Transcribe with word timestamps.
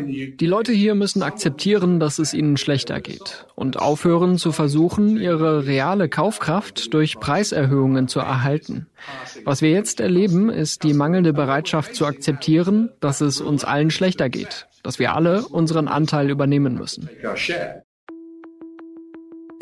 Die 0.00 0.46
Leute 0.46 0.72
hier 0.72 0.94
müssen 0.94 1.22
akzeptieren, 1.22 2.00
dass 2.00 2.18
es 2.18 2.34
ihnen 2.34 2.56
schlechter 2.56 3.00
geht 3.00 3.46
und 3.54 3.78
aufhören 3.78 4.38
zu 4.38 4.52
versuchen, 4.52 5.16
ihre 5.16 5.66
reale 5.66 6.08
Kaufkraft 6.08 6.92
durch 6.94 7.18
Preiserhöhungen 7.20 8.08
zu 8.08 8.20
erhalten. 8.20 8.86
Was 9.44 9.62
wir 9.62 9.70
jetzt 9.70 10.00
erleben, 10.00 10.50
ist 10.50 10.82
die 10.82 10.94
mangelnde 10.94 11.32
Bereitschaft 11.32 11.94
zu 11.94 12.06
akzeptieren, 12.06 12.90
dass 13.00 13.20
es 13.20 13.40
uns 13.40 13.64
allen 13.64 13.90
schlechter 13.90 14.28
geht, 14.28 14.68
dass 14.82 14.98
wir 14.98 15.14
alle 15.14 15.46
unseren 15.46 15.88
Anteil 15.88 16.30
übernehmen 16.30 16.74
müssen. 16.74 17.08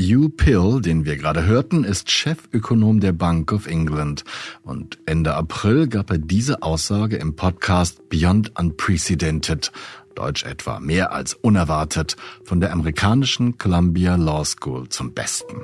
Hugh 0.01 0.31
Pill, 0.31 0.81
den 0.81 1.05
wir 1.05 1.17
gerade 1.17 1.45
hörten, 1.45 1.85
ist 1.85 2.11
Chefökonom 2.11 3.01
der 3.01 3.13
Bank 3.13 3.53
of 3.53 3.67
England. 3.67 4.25
Und 4.63 4.99
Ende 5.05 5.35
April 5.35 5.89
gab 5.89 6.11
er 6.11 6.17
diese 6.17 6.63
Aussage 6.63 7.17
im 7.17 7.37
Podcast 7.37 8.09
Beyond 8.09 8.59
Unprecedented, 8.59 9.71
Deutsch 10.15 10.45
etwa 10.45 10.81
mehr 10.81 11.13
als 11.13 11.35
unerwartet, 11.35 12.17
von 12.45 12.61
der 12.61 12.73
amerikanischen 12.73 13.59
Columbia 13.59 14.17
Law 14.17 14.45
School 14.45 14.89
zum 14.89 15.13
Besten. 15.13 15.57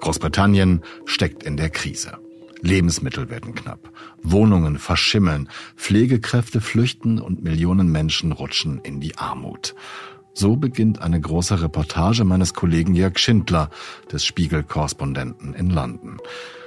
Großbritannien 0.00 0.82
steckt 1.06 1.42
in 1.42 1.56
der 1.56 1.70
Krise. 1.70 2.18
Lebensmittel 2.60 3.28
werden 3.28 3.54
knapp, 3.54 3.90
Wohnungen 4.22 4.78
verschimmeln, 4.78 5.48
Pflegekräfte 5.76 6.60
flüchten 6.60 7.20
und 7.20 7.44
Millionen 7.44 7.92
Menschen 7.92 8.32
rutschen 8.32 8.80
in 8.82 9.00
die 9.00 9.18
Armut. 9.18 9.74
So 10.32 10.56
beginnt 10.56 11.00
eine 11.00 11.20
große 11.20 11.62
Reportage 11.62 12.24
meines 12.24 12.54
Kollegen 12.54 12.94
Jörg 12.94 13.18
Schindler, 13.18 13.70
des 14.10 14.24
Spiegel-Korrespondenten 14.24 15.54
in 15.54 15.70
London. 15.70 16.18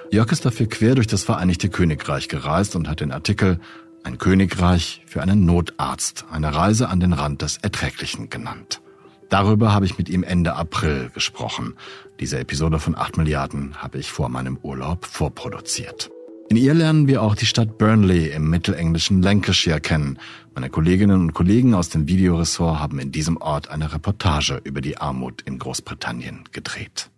Jörg 0.10 0.32
ist 0.32 0.46
dafür 0.46 0.68
quer 0.68 0.96
durch 0.96 1.08
das 1.08 1.24
Vereinigte 1.24 1.68
Königreich 1.68 2.30
gereist 2.30 2.76
und 2.78 2.88
hat 2.88 3.02
den 3.02 3.12
Artikel 3.12 3.60
Ein 4.08 4.20
Königreich 4.20 5.02
für 5.06 5.22
einen 5.22 5.44
Notarzt, 5.44 6.24
eine 6.32 6.56
Reise 6.56 6.88
an 6.88 7.02
den 7.02 7.12
Rand 7.12 7.42
des 7.42 7.58
Erträglichen 7.58 8.30
genannt. 8.30 8.80
Darüber 9.28 9.74
habe 9.74 9.86
ich 9.86 9.98
mit 9.98 10.08
ihm 10.08 10.24
Ende 10.24 10.56
April 10.56 11.12
gesprochen. 11.14 11.74
Diese 12.22 12.40
Episode 12.40 12.80
von 12.80 12.98
8 12.98 13.18
Milliarden 13.18 13.76
habe 13.84 13.98
ich 13.98 14.10
vor 14.10 14.30
meinem 14.30 14.60
Urlaub 14.64 15.04
vorproduziert. 15.04 16.10
In 16.48 16.56
ihr 16.56 16.74
lernen 16.74 17.10
wir 17.10 17.22
auch 17.22 17.36
die 17.36 17.46
Stadt 17.46 17.78
Burnley 17.78 18.30
im 18.30 18.50
mittelenglischen 18.50 19.22
Lancashire 19.22 19.82
kennen. 19.82 20.20
Meine 20.56 20.70
Kolleginnen 20.70 21.20
und 21.20 21.34
Kollegen 21.34 21.74
aus 21.74 21.90
dem 21.90 22.08
Videoressort 22.08 22.80
haben 22.80 23.00
in 23.00 23.12
diesem 23.12 23.36
Ort 23.36 23.70
eine 23.70 23.92
Reportage 23.92 24.62
über 24.64 24.80
die 24.80 25.00
Armut 25.00 25.42
in 25.42 25.60
Großbritannien 25.60 26.46
gedreht. 26.54 27.10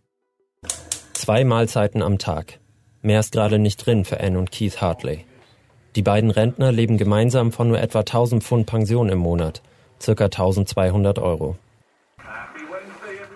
Zwei 1.14 1.44
Mahlzeiten 1.44 2.02
am 2.02 2.18
Tag. 2.18 2.60
Mehr 3.04 3.20
ist 3.20 3.34
gerade 3.34 3.60
nicht 3.60 3.86
drin 3.86 4.06
für 4.06 4.20
Anne 4.20 4.40
und 4.40 4.50
Keith 4.52 4.82
Hartley. 4.82 5.26
Die 5.96 6.02
beiden 6.02 6.32
Rentner 6.32 6.72
leben 6.72 6.98
gemeinsam 6.98 7.52
von 7.52 7.68
nur 7.68 7.80
etwa 7.80 8.00
1000 8.00 8.44
Pfund 8.44 8.66
Pension 8.66 9.10
im 9.10 9.20
Monat, 9.20 9.62
circa 10.02 10.26
1200 10.26 11.20
Euro. 11.20 11.56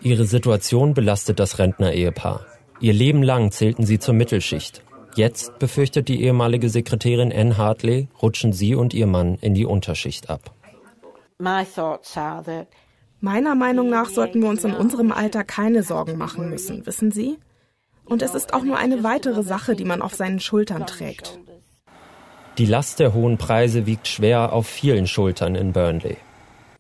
Ihre 0.02 0.26
Situation 0.26 0.94
belastet 0.94 1.40
das 1.40 1.60
Rentner-Ehepaar. 1.60 2.46
Ihr 2.80 2.94
Leben 2.94 3.24
lang 3.24 3.52
zählten 3.52 3.86
sie 3.86 4.00
zur 4.00 4.14
Mittelschicht 4.14 4.84
Jetzt 5.16 5.60
befürchtet 5.60 6.08
die 6.08 6.24
ehemalige 6.24 6.70
Sekretärin 6.70 7.32
Anne 7.32 7.58
Hartley, 7.58 8.08
rutschen 8.22 8.52
sie 8.52 8.74
und 8.74 8.96
ihr 8.96 9.06
Mann 9.06 9.38
in 9.42 9.54
die 9.54 9.66
Unterschicht 9.66 10.30
ab. 10.30 10.52
Meiner 13.20 13.56
Meinung 13.56 13.90
nach 13.90 14.10
sollten 14.10 14.42
wir 14.42 14.50
uns 14.50 14.64
in 14.64 14.74
unserem 14.74 15.12
Alter 15.12 15.44
keine 15.44 15.84
Sorgen 15.84 16.18
machen 16.18 16.50
müssen, 16.50 16.86
wissen 16.86 17.12
Sie? 17.12 17.38
Und 18.06 18.22
es 18.22 18.34
ist 18.34 18.54
auch 18.54 18.64
nur 18.64 18.78
eine 18.78 19.04
weitere 19.04 19.44
Sache, 19.44 19.76
die 19.76 19.86
man 19.86 20.02
auf 20.02 20.16
seinen 20.16 20.40
Schultern 20.40 20.88
trägt. 20.88 21.40
Die 22.60 22.68
Last 22.68 23.00
der 23.00 23.16
hohen 23.16 23.40
Preise 23.40 23.88
wiegt 23.88 24.08
schwer 24.08 24.54
auf 24.54 24.68
vielen 24.68 25.08
Schultern 25.08 25.56
in 25.56 25.74
Burnley. 25.74 26.18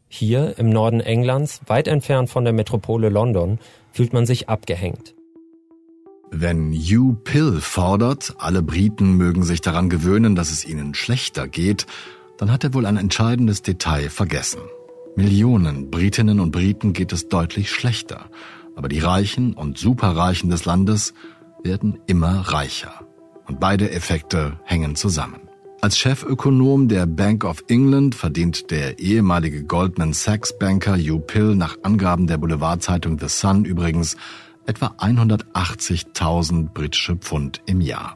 Hier 0.07 0.59
im 0.59 0.69
Norden 0.69 0.99
Englands, 0.99 1.61
weit 1.65 1.87
entfernt 1.87 2.29
von 2.29 2.43
der 2.43 2.53
Metropole 2.53 3.09
London, 3.09 3.57
fühlt 3.91 4.13
man 4.13 4.27
sich 4.27 4.49
abgehängt. 4.49 5.15
Wenn 6.29 6.71
Hugh 6.73 7.15
Pill 7.23 7.59
fordert, 7.59 8.35
alle 8.37 8.61
Briten 8.61 9.17
mögen 9.17 9.41
sich 9.43 9.61
daran 9.61 9.89
gewöhnen, 9.89 10.35
dass 10.35 10.51
es 10.51 10.63
ihnen 10.63 10.93
schlechter 10.93 11.47
geht, 11.47 11.87
dann 12.37 12.51
hat 12.51 12.63
er 12.63 12.75
wohl 12.75 12.85
ein 12.85 12.97
entscheidendes 12.97 13.63
Detail 13.63 14.11
vergessen. 14.11 14.61
Millionen 15.15 15.89
Britinnen 15.89 16.39
und 16.39 16.51
Briten 16.51 16.93
geht 16.93 17.13
es 17.13 17.29
deutlich 17.29 17.71
schlechter, 17.71 18.29
aber 18.75 18.89
die 18.89 18.99
Reichen 18.99 19.53
und 19.53 19.79
Superreichen 19.79 20.51
des 20.51 20.65
Landes 20.65 21.15
werden 21.63 21.99
immer 22.05 22.41
reicher. 22.41 23.07
Und 23.47 23.59
beide 23.59 23.89
Effekte 23.89 24.59
hängen 24.65 24.95
zusammen. 24.95 25.49
Als 25.83 25.97
Chefökonom 25.97 26.87
der 26.87 27.05
Bank 27.05 27.43
of 27.43 27.61
England 27.67 28.15
verdient 28.15 28.71
der 28.71 28.99
ehemalige 28.99 29.65
Goldman 29.65 30.13
Sachs 30.13 30.57
Banker 30.57 30.95
Hugh 30.95 31.19
Pill 31.19 31.55
nach 31.55 31.75
Angaben 31.83 32.25
der 32.25 32.37
Boulevardzeitung 32.37 33.19
The 33.19 33.27
Sun 33.27 33.65
übrigens 33.65 34.15
etwa 34.65 34.95
180.000 34.97 36.69
britische 36.69 37.17
Pfund 37.17 37.61
im 37.65 37.81
Jahr, 37.81 38.15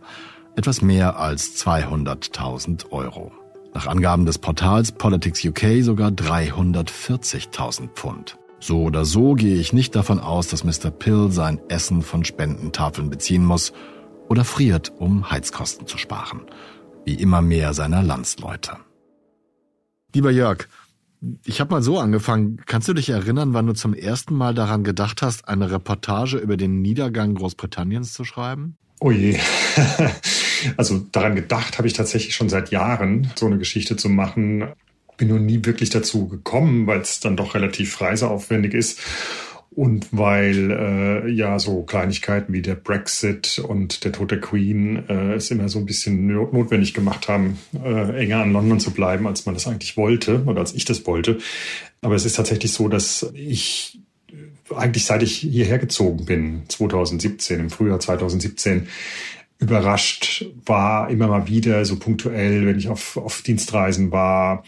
etwas 0.56 0.82
mehr 0.82 1.20
als 1.20 1.58
200.000 1.58 2.90
Euro. 2.92 3.34
Nach 3.74 3.88
Angaben 3.88 4.26
des 4.26 4.38
Portals 4.38 4.94
Politics 4.94 5.44
UK 5.44 5.82
sogar 5.84 6.12
340.000 6.12 7.90
Pfund. 7.90 8.38
So 8.62 8.84
oder 8.84 9.04
so 9.04 9.34
gehe 9.34 9.58
ich 9.58 9.74
nicht 9.74 9.94
davon 9.94 10.22
aus, 10.22 10.48
dass 10.48 10.64
Mr. 10.64 10.90
Pill 10.90 11.32
sein 11.32 11.60
Essen 11.68 12.02
von 12.02 12.24
Spendentafeln 12.24 13.10
beziehen 13.10 13.44
muss 13.44 13.74
oder 14.30 14.46
friert, 14.46 14.94
um 15.00 15.30
Heizkosten 15.30 15.86
zu 15.86 15.98
sparen, 15.98 16.44
wie 17.08 17.16
immer 17.16 17.42
mehr 17.42 17.74
seiner 17.74 18.04
Landsleute. 18.04 18.74
Lieber 20.14 20.30
Jörg, 20.30 20.68
ich 21.46 21.62
habe 21.62 21.74
mal 21.74 21.82
so 21.82 22.00
angefangen. 22.00 22.62
Kannst 22.66 22.90
du 22.90 22.94
dich 22.94 23.10
erinnern, 23.10 23.54
wann 23.54 23.66
du 23.66 23.74
zum 23.74 23.94
ersten 23.94 24.36
Mal 24.36 24.54
daran 24.54 24.84
gedacht 24.84 25.22
hast, 25.22 25.48
eine 25.48 25.72
Reportage 25.72 26.38
über 26.38 26.58
den 26.58 26.82
Niedergang 26.82 27.36
Großbritanniens 27.36 28.12
zu 28.12 28.26
schreiben? 28.26 28.78
Oh 29.00 29.12
je. 29.12 29.40
Also 30.76 30.98
daran 31.12 31.36
gedacht 31.36 31.78
habe 31.78 31.88
ich 31.88 31.94
tatsächlich 31.94 32.34
schon 32.34 32.50
seit 32.50 32.72
Jahren, 32.72 33.32
so 33.36 33.46
eine 33.46 33.60
Geschichte 33.60 33.96
zu 33.96 34.10
machen. 34.10 34.70
Bin 35.16 35.28
nur 35.28 35.38
nie 35.38 35.64
wirklich 35.64 35.92
dazu 35.92 36.28
gekommen, 36.28 36.88
weil 36.88 37.02
es 37.02 37.20
dann 37.20 37.38
doch 37.38 37.54
relativ 37.54 38.02
reiseaufwendig 38.02 38.74
ist. 38.74 39.00
Und 39.78 40.08
weil 40.12 40.72
äh, 40.72 41.30
ja 41.30 41.60
so 41.60 41.84
Kleinigkeiten 41.84 42.52
wie 42.52 42.64
der 42.64 42.74
Brexit 42.74 43.60
und 43.60 44.04
der 44.04 44.12
Tod 44.12 44.32
der 44.32 44.42
Queen 44.42 45.08
äh, 45.08 45.36
es 45.36 45.52
immer 45.52 45.70
so 45.70 45.78
ein 45.78 45.86
bisschen 45.86 46.26
notwendig 46.26 46.96
gemacht 46.96 47.28
haben, 47.28 47.60
äh, 47.86 48.24
enger 48.24 48.38
an 48.38 48.54
London 48.54 48.80
zu 48.80 48.90
bleiben, 48.90 49.28
als 49.28 49.46
man 49.46 49.54
das 49.54 49.68
eigentlich 49.68 49.96
wollte 49.96 50.46
oder 50.46 50.62
als 50.62 50.74
ich 50.74 50.86
das 50.86 51.06
wollte. 51.06 51.38
Aber 52.02 52.16
es 52.16 52.26
ist 52.26 52.38
tatsächlich 52.38 52.72
so, 52.72 52.88
dass 52.88 53.32
ich 53.36 54.00
eigentlich 54.76 55.06
seit 55.06 55.22
ich 55.22 55.36
hierher 55.38 55.78
gezogen 55.78 56.26
bin, 56.26 56.64
2017, 56.70 57.60
im 57.60 57.70
Frühjahr 57.70 58.00
2017, 58.00 58.88
überrascht 59.60 60.48
war, 60.66 61.12
immer 61.12 61.28
mal 61.28 61.48
wieder 61.48 61.86
so 61.86 62.00
punktuell, 62.00 62.66
wenn 62.66 62.80
ich 62.80 62.90
auf, 62.90 63.16
auf 63.16 63.44
Dienstreisen 63.44 64.12
war, 64.12 64.64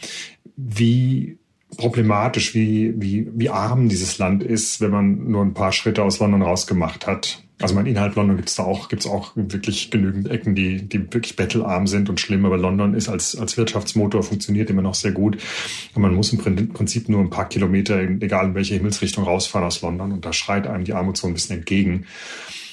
wie 0.55 1.38
problematisch, 1.79 2.53
wie, 2.53 2.93
wie, 2.97 3.27
wie 3.33 3.49
arm 3.49 3.89
dieses 3.89 4.17
Land 4.17 4.43
ist, 4.43 4.81
wenn 4.81 4.91
man 4.91 5.31
nur 5.31 5.43
ein 5.43 5.53
paar 5.53 5.71
Schritte 5.71 6.03
aus 6.03 6.19
London 6.19 6.41
rausgemacht 6.41 7.07
hat. 7.07 7.43
Also 7.61 7.75
mein 7.75 7.87
innerhalb 7.87 8.15
London 8.15 8.37
gibt 8.37 8.49
es 8.49 8.55
da 8.55 8.63
auch, 8.63 8.87
gibt's 8.87 9.05
auch 9.05 9.31
wirklich 9.35 9.91
genügend 9.91 10.29
Ecken, 10.29 10.55
die, 10.55 10.81
die 10.81 10.99
wirklich 11.13 11.35
bettelarm 11.35 11.87
sind 11.87 12.09
und 12.09 12.19
schlimm, 12.19 12.45
aber 12.45 12.57
London 12.57 12.93
ist 12.93 13.09
als, 13.09 13.37
als 13.37 13.57
Wirtschaftsmotor 13.57 14.23
funktioniert 14.23 14.69
immer 14.69 14.81
noch 14.81 14.95
sehr 14.95 15.11
gut. 15.11 15.37
Und 15.93 16.01
man 16.01 16.15
muss 16.15 16.31
im 16.31 16.39
Prinzip 16.39 17.09
nur 17.09 17.19
ein 17.19 17.29
paar 17.29 17.49
Kilometer, 17.49 17.99
egal 17.99 18.47
in 18.47 18.55
welche 18.55 18.75
Himmelsrichtung, 18.75 19.25
rausfahren 19.25 19.67
aus 19.67 19.81
London 19.81 20.13
und 20.13 20.23
da 20.23 20.31
schreit 20.31 20.67
einem 20.67 20.85
die 20.85 20.93
Armut 20.93 21.17
so 21.17 21.27
ein 21.27 21.33
bisschen 21.33 21.57
entgegen. 21.57 22.05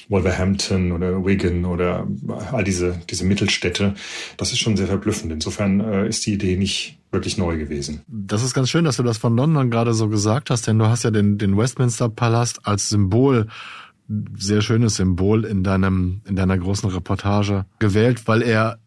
Wolverhampton 0.09 0.91
oder 0.91 1.25
Wigan 1.25 1.65
oder 1.65 2.07
all 2.51 2.63
diese, 2.63 2.99
diese 3.09 3.25
Mittelstädte. 3.25 3.95
Das 4.37 4.51
ist 4.51 4.59
schon 4.59 4.77
sehr 4.77 4.87
verblüffend. 4.87 5.31
Insofern 5.31 5.79
äh, 5.79 6.07
ist 6.07 6.25
die 6.25 6.33
Idee 6.33 6.55
nicht 6.55 6.99
wirklich 7.11 7.37
neu 7.37 7.57
gewesen. 7.57 8.01
Das 8.07 8.43
ist 8.43 8.53
ganz 8.53 8.69
schön, 8.69 8.85
dass 8.85 8.97
du 8.97 9.03
das 9.03 9.17
von 9.17 9.35
London 9.35 9.69
gerade 9.69 9.93
so 9.93 10.09
gesagt 10.09 10.49
hast, 10.49 10.67
denn 10.67 10.79
du 10.79 10.87
hast 10.87 11.03
ja 11.03 11.11
den, 11.11 11.37
den 11.37 11.57
Westminster 11.57 12.09
Palast 12.09 12.65
als 12.65 12.89
Symbol 12.89 13.47
sehr 14.37 14.61
schönes 14.61 14.95
Symbol 14.95 15.43
in 15.43 15.63
deinem 15.63 16.21
in 16.25 16.37
deiner 16.37 16.57
großen 16.57 16.89
Reportage 16.89 17.65
gewählt, 17.79 18.27
weil 18.27 18.41
er 18.41 18.79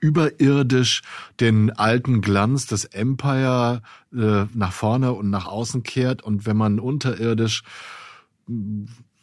überirdisch 0.00 1.02
den 1.40 1.70
alten 1.70 2.20
Glanz 2.20 2.66
des 2.66 2.84
Empire 2.84 3.82
äh, 4.14 4.44
nach 4.54 4.72
vorne 4.72 5.12
und 5.12 5.30
nach 5.30 5.46
außen 5.46 5.82
kehrt 5.82 6.22
und 6.22 6.46
wenn 6.46 6.56
man 6.56 6.80
unterirdisch 6.80 7.62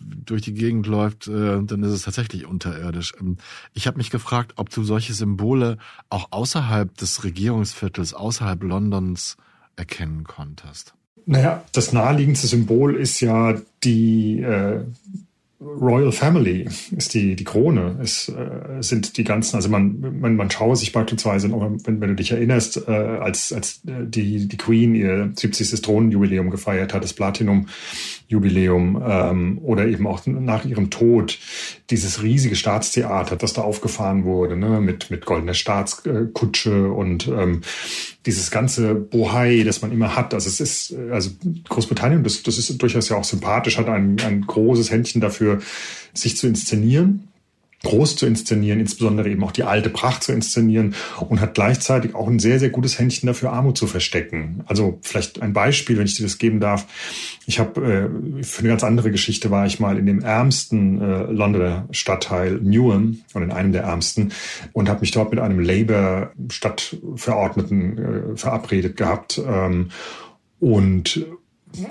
durch 0.05 0.43
die 0.43 0.53
Gegend 0.53 0.87
läuft, 0.87 1.27
äh, 1.27 1.61
dann 1.61 1.83
ist 1.83 1.91
es 1.91 2.03
tatsächlich 2.03 2.45
unterirdisch. 2.45 3.13
Ähm, 3.19 3.37
ich 3.73 3.87
habe 3.87 3.97
mich 3.97 4.11
gefragt, 4.11 4.53
ob 4.57 4.69
du 4.69 4.83
solche 4.83 5.13
Symbole 5.13 5.77
auch 6.09 6.27
außerhalb 6.31 6.95
des 6.97 7.23
Regierungsviertels, 7.23 8.13
außerhalb 8.13 8.61
Londons 8.63 9.37
erkennen 9.75 10.23
konntest. 10.23 10.93
Naja, 11.25 11.63
das 11.71 11.91
naheliegendste 11.91 12.47
Symbol 12.47 12.95
ist 12.95 13.19
ja 13.19 13.59
die, 13.83 14.41
äh, 14.41 14.81
Royal 15.61 16.11
Family 16.11 16.67
ist 16.97 17.13
die, 17.13 17.35
die 17.37 17.43
Krone, 17.45 17.97
es 18.01 18.27
äh, 18.27 18.81
sind 18.81 19.17
die 19.17 19.23
ganzen, 19.23 19.55
also 19.55 19.69
man, 19.69 20.19
man, 20.19 20.35
man 20.35 20.51
schaue 20.51 20.75
sich 20.75 20.91
beispielsweise, 20.91 21.49
wenn, 21.49 22.01
wenn 22.01 22.09
du 22.09 22.15
dich 22.15 22.31
erinnerst, 22.31 22.87
äh, 22.87 22.91
als, 22.91 23.53
als 23.53 23.79
die, 23.83 24.49
die 24.49 24.57
Queen 24.57 24.93
ihr 24.95 25.31
70. 25.33 25.81
Thronjubiläum 25.81 26.49
gefeiert 26.49 26.93
hat, 26.93 27.05
das 27.05 27.13
Platinum-Jubiläum, 27.13 29.01
ähm, 29.05 29.57
oder 29.59 29.87
eben 29.87 30.07
auch 30.07 30.25
nach 30.25 30.65
ihrem 30.65 30.89
Tod, 30.89 31.39
dieses 31.89 32.21
riesige 32.21 32.57
Staatstheater, 32.57 33.37
das 33.37 33.53
da 33.53 33.61
aufgefahren 33.61 34.25
wurde, 34.25 34.57
ne, 34.57 34.81
mit, 34.81 35.09
mit 35.09 35.25
goldener 35.25 35.53
Staatskutsche 35.53 36.91
und 36.91 37.29
ähm, 37.29 37.61
dieses 38.25 38.51
ganze 38.51 38.95
Bohai, 38.95 39.63
das 39.63 39.81
man 39.81 39.91
immer 39.91 40.15
hat. 40.15 40.33
Also 40.33 40.47
es 40.47 40.59
ist, 40.59 40.95
also 41.11 41.31
Großbritannien, 41.69 42.23
das, 42.23 42.43
das 42.43 42.57
ist 42.57 42.81
durchaus 42.81 43.09
ja 43.09 43.17
auch 43.17 43.23
sympathisch, 43.23 43.77
hat 43.77 43.87
ein, 43.87 44.17
ein 44.25 44.41
großes 44.41 44.89
Händchen 44.91 45.21
dafür, 45.21 45.59
sich 46.13 46.37
zu 46.37 46.47
inszenieren 46.47 47.27
groß 47.85 48.17
zu 48.17 48.25
inszenieren, 48.25 48.81
insbesondere 48.81 49.29
eben 49.29 49.43
auch 49.43 49.53
die 49.53 49.63
alte 49.63 49.89
Pracht 49.89 50.23
zu 50.23 50.33
inszenieren 50.33 50.95
und 51.29 51.39
hat 51.39 51.53
gleichzeitig 51.53 52.15
auch 52.15 52.27
ein 52.27 52.39
sehr, 52.39 52.59
sehr 52.59 52.69
gutes 52.69 52.99
Händchen 52.99 53.27
dafür, 53.27 53.53
Armut 53.53 53.77
zu 53.77 53.87
verstecken. 53.87 54.65
Also 54.65 54.99
vielleicht 55.01 55.41
ein 55.41 55.53
Beispiel, 55.53 55.97
wenn 55.97 56.05
ich 56.05 56.15
dir 56.15 56.23
das 56.23 56.37
geben 56.37 56.59
darf. 56.59 56.85
Ich 57.45 57.59
habe 57.59 57.81
äh, 57.81 58.09
für 58.43 58.59
eine 58.59 58.67
ganz 58.69 58.83
andere 58.83 59.11
Geschichte 59.11 59.51
war 59.51 59.65
ich 59.65 59.79
mal 59.79 59.97
in 59.97 60.05
dem 60.05 60.21
ärmsten 60.21 61.01
äh, 61.01 61.23
Londoner 61.31 61.87
Stadtteil 61.91 62.59
Newham 62.61 63.19
und 63.33 63.43
in 63.43 63.51
einem 63.51 63.71
der 63.71 63.83
ärmsten 63.83 64.33
und 64.73 64.89
habe 64.89 64.99
mich 65.01 65.11
dort 65.11 65.29
mit 65.31 65.39
einem 65.39 65.59
Labour-Stadtverordneten 65.59 67.97
äh, 67.97 68.35
verabredet 68.35 68.97
gehabt. 68.97 69.41
Ähm, 69.47 69.91
und 70.59 71.25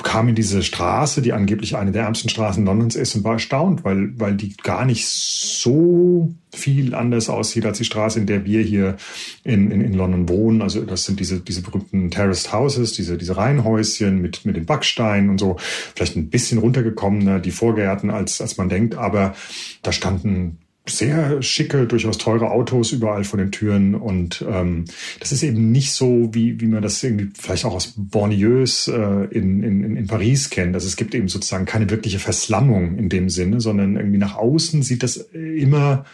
kam 0.03 0.29
in 0.29 0.35
diese 0.35 0.63
Straße, 0.63 1.23
die 1.23 1.33
angeblich 1.33 1.77
eine 1.77 1.93
der 1.93 2.05
ärmsten 2.05 2.29
Straßen 2.29 2.65
Londons 2.65 2.97
ist 2.97 3.15
und 3.15 3.25
war 3.25 3.35
erstaunt, 3.35 3.85
weil, 3.85 4.19
weil 4.19 4.35
die 4.35 4.57
gar 4.57 4.85
nicht 4.85 5.07
so 5.07 6.35
viel 6.53 6.95
anders 6.95 7.29
aussieht 7.29 7.67
als 7.67 7.79
die 7.79 7.85
Straße, 7.85 8.19
in 8.19 8.27
der 8.27 8.45
wir 8.45 8.63
hier 8.63 8.97
in, 9.43 9.71
in, 9.71 9.81
in 9.81 9.95
London 9.95 10.29
wohnen. 10.29 10.63
Also 10.63 10.83
das 10.83 11.05
sind 11.05 11.21
diese, 11.21 11.41
diese 11.41 11.63
berühmten 11.63 12.11
Terraced 12.11 12.53
Houses, 12.53 12.93
diese, 12.93 13.19
diese 13.19 13.37
Reihenhäuschen 13.37 14.21
mit, 14.21 14.45
mit 14.45 14.57
den 14.57 14.67
Backsteinen 14.67 15.31
und 15.31 15.39
so. 15.39 15.57
Vielleicht 15.95 16.17
ein 16.17 16.31
bisschen 16.31 16.59
runtergekommener, 16.59 17.41
die 17.41 17.51
Vorgärten, 17.51 18.11
als, 18.11 18.41
als 18.41 18.57
man 18.57 18.69
denkt, 18.69 18.95
aber 18.95 19.35
da 19.83 19.93
standen 19.93 20.59
sehr 20.87 21.41
schicke, 21.41 21.87
durchaus 21.87 22.19
teure 22.19 22.51
Autos 22.51 22.93
überall 22.93 23.25
vor 23.25 23.39
den 23.39 23.51
Türen 23.51 23.95
und 23.95 24.45
ähm, 24.47 24.85
das 25.19 25.33
ist 25.33 25.43
eben 25.43 25.73
nicht 25.73 25.93
so, 25.93 26.29
wie, 26.33 26.61
wie 26.61 26.67
man 26.67 26.83
das 26.83 27.03
irgendwie 27.03 27.31
vielleicht 27.39 27.65
auch 27.65 27.75
aus 27.75 27.95
Bornieus 27.97 28.89
äh, 28.89 29.25
in, 29.31 29.63
in, 29.63 29.97
in 29.97 30.07
Paris 30.07 30.51
kennt. 30.51 30.75
Also 30.75 30.87
es 30.87 30.97
gibt 30.97 31.15
eben 31.15 31.29
sozusagen 31.29 31.65
keine 31.65 31.89
wirkliche 31.89 32.19
Verslammung 32.19 32.99
in 32.99 33.09
dem 33.09 33.31
Sinne, 33.31 33.61
sondern 33.61 33.97
irgendwie 33.97 34.19
nach 34.19 34.37
außen 34.37 34.83
sieht 34.83 35.03
das 35.03 35.17
immer 35.17 36.05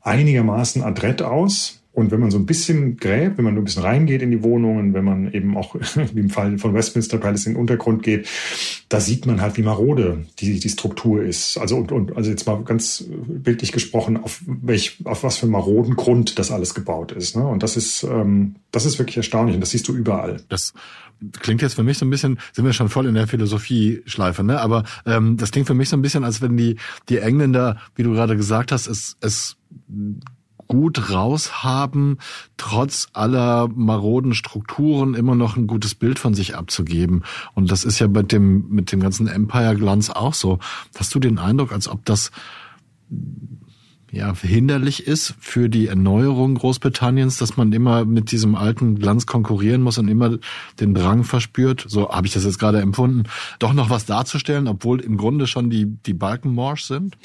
einigermaßen 0.00 0.82
adrett 0.82 1.20
aus. 1.20 1.83
Und 1.94 2.10
wenn 2.10 2.18
man 2.18 2.32
so 2.32 2.38
ein 2.38 2.46
bisschen 2.46 2.96
gräbt, 2.96 3.38
wenn 3.38 3.44
man 3.44 3.54
nur 3.54 3.62
ein 3.62 3.66
bisschen 3.66 3.84
reingeht 3.84 4.20
in 4.20 4.32
die 4.32 4.42
Wohnungen, 4.42 4.94
wenn 4.94 5.04
man 5.04 5.32
eben 5.32 5.56
auch 5.56 5.74
wie 6.12 6.20
im 6.20 6.28
Fall 6.28 6.58
von 6.58 6.74
Westminster 6.74 7.18
Palace 7.18 7.46
in 7.46 7.52
den 7.54 7.60
Untergrund 7.60 8.02
geht, 8.02 8.28
da 8.88 8.98
sieht 8.98 9.26
man 9.26 9.40
halt, 9.40 9.56
wie 9.56 9.62
marode 9.62 10.26
die, 10.40 10.58
die 10.58 10.68
Struktur 10.68 11.22
ist. 11.22 11.56
Also 11.56 11.76
und, 11.76 11.92
und 11.92 12.16
also 12.16 12.30
jetzt 12.30 12.46
mal 12.48 12.62
ganz 12.64 13.04
bildlich 13.08 13.70
gesprochen, 13.70 14.16
auf 14.16 14.42
welch, 14.46 14.98
auf 15.04 15.22
was 15.22 15.38
für 15.38 15.46
maroden 15.46 15.94
Grund 15.94 16.38
das 16.40 16.50
alles 16.50 16.74
gebaut 16.74 17.12
ist. 17.12 17.36
Ne? 17.36 17.46
Und 17.46 17.62
das 17.62 17.76
ist, 17.76 18.02
ähm, 18.02 18.56
das 18.72 18.86
ist 18.86 18.98
wirklich 18.98 19.16
erstaunlich 19.16 19.54
und 19.54 19.60
das 19.60 19.70
siehst 19.70 19.86
du 19.86 19.94
überall. 19.94 20.38
Das 20.48 20.74
klingt 21.40 21.62
jetzt 21.62 21.74
für 21.74 21.84
mich 21.84 21.98
so 21.98 22.06
ein 22.06 22.10
bisschen, 22.10 22.40
sind 22.52 22.64
wir 22.64 22.72
schon 22.72 22.88
voll 22.88 23.06
in 23.06 23.14
der 23.14 23.28
Philosophie-Schleife, 23.28 24.42
ne? 24.42 24.60
Aber 24.60 24.82
ähm, 25.06 25.36
das 25.36 25.52
klingt 25.52 25.68
für 25.68 25.74
mich 25.74 25.88
so 25.88 25.96
ein 25.96 26.02
bisschen, 26.02 26.24
als 26.24 26.42
wenn 26.42 26.56
die 26.56 26.76
die 27.08 27.18
Engländer, 27.18 27.78
wie 27.94 28.02
du 28.02 28.12
gerade 28.12 28.36
gesagt 28.36 28.72
hast, 28.72 28.88
es 28.88 29.16
es 29.20 29.56
gut 30.68 31.10
raushaben, 31.10 32.18
trotz 32.56 33.08
aller 33.12 33.68
maroden 33.68 34.34
Strukturen 34.34 35.14
immer 35.14 35.34
noch 35.34 35.56
ein 35.56 35.66
gutes 35.66 35.94
Bild 35.94 36.18
von 36.18 36.34
sich 36.34 36.56
abzugeben. 36.56 37.24
Und 37.54 37.70
das 37.70 37.84
ist 37.84 37.98
ja 37.98 38.08
mit 38.08 38.32
dem, 38.32 38.68
mit 38.68 38.92
dem 38.92 39.00
ganzen 39.00 39.26
Empire-Glanz 39.26 40.10
auch 40.10 40.34
so. 40.34 40.58
Hast 40.96 41.14
du 41.14 41.20
den 41.20 41.38
Eindruck, 41.38 41.72
als 41.72 41.88
ob 41.88 42.04
das 42.04 42.30
ja, 44.14 44.32
hinderlich 44.32 45.08
ist 45.08 45.34
für 45.40 45.68
die 45.68 45.88
Erneuerung 45.88 46.54
Großbritanniens, 46.54 47.38
dass 47.38 47.56
man 47.56 47.72
immer 47.72 48.04
mit 48.04 48.30
diesem 48.30 48.54
alten 48.54 48.94
Glanz 48.94 49.26
konkurrieren 49.26 49.82
muss 49.82 49.98
und 49.98 50.06
immer 50.06 50.38
den 50.78 50.94
Drang 50.94 51.24
verspürt, 51.24 51.84
so 51.88 52.08
habe 52.08 52.26
ich 52.26 52.32
das 52.32 52.44
jetzt 52.44 52.60
gerade 52.60 52.80
empfunden, 52.80 53.24
doch 53.58 53.72
noch 53.72 53.90
was 53.90 54.06
darzustellen, 54.06 54.68
obwohl 54.68 55.00
im 55.00 55.16
Grunde 55.16 55.48
schon 55.48 55.68
die, 55.68 55.86
die 55.86 56.14
Balken 56.14 56.54
morsch 56.54 56.84
sind? 56.84 57.18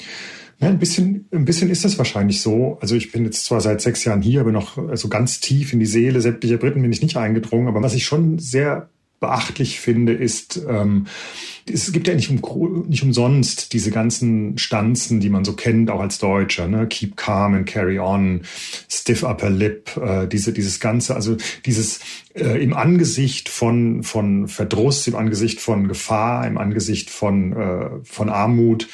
Ja, 0.60 0.68
ein 0.68 0.78
bisschen, 0.78 1.26
ein 1.32 1.46
bisschen 1.46 1.70
ist 1.70 1.86
es 1.86 1.96
wahrscheinlich 1.96 2.42
so. 2.42 2.76
Also 2.82 2.94
ich 2.94 3.12
bin 3.12 3.24
jetzt 3.24 3.46
zwar 3.46 3.62
seit 3.62 3.80
sechs 3.80 4.04
Jahren 4.04 4.20
hier, 4.20 4.40
aber 4.40 4.52
noch 4.52 4.74
so 4.74 4.88
also 4.88 5.08
ganz 5.08 5.40
tief 5.40 5.72
in 5.72 5.80
die 5.80 5.86
Seele 5.86 6.20
sämtlicher 6.20 6.58
Briten 6.58 6.82
bin 6.82 6.92
ich 6.92 7.00
nicht 7.00 7.16
eingedrungen. 7.16 7.66
Aber 7.66 7.82
was 7.82 7.94
ich 7.94 8.04
schon 8.04 8.38
sehr 8.38 8.90
beachtlich 9.20 9.80
finde, 9.80 10.12
ist, 10.12 10.60
ähm, 10.68 11.06
es 11.70 11.92
gibt 11.92 12.08
ja 12.08 12.14
nicht, 12.14 12.30
um, 12.30 12.88
nicht 12.88 13.02
umsonst 13.02 13.72
diese 13.72 13.90
ganzen 13.90 14.58
Stanzen, 14.58 15.20
die 15.20 15.30
man 15.30 15.44
so 15.44 15.54
kennt, 15.54 15.90
auch 15.90 16.00
als 16.00 16.18
Deutscher, 16.18 16.68
ne? 16.68 16.86
Keep 16.86 17.16
calm 17.16 17.54
and 17.54 17.66
carry 17.66 17.98
on, 17.98 18.42
stiff 18.88 19.22
upper 19.22 19.50
lip, 19.50 19.96
äh, 19.96 20.26
diese, 20.26 20.52
dieses 20.52 20.80
Ganze, 20.80 21.14
also 21.14 21.36
dieses 21.64 22.00
äh, 22.34 22.62
im 22.62 22.74
Angesicht 22.74 23.48
von, 23.48 24.02
von 24.02 24.48
Verdruss, 24.48 25.06
im 25.06 25.16
Angesicht 25.16 25.60
von 25.60 25.88
Gefahr, 25.88 26.46
im 26.46 26.58
Angesicht 26.58 27.10
von, 27.10 27.52
äh, 27.52 27.90
von 28.02 28.30
Armut, 28.30 28.88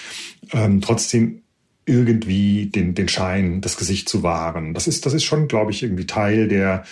ähm, 0.53 0.81
trotzdem 0.81 1.43
irgendwie 1.87 2.67
den, 2.67 2.95
den 2.95 3.09
Schein, 3.09 3.61
das 3.61 3.77
Gesicht 3.77 4.09
zu 4.09 4.23
wahren. 4.23 4.75
Das 4.75 4.89
ist, 4.89 5.07
das 5.07 5.15
ist 5.15 5.25
schon, 5.25 5.47
glaube 5.47 5.71
ich, 5.71 5.85
irgendwie 5.85 6.07
Teil 6.07 6.49
der, 6.49 6.85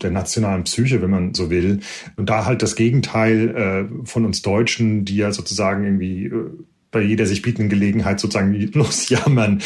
der 0.00 0.10
nationalen 0.10 0.64
Psyche, 0.64 1.02
wenn 1.02 1.10
man 1.10 1.34
so 1.34 1.50
will. 1.50 1.80
Und 2.16 2.30
da 2.30 2.46
halt 2.46 2.62
das 2.62 2.74
Gegenteil 2.74 3.88
äh, 3.94 4.06
von 4.06 4.24
uns 4.24 4.40
Deutschen, 4.40 5.04
die 5.04 5.16
ja 5.16 5.32
sozusagen 5.32 5.84
irgendwie 5.84 6.24
äh, 6.24 6.50
bei 6.98 7.04
jeder 7.04 7.26
sich 7.26 7.42
bietenden 7.42 7.68
Gelegenheit 7.68 8.18
sozusagen 8.18 8.52
losjammern 8.72 9.60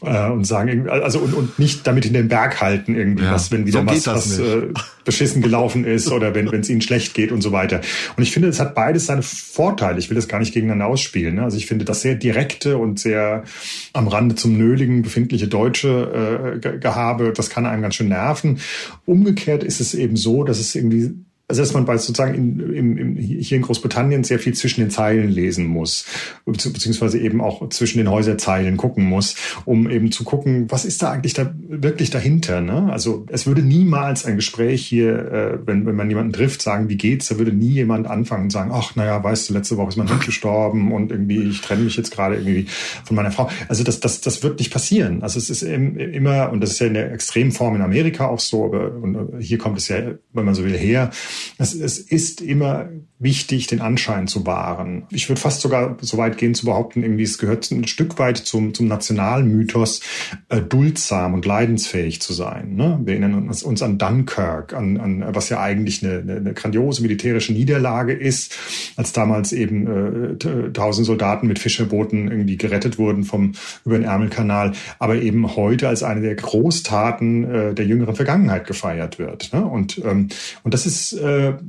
äh, 0.00 0.30
und 0.30 0.44
sagen, 0.46 0.88
also 0.88 1.18
und, 1.18 1.34
und 1.34 1.58
nicht 1.58 1.86
damit 1.86 2.06
in 2.06 2.14
den 2.14 2.28
Berg 2.28 2.62
halten 2.62 2.94
irgendwie, 2.94 3.24
ja, 3.24 3.32
was, 3.32 3.52
wenn 3.52 3.66
wieder 3.66 3.80
so 3.80 3.86
was, 3.86 4.06
was 4.06 4.38
äh, 4.38 4.68
beschissen 5.04 5.42
gelaufen 5.42 5.84
ist 5.84 6.10
oder 6.12 6.34
wenn 6.34 6.48
es 6.48 6.70
ihnen 6.70 6.80
schlecht 6.80 7.12
geht 7.12 7.30
und 7.30 7.42
so 7.42 7.52
weiter. 7.52 7.82
Und 8.16 8.22
ich 8.22 8.32
finde, 8.32 8.48
es 8.48 8.58
hat 8.58 8.74
beides 8.74 9.04
seine 9.04 9.20
Vorteile. 9.22 9.98
Ich 9.98 10.08
will 10.08 10.14
das 10.14 10.28
gar 10.28 10.38
nicht 10.38 10.54
gegeneinander 10.54 10.86
ausspielen. 10.86 11.34
Ne? 11.34 11.42
Also 11.42 11.58
ich 11.58 11.66
finde, 11.66 11.84
das 11.84 12.00
sehr 12.00 12.14
direkte 12.14 12.78
und 12.78 12.98
sehr 12.98 13.44
am 13.92 14.08
Rande 14.08 14.34
zum 14.34 14.56
Nöligen 14.56 15.02
befindliche 15.02 15.46
deutsche 15.46 16.58
äh, 16.64 16.78
Gehabe, 16.78 17.34
das 17.36 17.50
kann 17.50 17.66
einem 17.66 17.82
ganz 17.82 17.96
schön 17.96 18.08
nerven. 18.08 18.60
Umgekehrt 19.04 19.62
ist 19.62 19.82
es 19.82 19.92
eben 19.92 20.16
so, 20.16 20.42
dass 20.42 20.58
es 20.58 20.74
irgendwie 20.74 21.10
also 21.48 21.62
dass 21.62 21.72
man 21.72 21.86
bei 21.86 21.96
sozusagen 21.96 22.34
in, 22.34 22.74
in, 22.74 22.98
in, 22.98 23.16
hier 23.16 23.56
in 23.56 23.62
Großbritannien 23.62 24.22
sehr 24.22 24.38
viel 24.38 24.52
zwischen 24.52 24.82
den 24.82 24.90
Zeilen 24.90 25.30
lesen 25.30 25.64
muss, 25.64 26.04
beziehungsweise 26.44 27.18
eben 27.18 27.40
auch 27.40 27.66
zwischen 27.70 27.96
den 27.96 28.10
Häuserzeilen 28.10 28.76
gucken 28.76 29.04
muss, 29.04 29.34
um 29.64 29.90
eben 29.90 30.12
zu 30.12 30.24
gucken, 30.24 30.70
was 30.70 30.84
ist 30.84 31.02
da 31.02 31.10
eigentlich 31.10 31.32
da 31.32 31.54
wirklich 31.56 32.10
dahinter. 32.10 32.60
Ne? 32.60 32.92
Also 32.92 33.24
es 33.30 33.46
würde 33.46 33.62
niemals 33.62 34.26
ein 34.26 34.36
Gespräch 34.36 34.84
hier, 34.84 35.32
äh, 35.32 35.58
wenn, 35.66 35.86
wenn 35.86 35.96
man 35.96 36.10
jemanden 36.10 36.34
trifft, 36.34 36.60
sagen, 36.60 36.90
wie 36.90 36.98
geht's, 36.98 37.28
da 37.28 37.38
würde 37.38 37.54
nie 37.54 37.70
jemand 37.70 38.06
anfangen 38.08 38.44
und 38.44 38.50
sagen, 38.50 38.70
ach 38.70 38.94
naja, 38.94 39.24
weißt 39.24 39.48
du, 39.48 39.54
letzte 39.54 39.78
Woche 39.78 39.88
ist 39.88 39.96
mein 39.96 40.10
Hund 40.10 40.26
gestorben 40.26 40.92
und 40.92 41.10
irgendwie, 41.10 41.44
ich 41.44 41.62
trenne 41.62 41.84
mich 41.84 41.96
jetzt 41.96 42.10
gerade 42.10 42.34
irgendwie 42.34 42.66
von 43.04 43.16
meiner 43.16 43.30
Frau. 43.30 43.48
Also 43.68 43.84
das, 43.84 44.00
das, 44.00 44.20
das 44.20 44.42
wird 44.42 44.58
nicht 44.58 44.70
passieren. 44.70 45.22
Also 45.22 45.38
es 45.38 45.48
ist 45.48 45.62
immer, 45.62 46.52
und 46.52 46.60
das 46.60 46.72
ist 46.72 46.80
ja 46.80 46.88
in 46.88 46.94
der 46.94 47.10
Extremform 47.10 47.76
in 47.76 47.80
Amerika 47.80 48.26
auch 48.26 48.40
so, 48.40 48.66
aber 48.66 48.92
und 48.94 49.40
hier 49.40 49.56
kommt 49.56 49.78
es 49.78 49.88
ja, 49.88 49.96
wenn 50.34 50.44
man 50.44 50.54
so 50.54 50.62
will, 50.62 50.76
her, 50.76 51.10
es, 51.58 51.74
es 51.74 51.98
ist 51.98 52.40
immer 52.40 52.88
wichtig, 53.18 53.66
den 53.66 53.80
Anschein 53.80 54.28
zu 54.28 54.46
wahren. 54.46 55.04
Ich 55.10 55.28
würde 55.28 55.40
fast 55.40 55.60
sogar 55.60 55.96
so 56.00 56.18
weit 56.18 56.38
gehen 56.38 56.54
zu 56.54 56.66
behaupten, 56.66 57.02
irgendwie 57.02 57.24
es 57.24 57.38
gehört 57.38 57.70
ein 57.70 57.86
Stück 57.88 58.18
weit 58.18 58.38
zum, 58.38 58.74
zum 58.74 58.86
Nationalmythos, 58.86 60.00
äh, 60.48 60.60
duldsam 60.60 61.34
und 61.34 61.44
leidensfähig 61.44 62.20
zu 62.22 62.32
sein. 62.32 62.76
Ne? 62.76 63.00
Wir 63.04 63.14
erinnern 63.14 63.48
uns, 63.48 63.62
uns 63.64 63.82
an 63.82 63.98
Dunkirk, 63.98 64.72
an, 64.72 64.98
an 64.98 65.24
was 65.34 65.48
ja 65.48 65.60
eigentlich 65.60 66.04
eine, 66.04 66.18
eine, 66.18 66.36
eine 66.36 66.54
grandiose 66.54 67.02
militärische 67.02 67.52
Niederlage 67.52 68.12
ist, 68.12 68.56
als 68.96 69.12
damals 69.12 69.52
eben 69.52 70.36
äh, 70.38 70.72
tausend 70.72 71.06
Soldaten 71.06 71.48
mit 71.48 71.58
Fischerbooten 71.58 72.30
irgendwie 72.30 72.56
gerettet 72.56 72.98
wurden 72.98 73.24
vom 73.24 73.52
über 73.84 73.98
den 73.98 74.04
Ärmelkanal, 74.04 74.72
aber 75.00 75.16
eben 75.16 75.56
heute 75.56 75.88
als 75.88 76.04
eine 76.04 76.20
der 76.20 76.36
Großtaten 76.36 77.44
äh, 77.44 77.74
der 77.74 77.84
jüngeren 77.84 78.14
Vergangenheit 78.14 78.66
gefeiert 78.66 79.18
wird. 79.18 79.52
Ne? 79.52 79.64
Und, 79.64 79.98
ähm, 80.04 80.28
und 80.62 80.72
das 80.74 80.86
ist 80.86 81.14
äh, 81.14 81.27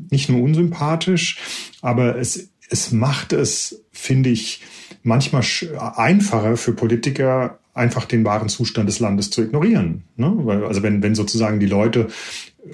nicht 0.09 0.29
nur 0.29 0.41
unsympathisch, 0.41 1.37
aber 1.81 2.17
es, 2.17 2.49
es 2.69 2.91
macht 2.91 3.33
es, 3.33 3.83
finde 3.91 4.29
ich, 4.29 4.61
manchmal 5.03 5.43
einfacher 5.95 6.57
für 6.57 6.73
Politiker, 6.73 7.59
einfach 7.73 8.05
den 8.05 8.25
wahren 8.25 8.49
Zustand 8.49 8.89
des 8.89 8.99
Landes 8.99 9.29
zu 9.29 9.41
ignorieren. 9.41 10.03
Ne? 10.17 10.63
also 10.67 10.83
wenn, 10.83 11.01
wenn 11.01 11.15
sozusagen 11.15 11.59
die 11.59 11.65
Leute 11.65 12.07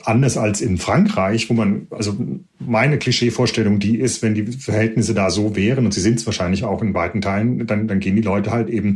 anders 0.04 0.38
als 0.38 0.62
in 0.62 0.78
Frankreich, 0.78 1.50
wo 1.50 1.54
man, 1.54 1.88
also 1.92 2.18
meine 2.60 2.98
Klischeevorstellung, 2.98 3.80
die 3.80 4.00
ist, 4.00 4.22
wenn 4.22 4.34
die 4.34 4.46
Verhältnisse 4.46 5.14
da 5.14 5.30
so 5.30 5.56
wären, 5.56 5.86
und 5.86 5.94
sie 5.94 6.02
sind 6.02 6.20
es 6.20 6.26
wahrscheinlich 6.26 6.64
auch 6.64 6.82
in 6.82 6.94
weiten 6.94 7.22
Teilen, 7.22 7.66
dann, 7.68 7.88
dann 7.88 8.00
gehen 8.00 8.16
die 8.16 8.22
Leute 8.22 8.52
halt 8.52 8.70
eben 8.70 8.96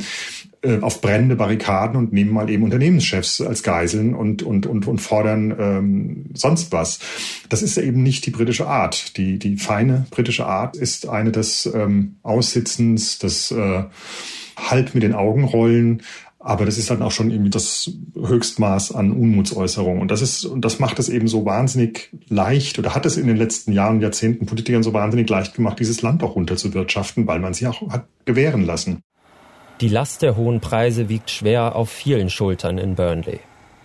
äh, 0.61 0.79
auf 0.79 1.01
brennende 1.01 1.35
Barrikaden 1.35 1.95
und 1.95 2.11
nehmen 2.11 2.31
mal 2.31 2.49
eben 2.49 2.63
Unternehmenschefs 2.63 3.41
als 3.41 3.63
Geiseln 3.63 4.13
und, 4.13 4.43
und, 4.43 4.65
und, 4.65 4.87
und 4.87 4.99
fordern 4.99 5.55
ähm, 5.57 6.25
sonst 6.33 6.71
was. 6.71 6.99
Das 7.47 7.61
ist 7.61 7.77
eben 7.77 8.03
nicht 8.03 8.25
die 8.25 8.31
britische 8.31 8.67
Art. 8.67 9.17
Die, 9.17 9.39
die 9.39 9.57
feine 9.57 10.05
britische 10.11 10.45
Art 10.45 10.75
ist 10.75 11.07
eine 11.07 11.31
des 11.31 11.69
ähm, 11.73 12.17
Aussitzens, 12.23 13.19
des 13.19 13.51
äh, 13.51 13.83
Halt 14.57 14.93
mit 14.93 15.03
den 15.03 15.13
Augen 15.13 15.45
rollen, 15.45 16.01
aber 16.49 16.65
das 16.65 16.79
ist 16.79 16.89
dann 16.89 17.03
auch 17.03 17.11
schon 17.11 17.29
irgendwie 17.29 17.51
das 17.51 17.91
Höchstmaß 18.15 18.95
an 18.95 19.11
Unmutsäußerung. 19.11 20.01
Und 20.01 20.09
das 20.09 20.23
ist, 20.23 20.45
und 20.45 20.65
das 20.65 20.79
macht 20.79 20.97
es 20.97 21.07
eben 21.07 21.27
so 21.27 21.45
wahnsinnig 21.45 22.09
leicht 22.27 22.79
oder 22.79 22.95
hat 22.95 23.05
es 23.05 23.17
in 23.17 23.27
den 23.27 23.37
letzten 23.37 23.71
Jahren 23.71 23.97
und 23.97 24.01
Jahrzehnten 24.01 24.47
Politikern 24.47 24.81
so 24.81 24.91
wahnsinnig 24.91 25.29
leicht 25.29 25.53
gemacht, 25.53 25.79
dieses 25.79 26.01
Land 26.01 26.23
auch 26.23 26.35
runterzuwirtschaften, 26.35 27.27
weil 27.27 27.39
man 27.39 27.53
sie 27.53 27.67
auch 27.67 27.81
hat 27.91 28.07
gewähren 28.25 28.65
lassen. 28.65 29.03
Die 29.79 29.89
Last 29.89 30.23
der 30.23 30.37
hohen 30.37 30.59
Preise 30.59 31.07
wiegt 31.07 31.29
schwer 31.29 31.75
auf 31.75 31.91
vielen 31.91 32.31
Schultern 32.31 32.79
in 32.79 32.95
Burnley. 32.95 33.41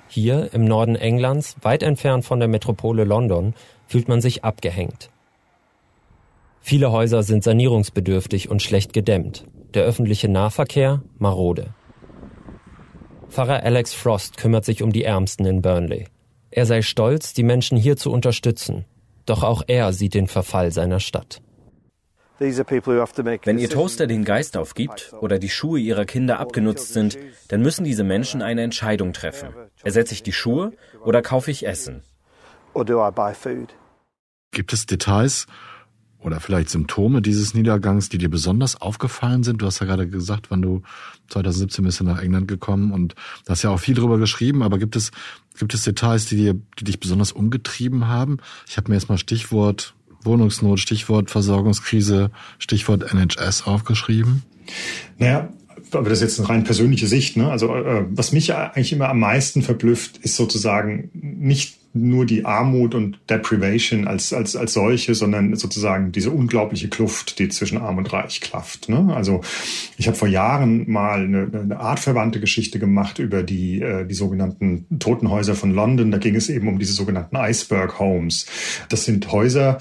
Hier 0.08 0.48
im 0.54 0.64
Norden 0.64 0.96
Englands, 0.96 1.56
weit 1.60 1.82
entfernt 1.82 2.24
von 2.24 2.38
der 2.38 2.48
Metropole 2.48 3.04
London, 3.04 3.52
fühlt 3.86 4.08
man 4.08 4.22
sich 4.22 4.42
abgehängt. 4.42 5.10
Viele 6.62 6.90
Häuser 6.92 7.24
sind 7.24 7.44
sanierungsbedürftig 7.44 8.48
und 8.48 8.62
schlecht 8.62 8.94
gedämmt. 8.94 9.44
Der 9.74 9.84
öffentliche 9.84 10.30
Nahverkehr 10.30 11.02
marode. 11.18 11.74
Pfarrer 13.34 13.64
Alex 13.64 13.92
Frost 13.92 14.36
kümmert 14.36 14.64
sich 14.64 14.80
um 14.80 14.92
die 14.92 15.02
Ärmsten 15.02 15.44
in 15.44 15.60
Burnley. 15.60 16.06
Er 16.52 16.66
sei 16.66 16.82
stolz, 16.82 17.34
die 17.34 17.42
Menschen 17.42 17.76
hier 17.76 17.96
zu 17.96 18.12
unterstützen. 18.12 18.84
Doch 19.26 19.42
auch 19.42 19.64
er 19.66 19.92
sieht 19.92 20.14
den 20.14 20.28
Verfall 20.28 20.70
seiner 20.70 21.00
Stadt. 21.00 21.42
Wenn 22.38 23.58
ihr 23.58 23.70
Toaster 23.70 24.06
den 24.06 24.24
Geist 24.24 24.56
aufgibt 24.56 25.12
oder 25.20 25.40
die 25.40 25.48
Schuhe 25.48 25.80
ihrer 25.80 26.04
Kinder 26.04 26.38
abgenutzt 26.38 26.92
sind, 26.92 27.18
dann 27.48 27.60
müssen 27.60 27.82
diese 27.82 28.04
Menschen 28.04 28.40
eine 28.40 28.62
Entscheidung 28.62 29.12
treffen. 29.12 29.48
Ersetze 29.82 30.14
ich 30.14 30.22
die 30.22 30.32
Schuhe 30.32 30.72
oder 31.04 31.20
kaufe 31.20 31.50
ich 31.50 31.66
Essen? 31.66 32.04
Gibt 34.52 34.72
es 34.72 34.86
Details, 34.86 35.46
oder 36.24 36.40
vielleicht 36.40 36.70
Symptome 36.70 37.20
dieses 37.20 37.54
Niedergangs, 37.54 38.08
die 38.08 38.18
dir 38.18 38.30
besonders 38.30 38.80
aufgefallen 38.80 39.44
sind? 39.44 39.60
Du 39.60 39.66
hast 39.66 39.80
ja 39.80 39.86
gerade 39.86 40.08
gesagt, 40.08 40.50
wann 40.50 40.62
du 40.62 40.82
2017 41.28 41.84
bist 41.84 42.00
du 42.00 42.04
nach 42.04 42.20
England 42.20 42.48
gekommen 42.48 42.92
und 42.92 43.14
hast 43.48 43.62
ja 43.62 43.70
auch 43.70 43.78
viel 43.78 43.94
drüber 43.94 44.18
geschrieben, 44.18 44.62
aber 44.62 44.78
gibt 44.78 44.96
es, 44.96 45.12
gibt 45.58 45.74
es 45.74 45.84
Details, 45.84 46.26
die 46.26 46.36
dir, 46.36 46.54
die 46.78 46.84
dich 46.84 46.98
besonders 46.98 47.30
umgetrieben 47.30 48.08
haben? 48.08 48.38
Ich 48.66 48.78
habe 48.78 48.90
mir 48.90 48.96
jetzt 48.96 49.08
mal 49.08 49.18
Stichwort 49.18 49.94
Wohnungsnot, 50.22 50.80
Stichwort 50.80 51.30
Versorgungskrise, 51.30 52.30
Stichwort 52.58 53.12
NHS 53.12 53.66
aufgeschrieben. 53.66 54.42
Naja, 55.18 55.50
aber 55.92 56.08
das 56.08 56.22
ist 56.22 56.38
jetzt 56.38 56.40
eine 56.40 56.48
rein 56.48 56.64
persönliche 56.64 57.06
Sicht. 57.06 57.36
Ne? 57.36 57.50
Also 57.50 57.74
äh, 57.74 58.06
was 58.08 58.32
mich 58.32 58.54
eigentlich 58.54 58.94
immer 58.94 59.10
am 59.10 59.20
meisten 59.20 59.60
verblüfft, 59.60 60.16
ist 60.18 60.36
sozusagen 60.36 61.10
nicht 61.12 61.83
nur 61.94 62.26
die 62.26 62.44
Armut 62.44 62.94
und 62.94 63.18
Deprivation 63.30 64.08
als, 64.08 64.32
als, 64.32 64.56
als 64.56 64.72
solche, 64.72 65.14
sondern 65.14 65.54
sozusagen 65.54 66.10
diese 66.10 66.30
unglaubliche 66.30 66.88
Kluft, 66.88 67.38
die 67.38 67.48
zwischen 67.48 67.78
Arm 67.78 67.98
und 67.98 68.12
Reich 68.12 68.40
klafft. 68.40 68.88
Ne? 68.88 69.14
Also 69.14 69.42
ich 69.96 70.08
habe 70.08 70.16
vor 70.16 70.26
Jahren 70.26 70.90
mal 70.90 71.22
eine, 71.22 71.48
eine 71.52 71.78
artverwandte 71.78 72.40
Geschichte 72.40 72.80
gemacht 72.80 73.20
über 73.20 73.44
die, 73.44 73.80
äh, 73.80 74.04
die 74.04 74.14
sogenannten 74.14 74.86
Totenhäuser 74.98 75.54
von 75.54 75.72
London. 75.72 76.10
Da 76.10 76.18
ging 76.18 76.34
es 76.34 76.50
eben 76.50 76.66
um 76.66 76.80
diese 76.80 76.92
sogenannten 76.92 77.36
Iceberg 77.36 78.00
Homes. 78.00 78.46
Das 78.88 79.04
sind 79.04 79.30
Häuser, 79.30 79.78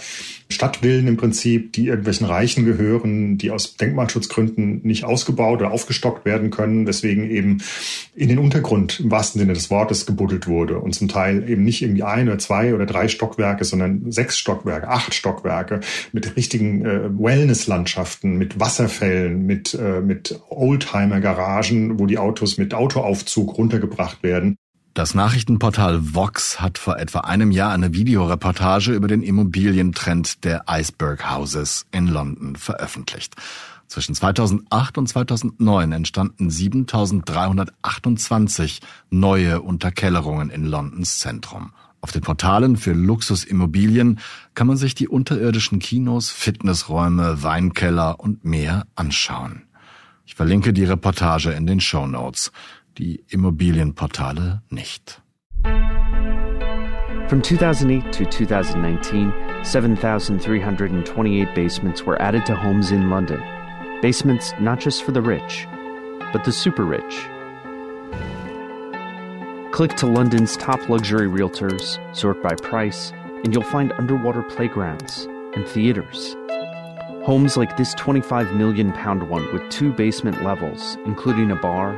Stadtvillen 0.49 1.07
im 1.07 1.17
Prinzip, 1.17 1.73
die 1.73 1.87
irgendwelchen 1.87 2.27
Reichen 2.27 2.63
gehören, 2.65 3.37
die 3.37 3.49
aus 3.49 3.75
Denkmalschutzgründen 3.75 4.81
nicht 4.83 5.03
ausgebaut 5.03 5.61
oder 5.61 5.71
aufgestockt 5.71 6.25
werden 6.25 6.51
können, 6.51 6.85
weswegen 6.85 7.29
eben 7.29 7.57
in 8.15 8.29
den 8.29 8.37
Untergrund 8.37 8.99
im 8.99 9.11
wahrsten 9.11 9.39
Sinne 9.39 9.53
des 9.53 9.69
Wortes 9.71 10.05
gebuddelt 10.05 10.47
wurde 10.47 10.77
und 10.77 10.93
zum 10.93 11.07
Teil 11.07 11.49
eben 11.49 11.63
nicht 11.63 11.81
irgendwie 11.81 12.02
ein 12.07 12.27
oder 12.27 12.39
zwei 12.39 12.73
oder 12.73 12.85
drei 12.85 13.07
Stockwerke, 13.07 13.63
sondern 13.63 14.11
sechs 14.11 14.37
Stockwerke, 14.37 14.87
acht 14.87 15.13
Stockwerke 15.13 15.81
mit 16.11 16.35
richtigen 16.35 16.85
äh, 16.85 17.09
Wellness-Landschaften, 17.09 18.37
mit 18.37 18.59
Wasserfällen, 18.59 19.45
mit, 19.45 19.73
äh, 19.73 20.01
mit 20.01 20.39
Oldtimer-Garagen, 20.49 21.99
wo 21.99 22.05
die 22.05 22.17
Autos 22.17 22.57
mit 22.57 22.73
Autoaufzug 22.73 23.57
runtergebracht 23.57 24.23
werden. 24.23 24.57
Das 24.93 25.15
Nachrichtenportal 25.15 26.13
Vox 26.13 26.61
hat 26.61 26.77
vor 26.77 26.99
etwa 26.99 27.21
einem 27.21 27.49
Jahr 27.49 27.71
eine 27.71 27.93
Videoreportage 27.93 28.91
über 28.91 29.07
den 29.07 29.23
Immobilientrend 29.23 30.43
der 30.43 30.65
Iceberg 30.69 31.31
Houses 31.31 31.87
in 31.91 32.05
London 32.05 32.55
veröffentlicht. 32.55 33.33
Zwischen 33.87 34.13
2008 34.15 34.99
und 34.99 35.07
2009 35.07 35.91
entstanden 35.91 36.49
7328 36.49 38.79
neue 39.09 39.61
Unterkellerungen 39.61 40.49
in 40.51 40.65
Londons 40.65 41.19
Zentrum. 41.19 41.73
Auf 42.03 42.11
den 42.11 42.21
Portalen 42.21 42.75
für 42.75 42.91
Luxusimmobilien 42.91 44.19
kann 44.55 44.67
man 44.67 44.75
sich 44.75 44.93
die 44.93 45.07
unterirdischen 45.07 45.79
Kinos, 45.79 46.31
Fitnessräume, 46.31 47.43
Weinkeller 47.43 48.19
und 48.19 48.43
mehr 48.43 48.87
anschauen. 48.95 49.63
Ich 50.25 50.35
verlinke 50.35 50.73
die 50.73 50.83
Reportage 50.83 51.51
in 51.51 51.65
den 51.65 51.79
Show 51.79 52.05
Notes 52.05 52.51
die 52.97 53.23
Immobilienportale 53.29 54.63
nicht. 54.69 55.21
From 57.29 57.41
2008 57.41 58.11
to 58.11 58.25
2019, 58.25 59.31
7,328 59.63 61.47
basements 61.55 62.05
were 62.05 62.21
added 62.21 62.45
to 62.45 62.53
homes 62.53 62.91
in 62.91 63.09
London. 63.09 63.41
Basements 64.01 64.53
not 64.59 64.83
just 64.83 65.03
for 65.03 65.13
the 65.13 65.21
rich, 65.21 65.69
but 66.33 66.43
the 66.43 66.51
super 66.51 66.83
rich. 66.83 67.29
Click 69.73 69.95
to 69.95 70.05
London's 70.05 70.55
top 70.55 70.87
luxury 70.87 71.27
realtors, 71.27 71.97
sort 72.15 72.43
by 72.43 72.53
price, 72.53 73.11
and 73.43 73.51
you'll 73.51 73.63
find 73.63 73.91
underwater 73.93 74.43
playgrounds 74.43 75.25
and 75.55 75.67
theaters. 75.67 76.35
Homes 77.25 77.57
like 77.57 77.75
this 77.75 77.95
25 77.95 78.53
million 78.53 78.91
pound 78.91 79.27
one 79.29 79.51
with 79.51 79.67
two 79.71 79.91
basement 79.91 80.43
levels, 80.43 80.95
including 81.07 81.49
a 81.49 81.55
bar, 81.55 81.95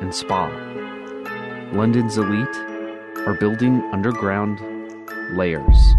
and 0.00 0.12
spa. 0.12 0.48
London's 1.72 2.18
elite 2.18 2.56
are 3.28 3.36
building 3.38 3.80
underground 3.92 4.58
layers. 5.36 5.91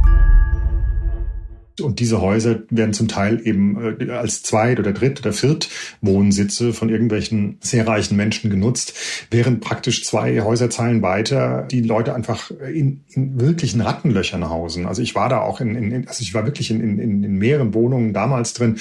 Und 1.82 2.00
diese 2.00 2.22
Häuser 2.22 2.60
werden 2.70 2.94
zum 2.94 3.08
Teil 3.08 3.42
eben 3.46 4.00
äh, 4.00 4.12
als 4.12 4.44
Zweit- 4.44 4.80
oder 4.80 4.94
Dritt- 4.94 5.20
oder 5.22 5.34
Viertwohnsitze 5.34 6.72
von 6.72 6.90
irgendwelchen 6.90 7.58
sehr 7.62 7.88
reichen 7.88 8.16
Menschen 8.16 8.52
genutzt, 8.52 8.94
während 9.32 9.62
praktisch 9.62 10.04
zwei 10.04 10.42
Häuserzeilen 10.42 11.02
weiter 11.02 11.68
die 11.70 11.82
Leute 11.82 12.14
einfach 12.14 12.52
in, 12.52 13.02
in 13.10 13.40
wirklichen 13.40 13.82
Rattenlöchern 13.82 14.50
hausen. 14.50 14.86
Also 14.86 15.02
ich 15.02 15.16
war 15.16 15.30
da 15.30 15.42
auch 15.42 15.62
in, 15.62 15.76
in 15.76 16.08
also 16.08 16.22
ich 16.22 16.36
war 16.36 16.46
wirklich 16.46 16.70
in, 16.70 16.80
in, 16.80 17.24
in 17.24 17.38
mehreren 17.38 17.74
Wohnungen 17.74 18.14
damals 18.14 18.54
drin 18.54 18.78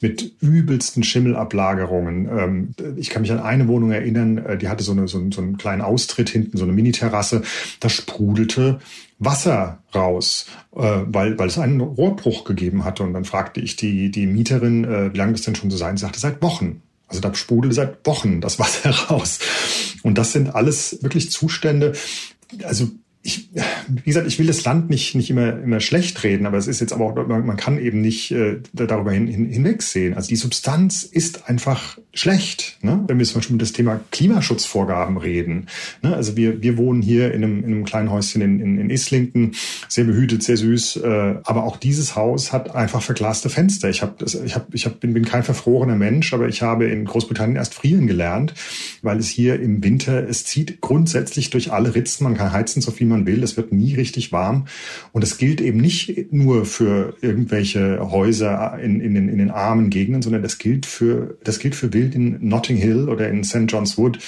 mit 0.00 0.32
übelsten 0.40 1.02
Schimmelablagerungen. 1.02 2.26
Ähm, 2.26 2.96
ich 2.96 3.10
kann 3.10 3.20
mich 3.22 3.32
an 3.32 3.40
eine 3.40 3.68
Wohnung 3.68 3.90
erinnern, 3.92 4.38
äh, 4.38 4.56
die 4.56 4.68
hatte 4.68 4.82
so, 4.82 4.92
eine, 4.92 5.08
so, 5.08 5.30
so 5.30 5.42
einen 5.42 5.58
kleinen 5.58 5.82
Austritt 5.82 6.30
hinten, 6.30 6.56
so 6.56 6.64
eine 6.64 6.72
Miniterrasse. 6.72 7.42
Da 7.80 7.90
sprudelte 7.90 8.80
Wasser 9.20 9.82
raus, 9.94 10.46
äh, 10.74 11.02
weil, 11.06 11.38
weil 11.38 11.48
es 11.48 11.58
einen 11.58 11.80
Rohrbruch 11.80 12.44
gegeben 12.44 12.84
hatte. 12.84 13.04
Und 13.04 13.12
dann 13.12 13.24
fragte 13.24 13.60
ich 13.60 13.76
die, 13.76 14.10
die 14.10 14.26
Mieterin, 14.26 14.84
äh, 14.84 15.12
wie 15.12 15.18
lange 15.18 15.32
das 15.32 15.42
denn 15.42 15.54
schon 15.54 15.70
so 15.70 15.76
sein? 15.76 15.96
Sie 15.96 16.02
sagte, 16.02 16.18
seit 16.18 16.42
Wochen. 16.42 16.82
Also 17.06 17.20
da 17.20 17.34
sprudelte 17.34 17.74
seit 17.74 18.06
Wochen 18.06 18.40
das 18.40 18.58
Wasser 18.58 18.90
raus. 18.90 19.38
Und 20.02 20.16
das 20.16 20.32
sind 20.32 20.54
alles 20.54 21.02
wirklich 21.02 21.30
Zustände, 21.30 21.92
also 22.64 22.88
ich, 23.22 23.50
wie 23.86 24.00
gesagt, 24.02 24.26
ich 24.26 24.38
will 24.38 24.46
das 24.46 24.64
Land 24.64 24.88
nicht, 24.88 25.14
nicht 25.14 25.28
immer, 25.28 25.62
immer 25.62 25.80
schlecht 25.80 26.22
reden, 26.24 26.46
aber 26.46 26.56
es 26.56 26.66
ist 26.66 26.80
jetzt 26.80 26.94
aber 26.94 27.04
auch, 27.04 27.26
man 27.26 27.56
kann 27.58 27.78
eben 27.78 28.00
nicht 28.00 28.30
äh, 28.30 28.60
darüber 28.72 29.12
hin, 29.12 29.26
hin, 29.26 29.44
hinwegsehen. 29.44 30.14
Also 30.14 30.28
die 30.28 30.36
Substanz 30.36 31.02
ist 31.02 31.46
einfach 31.46 31.98
schlecht. 32.14 32.78
Ne? 32.80 33.04
Wenn 33.06 33.18
wir 33.18 33.26
zum 33.26 33.36
Beispiel 33.36 33.56
über 33.56 33.62
das 33.62 33.72
Thema 33.72 34.00
Klimaschutzvorgaben 34.10 35.18
reden. 35.18 35.66
Ne? 36.02 36.16
Also 36.16 36.36
wir, 36.36 36.62
wir 36.62 36.78
wohnen 36.78 37.02
hier 37.02 37.34
in 37.34 37.44
einem, 37.44 37.58
in 37.58 37.66
einem 37.66 37.84
kleinen 37.84 38.10
Häuschen 38.10 38.40
in, 38.40 38.58
in, 38.58 38.78
in 38.78 38.88
Islington, 38.88 39.52
sehr 39.88 40.04
behütet, 40.04 40.42
sehr 40.42 40.56
süß. 40.56 40.96
Äh, 40.96 41.34
aber 41.44 41.64
auch 41.64 41.76
dieses 41.76 42.16
Haus 42.16 42.54
hat 42.54 42.74
einfach 42.74 43.02
verglaste 43.02 43.50
Fenster. 43.50 43.90
Ich, 43.90 44.00
hab 44.00 44.22
ich, 44.22 44.54
hab, 44.54 44.74
ich 44.74 44.86
hab, 44.86 44.98
bin, 44.98 45.12
bin 45.12 45.26
kein 45.26 45.42
verfrorener 45.42 45.96
Mensch, 45.96 46.32
aber 46.32 46.48
ich 46.48 46.62
habe 46.62 46.86
in 46.86 47.04
Großbritannien 47.04 47.56
erst 47.56 47.74
frieren 47.74 48.06
gelernt, 48.06 48.54
weil 49.02 49.18
es 49.18 49.28
hier 49.28 49.60
im 49.60 49.84
Winter, 49.84 50.26
es 50.26 50.46
zieht 50.46 50.80
grundsätzlich 50.80 51.50
durch 51.50 51.70
alle 51.70 51.94
Ritzen, 51.94 52.24
man 52.24 52.34
kann 52.34 52.52
heizen 52.52 52.80
so 52.80 52.90
viel 52.90 53.09
man 53.10 53.26
will. 53.26 53.42
Es 53.42 53.56
wird 53.56 53.72
nie 53.72 53.94
richtig 53.94 54.32
warm. 54.32 54.66
Und 55.12 55.22
es 55.22 55.36
gilt 55.36 55.60
eben 55.60 55.78
nicht 55.78 56.32
nur 56.32 56.64
für 56.64 57.14
irgendwelche 57.20 58.10
Häuser 58.10 58.78
in, 58.78 59.00
in, 59.00 59.14
den, 59.14 59.28
in 59.28 59.38
den 59.38 59.50
armen 59.50 59.90
Gegenden, 59.90 60.22
sondern 60.22 60.42
das 60.42 60.58
gilt 60.58 60.86
für, 60.86 61.36
das 61.44 61.58
gilt 61.58 61.74
für 61.74 61.92
Wild 61.92 62.14
in 62.14 62.38
Notting 62.40 62.76
Hill 62.76 63.08
oder 63.08 63.28
in 63.28 63.44
St. 63.44 63.66
John's 63.68 63.98
Wood 63.98 64.18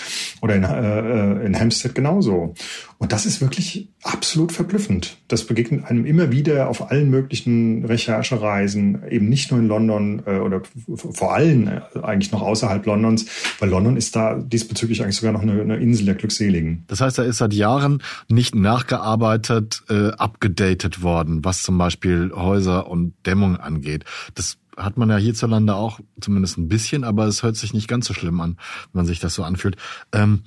oder 0.42 0.56
in, 0.56 0.64
äh, 0.64 1.46
in 1.46 1.58
Hampstead 1.58 1.94
genauso. 1.94 2.54
Und 3.02 3.10
das 3.10 3.26
ist 3.26 3.40
wirklich 3.40 3.88
absolut 4.04 4.52
verblüffend. 4.52 5.16
Das 5.26 5.44
begegnet 5.44 5.86
einem 5.86 6.06
immer 6.06 6.30
wieder 6.30 6.68
auf 6.68 6.92
allen 6.92 7.10
möglichen 7.10 7.84
Recherchereisen, 7.84 9.02
eben 9.10 9.28
nicht 9.28 9.50
nur 9.50 9.58
in 9.58 9.66
London 9.66 10.22
äh, 10.24 10.38
oder 10.38 10.62
vor 10.96 11.34
allem 11.34 11.66
äh, 11.66 11.80
eigentlich 12.00 12.30
noch 12.30 12.42
außerhalb 12.42 12.86
Londons, 12.86 13.26
weil 13.58 13.70
London 13.70 13.96
ist 13.96 14.14
da 14.14 14.36
diesbezüglich 14.36 15.02
eigentlich 15.02 15.16
sogar 15.16 15.32
noch 15.32 15.42
eine, 15.42 15.78
Insel 15.78 16.06
der 16.06 16.14
Glückseligen. 16.14 16.84
Das 16.86 17.00
heißt, 17.00 17.18
da 17.18 17.24
ist 17.24 17.38
seit 17.38 17.54
Jahren 17.54 18.04
nicht 18.28 18.54
nachgearbeitet, 18.54 19.82
äh, 19.90 20.10
abgedatet 20.10 21.02
worden, 21.02 21.44
was 21.44 21.64
zum 21.64 21.78
Beispiel 21.78 22.30
Häuser 22.32 22.86
und 22.86 23.14
Dämmung 23.26 23.56
angeht. 23.56 24.04
Das 24.36 24.58
hat 24.76 24.96
man 24.96 25.10
ja 25.10 25.16
hierzulande 25.16 25.74
auch 25.74 26.00
zumindest 26.20 26.56
ein 26.56 26.68
bisschen, 26.68 27.04
aber 27.04 27.26
es 27.26 27.42
hört 27.42 27.56
sich 27.56 27.74
nicht 27.74 27.88
ganz 27.88 28.06
so 28.06 28.14
schlimm 28.14 28.40
an, 28.40 28.56
wenn 28.92 29.00
man 29.00 29.06
sich 29.06 29.18
das 29.20 29.34
so 29.34 29.42
anfühlt. 29.42 29.76
Ähm, 30.12 30.42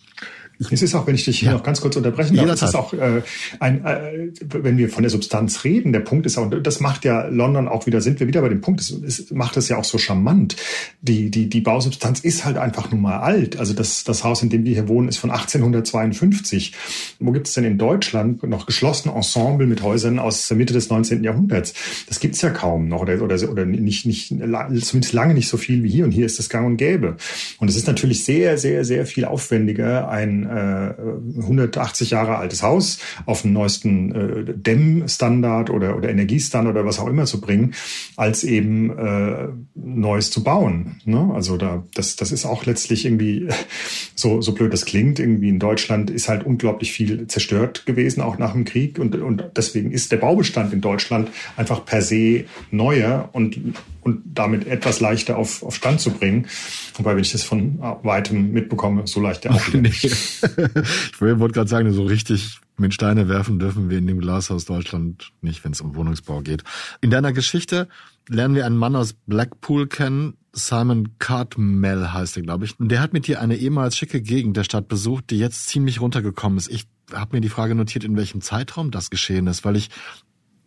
es 0.59 0.81
ist 0.81 0.95
auch, 0.95 1.07
wenn 1.07 1.15
ich 1.15 1.25
dich 1.25 1.39
hier 1.39 1.49
ja. 1.49 1.55
noch 1.55 1.63
ganz 1.63 1.81
kurz 1.81 1.95
unterbrechen 1.95 2.35
darf, 2.35 2.49
es 2.49 2.61
ist 2.61 2.75
auch 2.75 2.93
äh, 2.93 3.21
ein, 3.59 3.85
äh, 3.85 4.29
wenn 4.49 4.77
wir 4.77 4.89
von 4.89 5.03
der 5.03 5.09
Substanz 5.09 5.63
reden, 5.63 5.93
der 5.93 5.99
Punkt 5.99 6.25
ist 6.25 6.37
auch, 6.37 6.49
das 6.49 6.79
macht 6.79 7.05
ja 7.05 7.27
London 7.27 7.67
auch 7.67 7.85
wieder, 7.85 8.01
sind 8.01 8.19
wir 8.19 8.27
wieder 8.27 8.41
bei 8.41 8.49
dem 8.49 8.61
Punkt, 8.61 8.81
es, 8.81 8.91
es 8.91 9.31
macht 9.31 9.57
es 9.57 9.69
ja 9.69 9.77
auch 9.77 9.83
so 9.83 9.97
charmant. 9.97 10.55
Die, 11.01 11.29
die, 11.29 11.49
die 11.49 11.61
Bausubstanz 11.61 12.21
ist 12.21 12.45
halt 12.45 12.57
einfach 12.57 12.91
nun 12.91 13.01
mal 13.01 13.19
alt. 13.19 13.57
Also 13.57 13.73
das, 13.73 14.03
das 14.03 14.23
Haus, 14.23 14.41
in 14.43 14.49
dem 14.49 14.63
wir 14.65 14.73
hier 14.73 14.87
wohnen, 14.87 15.09
ist 15.09 15.17
von 15.17 15.31
1852. 15.31 16.73
Wo 17.19 17.31
gibt 17.31 17.47
es 17.47 17.53
denn 17.53 17.63
in 17.63 17.77
Deutschland 17.77 18.43
noch 18.43 18.65
geschlossene 18.65 19.13
Ensemble 19.13 19.67
mit 19.67 19.83
Häusern 19.83 20.19
aus 20.19 20.47
der 20.47 20.57
Mitte 20.57 20.73
des 20.73 20.89
19. 20.89 21.23
Jahrhunderts? 21.23 21.73
Das 22.07 22.19
gibt's 22.19 22.41
ja 22.41 22.49
kaum 22.49 22.87
noch 22.87 23.01
oder, 23.01 23.21
oder, 23.21 23.37
oder 23.49 23.65
nicht, 23.65 24.05
nicht, 24.05 24.29
zumindest 24.29 25.13
lange 25.13 25.33
nicht 25.33 25.47
so 25.47 25.57
viel 25.57 25.83
wie 25.83 25.89
hier. 25.89 26.05
Und 26.05 26.11
hier 26.11 26.25
ist 26.25 26.39
das 26.39 26.49
gang 26.49 26.65
und 26.65 26.77
gäbe. 26.77 27.17
Und 27.59 27.69
es 27.69 27.75
ist 27.75 27.87
natürlich 27.87 28.23
sehr, 28.23 28.57
sehr, 28.57 28.85
sehr 28.85 29.05
viel 29.05 29.25
aufwendiger, 29.25 30.09
ein 30.09 30.44
äh, 30.49 31.41
180 31.41 32.11
Jahre 32.11 32.37
altes 32.37 32.63
Haus 32.63 32.99
auf 33.25 33.43
den 33.43 33.53
neuesten 33.53 34.15
äh, 34.15 34.53
Dämmstandard 34.53 35.69
oder, 35.69 35.97
oder 35.97 36.09
Energiestandard 36.09 36.75
oder 36.75 36.85
was 36.85 36.99
auch 36.99 37.07
immer 37.07 37.25
zu 37.25 37.41
bringen, 37.41 37.73
als 38.15 38.43
eben 38.43 38.97
äh, 38.97 39.47
Neues 39.75 40.31
zu 40.31 40.43
bauen. 40.43 41.01
Ne? 41.05 41.31
Also 41.33 41.57
da, 41.57 41.83
das, 41.93 42.15
das 42.15 42.31
ist 42.31 42.45
auch 42.45 42.65
letztlich 42.65 43.05
irgendwie, 43.05 43.47
so, 44.15 44.41
so 44.41 44.53
blöd 44.53 44.73
das 44.73 44.85
klingt, 44.85 45.19
irgendwie 45.19 45.49
in 45.49 45.59
Deutschland 45.59 46.09
ist 46.09 46.29
halt 46.29 46.45
unglaublich 46.45 46.91
viel 46.91 47.27
zerstört 47.27 47.85
gewesen, 47.85 48.21
auch 48.21 48.37
nach 48.37 48.53
dem 48.53 48.65
Krieg. 48.65 48.99
Und, 48.99 49.15
und 49.15 49.51
deswegen 49.55 49.91
ist 49.91 50.11
der 50.11 50.17
Baubestand 50.17 50.73
in 50.73 50.81
Deutschland 50.81 51.29
einfach 51.57 51.85
per 51.85 52.01
se 52.01 52.45
neuer 52.71 53.29
und 53.33 53.59
und 54.05 54.21
damit 54.23 54.67
etwas 54.67 54.99
leichter 54.99 55.35
auf, 55.35 55.63
auf 55.63 55.75
Stand 55.75 55.99
zu 55.99 56.11
bringen. 56.11 56.45
Wobei, 56.93 57.15
wenn 57.15 57.23
ich 57.23 57.31
das 57.31 57.43
von 57.43 57.79
weitem 58.03 58.51
mitbekomme, 58.51 59.07
so 59.07 59.19
leicht 59.19 59.43
der 59.43 59.55
auch 59.55 59.67
nicht. 59.73 60.03
ich 60.03 61.21
wollte 61.21 61.53
gerade 61.53 61.67
sagen, 61.67 61.91
so 61.91 62.03
richtig 62.03 62.59
mit 62.77 62.93
Steine 62.93 63.27
werfen 63.27 63.57
dürfen 63.57 63.89
wir 63.89 63.97
in 63.97 64.05
dem 64.05 64.19
Glashaus 64.19 64.65
Deutschland 64.65 65.31
nicht, 65.41 65.63
wenn 65.65 65.71
es 65.71 65.81
um 65.81 65.95
Wohnungsbau 65.95 66.41
geht. 66.41 66.63
In 67.01 67.09
deiner 67.09 67.33
Geschichte 67.33 67.87
lernen 68.29 68.53
wir 68.53 68.67
einen 68.67 68.77
Mann 68.77 68.95
aus 68.95 69.13
Blackpool 69.25 69.87
kennen, 69.87 70.35
Simon 70.53 71.17
Cartmel 71.17 72.13
heißt 72.13 72.37
er, 72.37 72.43
glaube 72.43 72.65
ich. 72.65 72.79
Und 72.79 72.89
der 72.89 73.01
hat 73.01 73.11
mit 73.11 73.25
dir 73.25 73.41
eine 73.41 73.57
ehemals 73.57 73.97
schicke 73.97 74.21
Gegend 74.21 74.55
der 74.55 74.63
Stadt 74.63 74.87
besucht, 74.87 75.31
die 75.31 75.39
jetzt 75.39 75.67
ziemlich 75.67 75.99
runtergekommen 75.99 76.59
ist. 76.59 76.69
Ich 76.69 76.85
habe 77.11 77.35
mir 77.35 77.41
die 77.41 77.49
Frage 77.49 77.73
notiert, 77.73 78.03
in 78.03 78.15
welchem 78.15 78.41
Zeitraum 78.41 78.91
das 78.91 79.09
geschehen 79.09 79.47
ist, 79.47 79.65
weil 79.65 79.75
ich 79.75 79.89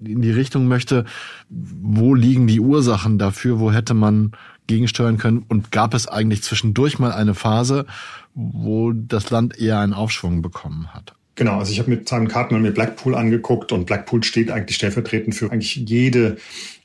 in 0.05 0.23
die 0.23 0.31
Richtung 0.31 0.69
möchte, 0.69 1.05
wo 1.49 2.14
liegen 2.14 2.47
die 2.47 2.61
Ursachen 2.61 3.19
dafür, 3.19 3.61
wo 3.61 3.73
hätte 3.73 3.95
man 3.95 4.33
gegensteuern 4.67 5.19
können 5.19 5.45
und 5.49 5.73
gab 5.73 5.95
es 5.95 6.07
eigentlich 6.07 6.43
zwischendurch 6.43 6.99
mal 6.99 7.12
eine 7.12 7.35
Phase, 7.35 7.87
wo 8.35 8.93
das 8.93 9.31
Land 9.31 9.59
eher 9.59 9.81
einen 9.81 9.95
Aufschwung 9.95 10.43
bekommen 10.43 10.95
hat? 10.95 11.14
Genau, 11.35 11.59
also 11.59 11.71
ich 11.71 11.78
habe 11.78 11.90
mit 11.90 12.09
Simon 12.09 12.28
Cartman 12.28 12.62
mir 12.62 12.73
Blackpool 12.73 13.14
angeguckt 13.14 13.71
und 13.71 13.87
Blackpool 13.87 14.25
steht 14.25 14.50
eigentlich 14.50 14.76
stellvertretend 14.76 15.37
für 15.37 15.50
eigentlich 15.52 15.76
jede 15.76 16.37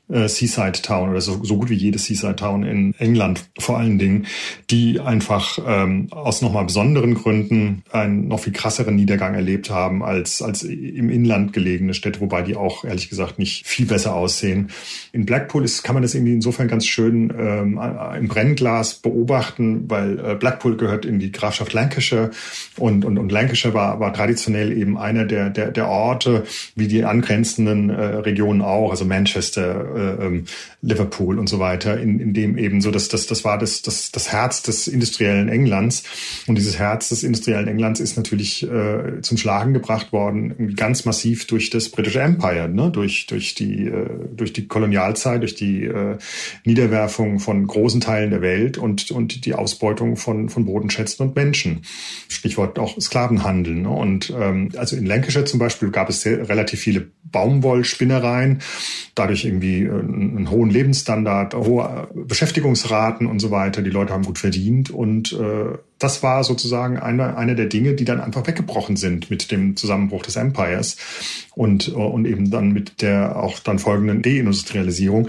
äh, 0.08 0.28
Seaside 0.28 0.82
Town 0.82 1.10
oder 1.10 1.20
so, 1.20 1.42
so 1.42 1.56
gut 1.56 1.70
wie 1.70 1.74
jede 1.74 1.98
Seaside 1.98 2.36
Town 2.36 2.64
in 2.64 2.94
England 2.98 3.44
vor 3.58 3.78
allen 3.78 3.98
Dingen, 3.98 4.26
die 4.70 5.00
einfach 5.00 5.58
ähm, 5.66 6.08
aus 6.10 6.42
nochmal 6.42 6.64
besonderen 6.64 7.14
Gründen 7.14 7.82
einen 7.90 8.28
noch 8.28 8.40
viel 8.40 8.52
krasseren 8.52 8.96
Niedergang 8.96 9.34
erlebt 9.34 9.70
haben 9.70 10.02
als, 10.02 10.42
als 10.42 10.62
im 10.62 11.10
Inland 11.10 11.52
gelegene 11.52 11.94
Städte, 11.94 12.20
wobei 12.20 12.42
die 12.42 12.56
auch 12.56 12.84
ehrlich 12.84 13.08
gesagt 13.08 13.38
nicht 13.38 13.66
viel 13.66 13.86
besser 13.86 14.14
aussehen. 14.14 14.70
In 15.12 15.24
Blackpool 15.24 15.64
ist, 15.64 15.82
kann 15.82 15.94
man 15.94 16.02
das 16.02 16.14
irgendwie 16.14 16.34
insofern 16.34 16.68
ganz 16.68 16.86
schön 16.86 17.32
ähm, 17.38 17.80
im 18.18 18.28
Brennglas 18.28 18.94
beobachten, 18.94 19.88
weil 19.88 20.18
äh, 20.18 20.34
Blackpool 20.34 20.76
gehört 20.76 21.04
in 21.04 21.18
die 21.18 21.32
Grafschaft 21.32 21.72
Lancashire 21.72 22.30
und, 22.78 23.04
und, 23.04 23.18
und 23.18 23.32
Lancashire 23.32 23.74
war, 23.74 24.00
war 24.00 24.12
traditionell 24.12 24.76
eben 24.76 24.98
einer 24.98 25.24
der, 25.24 25.50
der, 25.50 25.70
der 25.70 25.88
Orte, 25.88 26.44
wie 26.74 26.88
die 26.88 27.04
angrenzenden 27.04 27.90
äh, 27.90 27.94
Regionen 27.94 28.62
auch, 28.62 28.90
also 28.90 29.04
Manchester, 29.04 29.94
äh, 29.94 30.03
ähm, 30.20 30.44
Liverpool 30.82 31.38
und 31.38 31.48
so 31.48 31.58
weiter, 31.58 31.98
in, 31.98 32.20
in 32.20 32.34
dem 32.34 32.58
eben 32.58 32.80
so, 32.80 32.90
dass 32.90 33.08
das, 33.08 33.26
das 33.26 33.44
war 33.44 33.58
das, 33.58 33.82
das, 33.82 34.12
das 34.12 34.30
Herz 34.32 34.62
des 34.62 34.88
industriellen 34.88 35.48
Englands. 35.48 36.04
Und 36.46 36.56
dieses 36.56 36.78
Herz 36.78 37.08
des 37.08 37.22
industriellen 37.22 37.68
Englands 37.68 38.00
ist 38.00 38.16
natürlich 38.16 38.62
äh, 38.62 39.20
zum 39.22 39.36
Schlagen 39.36 39.74
gebracht 39.74 40.12
worden, 40.12 40.74
ganz 40.76 41.04
massiv 41.04 41.46
durch 41.46 41.70
das 41.70 41.88
British 41.88 42.16
Empire, 42.16 42.68
ne? 42.68 42.90
durch, 42.90 43.26
durch, 43.26 43.54
die, 43.54 43.86
äh, 43.86 44.08
durch 44.36 44.52
die 44.52 44.66
Kolonialzeit, 44.66 45.42
durch 45.42 45.54
die 45.54 45.84
äh, 45.84 46.18
Niederwerfung 46.64 47.38
von 47.38 47.66
großen 47.66 48.00
Teilen 48.00 48.30
der 48.30 48.42
Welt 48.42 48.78
und, 48.78 49.10
und 49.10 49.46
die 49.46 49.54
Ausbeutung 49.54 50.16
von, 50.16 50.48
von 50.48 50.64
Bodenschätzen 50.64 51.26
und 51.26 51.36
Menschen. 51.36 51.82
Stichwort 52.28 52.78
auch 52.78 53.00
Sklavenhandel. 53.00 53.74
Ne? 53.74 53.88
Und 53.88 54.32
ähm, 54.38 54.70
also 54.76 54.96
in 54.96 55.06
Lancashire 55.06 55.44
zum 55.44 55.58
Beispiel 55.58 55.90
gab 55.90 56.08
es 56.08 56.22
sehr, 56.22 56.48
relativ 56.48 56.80
viele 56.80 57.08
Baumwollspinnereien, 57.24 58.60
dadurch 59.14 59.44
irgendwie 59.44 59.83
äh, 59.84 59.90
einen 59.90 60.50
hohen 60.50 60.70
Lebensstandard, 60.70 61.54
hohe 61.54 62.08
Beschäftigungsraten 62.14 63.26
und 63.26 63.38
so 63.38 63.50
weiter. 63.50 63.82
Die 63.82 63.90
Leute 63.90 64.12
haben 64.12 64.24
gut 64.24 64.38
verdient 64.38 64.90
und 64.90 65.32
äh, 65.32 65.78
das 65.98 66.22
war 66.22 66.44
sozusagen 66.44 66.98
eine, 66.98 67.36
eine 67.36 67.54
der 67.54 67.66
Dinge, 67.66 67.94
die 67.94 68.04
dann 68.04 68.20
einfach 68.20 68.46
weggebrochen 68.46 68.96
sind 68.96 69.30
mit 69.30 69.50
dem 69.50 69.76
Zusammenbruch 69.76 70.22
des 70.22 70.36
Empires 70.36 70.96
und, 71.54 71.88
und 71.88 72.26
eben 72.26 72.50
dann 72.50 72.72
mit 72.72 73.00
der 73.00 73.36
auch 73.36 73.58
dann 73.60 73.78
folgenden 73.78 74.22
Deindustrialisierung. 74.22 75.28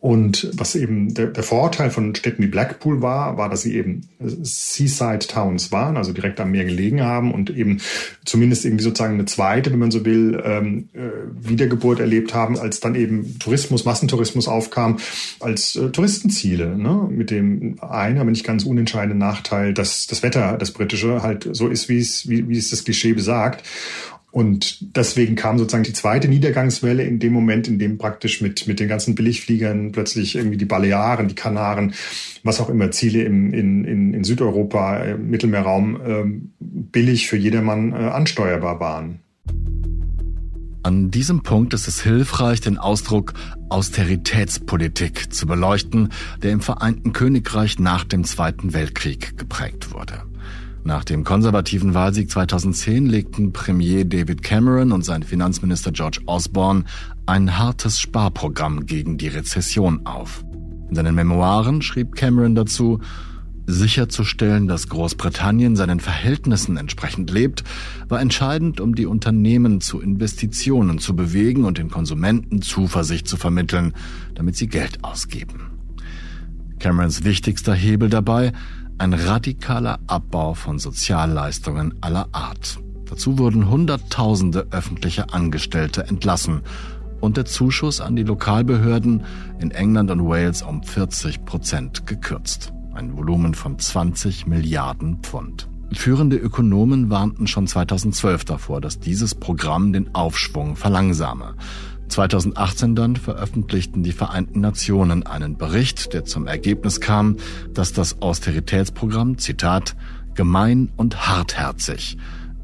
Und 0.00 0.48
was 0.54 0.76
eben 0.76 1.12
der, 1.12 1.26
der, 1.26 1.42
Vorteil 1.42 1.90
von 1.90 2.14
Städten 2.14 2.42
wie 2.42 2.46
Blackpool 2.46 3.02
war, 3.02 3.36
war, 3.36 3.50
dass 3.50 3.62
sie 3.62 3.76
eben 3.76 4.08
Seaside 4.18 5.18
Towns 5.18 5.72
waren, 5.72 5.98
also 5.98 6.14
direkt 6.14 6.40
am 6.40 6.52
Meer 6.52 6.64
gelegen 6.64 7.02
haben 7.02 7.34
und 7.34 7.50
eben 7.50 7.82
zumindest 8.24 8.64
irgendwie 8.64 8.84
sozusagen 8.84 9.14
eine 9.14 9.26
zweite, 9.26 9.70
wenn 9.70 9.78
man 9.78 9.90
so 9.90 10.06
will, 10.06 10.42
ähm, 10.42 10.88
äh, 10.94 11.00
Wiedergeburt 11.46 12.00
erlebt 12.00 12.32
haben, 12.32 12.58
als 12.58 12.80
dann 12.80 12.94
eben 12.94 13.38
Tourismus, 13.40 13.84
Massentourismus 13.84 14.48
aufkam, 14.48 14.96
als 15.38 15.76
äh, 15.76 15.90
Touristenziele. 15.90 16.78
Ne? 16.78 17.06
Mit 17.10 17.30
dem 17.30 17.76
einen, 17.82 18.18
aber 18.18 18.30
nicht 18.30 18.46
ganz 18.46 18.64
unentscheidenden 18.64 19.18
Nachteil, 19.18 19.74
dass 19.74 20.06
das 20.06 20.22
Wetter, 20.22 20.56
das 20.56 20.70
britische, 20.70 21.22
halt 21.22 21.46
so 21.52 21.68
ist, 21.68 21.90
wie 21.90 21.98
es, 21.98 22.26
wie, 22.26 22.48
wie 22.48 22.56
es 22.56 22.70
das 22.70 22.84
Klischee 22.84 23.12
besagt. 23.12 23.66
Und 24.32 24.96
deswegen 24.96 25.34
kam 25.34 25.58
sozusagen 25.58 25.82
die 25.82 25.92
zweite 25.92 26.28
Niedergangswelle 26.28 27.02
in 27.02 27.18
dem 27.18 27.32
Moment, 27.32 27.66
in 27.66 27.78
dem 27.78 27.98
praktisch 27.98 28.40
mit, 28.40 28.68
mit 28.68 28.78
den 28.78 28.88
ganzen 28.88 29.14
Billigfliegern 29.16 29.90
plötzlich 29.90 30.36
irgendwie 30.36 30.56
die 30.56 30.66
Balearen, 30.66 31.26
die 31.26 31.34
Kanaren, 31.34 31.94
was 32.44 32.60
auch 32.60 32.68
immer, 32.68 32.92
Ziele 32.92 33.24
im, 33.24 33.52
in, 33.52 33.84
in, 33.84 34.14
in 34.14 34.24
Südeuropa, 34.24 34.98
äh, 34.98 35.16
Mittelmeerraum, 35.16 36.00
äh, 36.00 36.40
billig 36.60 37.28
für 37.28 37.36
jedermann 37.36 37.92
äh, 37.92 37.96
ansteuerbar 37.96 38.78
waren. 38.78 39.18
An 40.82 41.10
diesem 41.10 41.42
Punkt 41.42 41.74
ist 41.74 41.88
es 41.88 42.02
hilfreich, 42.02 42.60
den 42.62 42.78
Ausdruck 42.78 43.34
Austeritätspolitik 43.68 45.32
zu 45.32 45.46
beleuchten, 45.46 46.08
der 46.42 46.52
im 46.52 46.60
Vereinten 46.60 47.12
Königreich 47.12 47.78
nach 47.78 48.04
dem 48.04 48.24
Zweiten 48.24 48.72
Weltkrieg 48.72 49.36
geprägt 49.36 49.92
wurde. 49.92 50.22
Nach 50.82 51.04
dem 51.04 51.24
konservativen 51.24 51.92
Wahlsieg 51.94 52.30
2010 52.30 53.06
legten 53.06 53.52
Premier 53.52 54.04
David 54.04 54.42
Cameron 54.42 54.92
und 54.92 55.04
sein 55.04 55.22
Finanzminister 55.22 55.92
George 55.92 56.20
Osborne 56.26 56.84
ein 57.26 57.58
hartes 57.58 58.00
Sparprogramm 58.00 58.86
gegen 58.86 59.18
die 59.18 59.28
Rezession 59.28 60.06
auf. 60.06 60.42
In 60.88 60.96
seinen 60.96 61.14
Memoiren 61.14 61.82
schrieb 61.82 62.16
Cameron 62.16 62.54
dazu, 62.54 62.98
sicherzustellen, 63.66 64.66
dass 64.66 64.88
Großbritannien 64.88 65.76
seinen 65.76 66.00
Verhältnissen 66.00 66.76
entsprechend 66.76 67.30
lebt, 67.30 67.62
war 68.08 68.20
entscheidend, 68.20 68.80
um 68.80 68.94
die 68.94 69.06
Unternehmen 69.06 69.80
zu 69.80 70.00
Investitionen 70.00 70.98
zu 70.98 71.14
bewegen 71.14 71.64
und 71.64 71.78
den 71.78 71.90
Konsumenten 71.90 72.62
Zuversicht 72.62 73.28
zu 73.28 73.36
vermitteln, 73.36 73.92
damit 74.34 74.56
sie 74.56 74.66
Geld 74.66 75.04
ausgeben. 75.04 75.70
Camerons 76.78 77.24
wichtigster 77.24 77.74
Hebel 77.74 78.08
dabei 78.08 78.52
ein 79.00 79.14
radikaler 79.14 79.98
Abbau 80.08 80.52
von 80.52 80.78
Sozialleistungen 80.78 81.94
aller 82.02 82.28
Art. 82.32 82.78
Dazu 83.08 83.38
wurden 83.38 83.70
Hunderttausende 83.70 84.66
öffentliche 84.72 85.32
Angestellte 85.32 86.06
entlassen 86.06 86.60
und 87.20 87.38
der 87.38 87.46
Zuschuss 87.46 88.02
an 88.02 88.14
die 88.14 88.24
Lokalbehörden 88.24 89.24
in 89.58 89.70
England 89.70 90.10
und 90.10 90.28
Wales 90.28 90.60
um 90.60 90.82
40 90.82 91.46
Prozent 91.46 92.06
gekürzt. 92.06 92.74
Ein 92.92 93.16
Volumen 93.16 93.54
von 93.54 93.78
20 93.78 94.46
Milliarden 94.46 95.20
Pfund. 95.22 95.70
Führende 95.92 96.36
Ökonomen 96.36 97.08
warnten 97.08 97.46
schon 97.46 97.66
2012 97.66 98.44
davor, 98.44 98.82
dass 98.82 99.00
dieses 99.00 99.34
Programm 99.34 99.94
den 99.94 100.14
Aufschwung 100.14 100.76
verlangsame. 100.76 101.54
2018 102.10 102.94
dann 102.94 103.16
veröffentlichten 103.16 104.02
die 104.02 104.12
Vereinten 104.12 104.60
Nationen 104.60 105.24
einen 105.24 105.56
Bericht, 105.56 106.12
der 106.12 106.24
zum 106.24 106.46
Ergebnis 106.46 107.00
kam, 107.00 107.36
dass 107.72 107.92
das 107.92 108.20
Austeritätsprogramm, 108.20 109.38
Zitat, 109.38 109.96
gemein 110.34 110.90
und 110.96 111.28
hartherzig, 111.28 112.18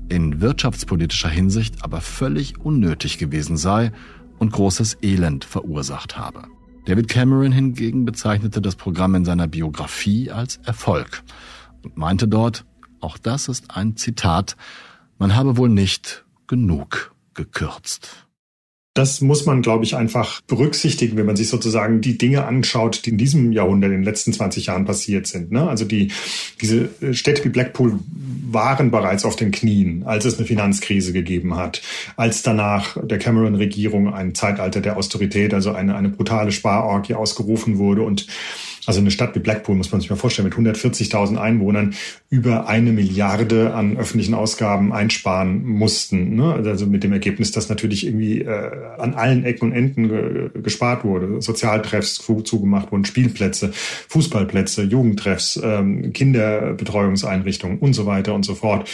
in 0.08 0.40
wirtschaftspolitischer 0.40 1.28
Hinsicht 1.28 1.84
aber 1.84 2.00
völlig 2.00 2.60
unnötig 2.60 3.18
gewesen 3.18 3.56
sei 3.56 3.92
und 4.38 4.52
großes 4.52 4.98
Elend 5.02 5.44
verursacht 5.44 6.18
habe. 6.18 6.44
David 6.86 7.08
Cameron 7.08 7.52
hingegen 7.52 8.04
bezeichnete 8.04 8.60
das 8.60 8.76
Programm 8.76 9.14
in 9.14 9.24
seiner 9.24 9.48
Biografie 9.48 10.30
als 10.30 10.58
Erfolg 10.64 11.22
und 11.82 11.96
meinte 11.96 12.28
dort, 12.28 12.64
auch 13.00 13.18
das 13.18 13.48
ist 13.48 13.76
ein 13.76 13.96
Zitat, 13.96 14.56
man 15.18 15.34
habe 15.34 15.56
wohl 15.56 15.68
nicht 15.68 16.24
genug 16.46 17.14
gekürzt. 17.34 18.25
Das 18.96 19.20
muss 19.20 19.44
man, 19.44 19.60
glaube 19.60 19.84
ich, 19.84 19.94
einfach 19.94 20.40
berücksichtigen, 20.46 21.18
wenn 21.18 21.26
man 21.26 21.36
sich 21.36 21.50
sozusagen 21.50 22.00
die 22.00 22.16
Dinge 22.16 22.46
anschaut, 22.46 23.04
die 23.04 23.10
in 23.10 23.18
diesem 23.18 23.52
Jahrhundert, 23.52 23.90
in 23.90 23.98
den 23.98 24.04
letzten 24.04 24.32
20 24.32 24.66
Jahren 24.66 24.86
passiert 24.86 25.26
sind. 25.26 25.52
Ne? 25.52 25.68
Also 25.68 25.84
die, 25.84 26.12
diese 26.62 26.88
Städte 27.12 27.44
wie 27.44 27.50
Blackpool 27.50 27.98
waren 28.50 28.90
bereits 28.90 29.26
auf 29.26 29.36
den 29.36 29.50
Knien, 29.50 30.04
als 30.04 30.24
es 30.24 30.38
eine 30.38 30.46
Finanzkrise 30.46 31.12
gegeben 31.12 31.56
hat, 31.56 31.82
als 32.16 32.42
danach 32.42 32.96
der 33.02 33.18
Cameron-Regierung 33.18 34.14
ein 34.14 34.34
Zeitalter 34.34 34.80
der 34.80 34.96
Austerität, 34.96 35.52
also 35.52 35.72
eine, 35.72 35.94
eine 35.94 36.08
brutale 36.08 36.50
Sparorgie 36.50 37.14
ausgerufen 37.14 37.76
wurde 37.76 38.00
und 38.00 38.26
also 38.86 39.00
eine 39.00 39.10
Stadt 39.10 39.34
wie 39.34 39.40
Blackpool 39.40 39.74
muss 39.74 39.90
man 39.90 40.00
sich 40.00 40.10
mal 40.10 40.16
vorstellen, 40.16 40.48
mit 40.48 40.56
140.000 40.56 41.36
Einwohnern 41.36 41.94
über 42.30 42.68
eine 42.68 42.92
Milliarde 42.92 43.74
an 43.74 43.96
öffentlichen 43.96 44.34
Ausgaben 44.34 44.92
einsparen 44.92 45.64
mussten. 45.64 46.36
Ne? 46.36 46.54
Also 46.54 46.86
mit 46.86 47.02
dem 47.02 47.12
Ergebnis, 47.12 47.50
dass 47.50 47.68
natürlich 47.68 48.06
irgendwie 48.06 48.42
äh, 48.42 48.70
an 48.98 49.14
allen 49.14 49.44
Ecken 49.44 49.70
und 49.70 49.72
Enden 49.72 50.08
ge 50.08 50.50
gespart 50.62 51.04
wurde. 51.04 51.42
Sozialtreffs 51.42 52.22
zugemacht 52.44 52.92
wurden, 52.92 53.04
Spielplätze, 53.04 53.72
Fußballplätze, 54.08 54.82
Jugendtreffs, 54.84 55.60
ähm, 55.62 56.12
Kinderbetreuungseinrichtungen 56.12 57.78
und 57.78 57.94
so 57.94 58.06
weiter 58.06 58.34
und 58.34 58.44
so 58.44 58.54
fort. 58.54 58.88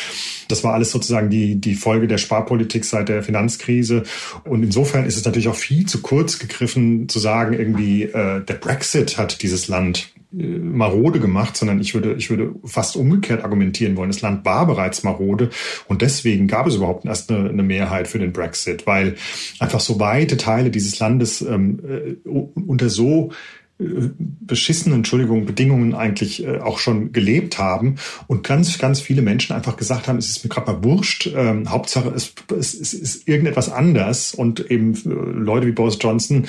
Das 0.49 0.65
war 0.65 0.75
alles 0.75 0.91
sozusagen 0.91 1.31
die, 1.31 1.57
die 1.57 1.75
Folge 1.75 2.09
der 2.09 2.19
Sparpolitik 2.19 2.85
seit 2.85 3.09
der 3.09 3.23
Finanzkrise. 3.23 4.05
Und 4.45 4.63
insofern 4.63 5.05
ist 5.05 5.17
es 5.17 5.25
natürlich 5.25 5.49
auch 5.49 5.55
viel 5.55 5.87
zu 5.87 6.01
kurz 6.01 6.39
gegriffen 6.39 7.09
zu 7.09 7.19
sagen, 7.19 7.55
irgendwie 7.55 8.05
äh, 8.05 8.43
der 8.43 8.55
Brexit 8.55 9.19
hat 9.19 9.43
dieses 9.43 9.69
Land 9.69 9.82
Land 9.83 10.13
äh, 10.37 10.59
marode 10.59 11.21
gemacht, 11.21 11.57
sondern 11.57 11.81
ich 11.81 11.95
würde, 11.95 12.15
ich 12.15 12.31
würde 12.31 12.55
fast 12.65 12.97
umgekehrt 12.97 13.45
argumentieren 13.45 13.97
wollen. 13.97 14.11
Das 14.11 14.23
Land 14.23 14.45
war 14.45 14.67
bereits 14.67 15.03
marode 15.03 15.51
und 15.89 16.03
deswegen 16.03 16.47
gab 16.47 16.67
es 16.67 16.77
überhaupt 16.77 17.05
erst 17.05 17.31
eine, 17.31 17.49
eine 17.49 17.63
Mehrheit 17.63 18.09
für 18.09 18.19
den 18.19 18.33
Brexit, 18.33 18.87
weil 18.87 19.17
einfach 19.59 19.81
so 19.81 20.01
weite 20.01 20.37
Teile 20.37 20.71
dieses 20.71 20.99
Landes 20.99 21.43
ähm, 21.43 21.81
äh, 21.87 22.29
unter 22.29 22.89
so 22.89 23.33
beschissenen, 23.79 24.99
Entschuldigung, 24.99 25.45
Bedingungen 25.45 25.95
eigentlich 25.95 26.45
äh, 26.45 26.59
auch 26.59 26.79
schon 26.79 27.13
gelebt 27.13 27.59
haben 27.59 27.97
und 28.27 28.45
ganz, 28.45 28.79
ganz 28.79 29.01
viele 29.01 29.23
Menschen 29.23 29.55
einfach 29.55 29.77
gesagt 29.77 30.09
haben, 30.09 30.19
es 30.19 30.31
ist 30.31 30.45
mir 30.45 30.51
gerade 30.51 30.73
mal 30.73 30.85
wurscht, 30.85 31.31
ähm, 31.35 31.69
Hauptsache 31.71 32.11
es, 32.11 32.35
es, 32.57 32.75
es 32.75 32.95
ist 32.95 33.29
irgendetwas 33.29 33.71
anders 33.71 34.35
und 34.35 34.71
eben 34.71 34.95
äh, 34.95 35.09
Leute 35.09 35.67
wie 35.67 35.73
Boris 35.73 35.99
Johnson 36.01 36.47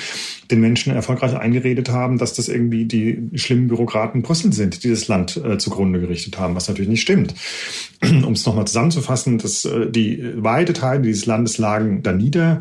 den 0.51 0.61
Menschen 0.61 0.93
erfolgreich 0.93 1.35
eingeredet 1.35 1.89
haben, 1.89 2.17
dass 2.17 2.33
das 2.33 2.49
irgendwie 2.49 2.85
die 2.85 3.29
schlimmen 3.35 3.67
Bürokraten 3.67 4.21
Brüssel 4.21 4.53
sind, 4.53 4.83
die 4.83 4.89
das 4.89 5.07
Land 5.07 5.37
äh, 5.37 5.57
zugrunde 5.57 5.99
gerichtet 5.99 6.37
haben, 6.37 6.55
was 6.55 6.67
natürlich 6.67 6.89
nicht 6.89 7.01
stimmt. 7.01 7.33
um 8.25 8.33
es 8.33 8.45
nochmal 8.45 8.65
zusammenzufassen, 8.67 9.37
dass 9.37 9.65
äh, 9.65 9.89
die 9.89 10.23
weite 10.35 10.73
Teile 10.73 11.01
dieses 11.01 11.25
Landes 11.25 11.57
lagen 11.57 12.03
da 12.03 12.11
nieder. 12.11 12.59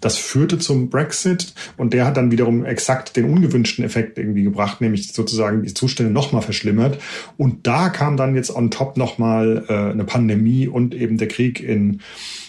Das 0.00 0.16
führte 0.16 0.58
zum 0.58 0.88
Brexit 0.88 1.54
und 1.76 1.92
der 1.92 2.06
hat 2.06 2.16
dann 2.16 2.30
wiederum 2.30 2.64
exakt 2.64 3.16
den 3.16 3.24
ungewünschten 3.24 3.84
Effekt 4.14 4.18
irgendwie 4.18 4.44
gebracht, 4.44 4.80
nämlich 4.80 5.12
sozusagen 5.12 5.62
die 5.62 5.74
Zustände 5.74 6.12
nochmal 6.12 6.42
verschlimmert. 6.42 6.98
Und 7.36 7.66
da 7.66 7.88
kam 7.88 8.16
dann 8.16 8.34
jetzt 8.34 8.54
on 8.54 8.70
top 8.70 8.96
nochmal 8.96 9.64
äh, 9.68 9.92
eine 9.92 10.04
Pandemie 10.04 10.68
und 10.68 10.94
eben 10.94 11.18
der 11.18 11.28
Krieg 11.28 11.60
in, 11.60 12.00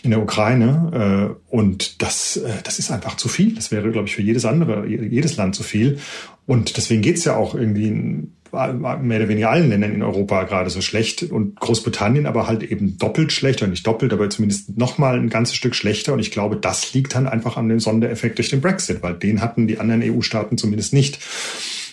in 0.04 0.12
der 0.12 0.22
Ukraine. 0.22 1.36
Äh, 1.52 1.56
und 1.56 2.02
das, 2.02 2.38
äh, 2.38 2.50
das 2.64 2.80
ist 2.80 2.92
einfach 2.92 3.18
zu 3.18 3.28
viel. 3.28 3.54
Das 3.56 3.72
wäre, 3.72 3.92
glaube 3.92 4.08
ich, 4.08 4.16
für 4.16 4.22
jedes 4.22 4.46
andere, 4.46 4.88
jedes 4.88 5.38
Land 5.38 5.56
zu 5.56 5.64
viel. 5.64 5.98
Und 6.46 6.78
deswegen 6.78 7.02
geht's 7.02 7.26
ja 7.26 7.36
auch 7.36 7.56
irgendwie 7.56 8.28
mehr 8.56 9.20
oder 9.20 9.28
weniger 9.28 9.50
allen 9.50 9.70
Ländern 9.70 9.94
in 9.94 10.02
Europa 10.02 10.44
gerade 10.44 10.70
so 10.70 10.82
schlecht 10.82 11.24
und 11.24 11.60
Großbritannien 11.60 12.26
aber 12.26 12.48
halt 12.48 12.64
eben 12.64 12.98
doppelt 12.98 13.32
schlechter, 13.32 13.68
nicht 13.68 13.86
doppelt, 13.86 14.14
aber 14.14 14.30
zumindest 14.30 14.78
nochmal 14.78 15.18
ein 15.18 15.30
ganzes 15.30 15.56
Stück 15.56 15.76
schlechter. 15.76 16.14
Und 16.14 16.20
ich 16.20 16.32
glaube, 16.32 16.56
das 16.58 16.94
liegt 16.94 17.16
dann 17.16 17.28
einfach 17.28 17.58
an 17.58 17.70
dem 17.70 17.80
Sondereffekt 17.80 18.38
durch 18.38 18.50
den 18.50 18.62
Brexit, 18.62 19.04
weil 19.04 19.14
den 19.14 19.42
hatten 19.42 19.68
die 19.68 19.80
anderen 19.80 20.02
EU-Staaten 20.04 20.58
zumindest 20.58 20.94
nicht. 20.94 21.20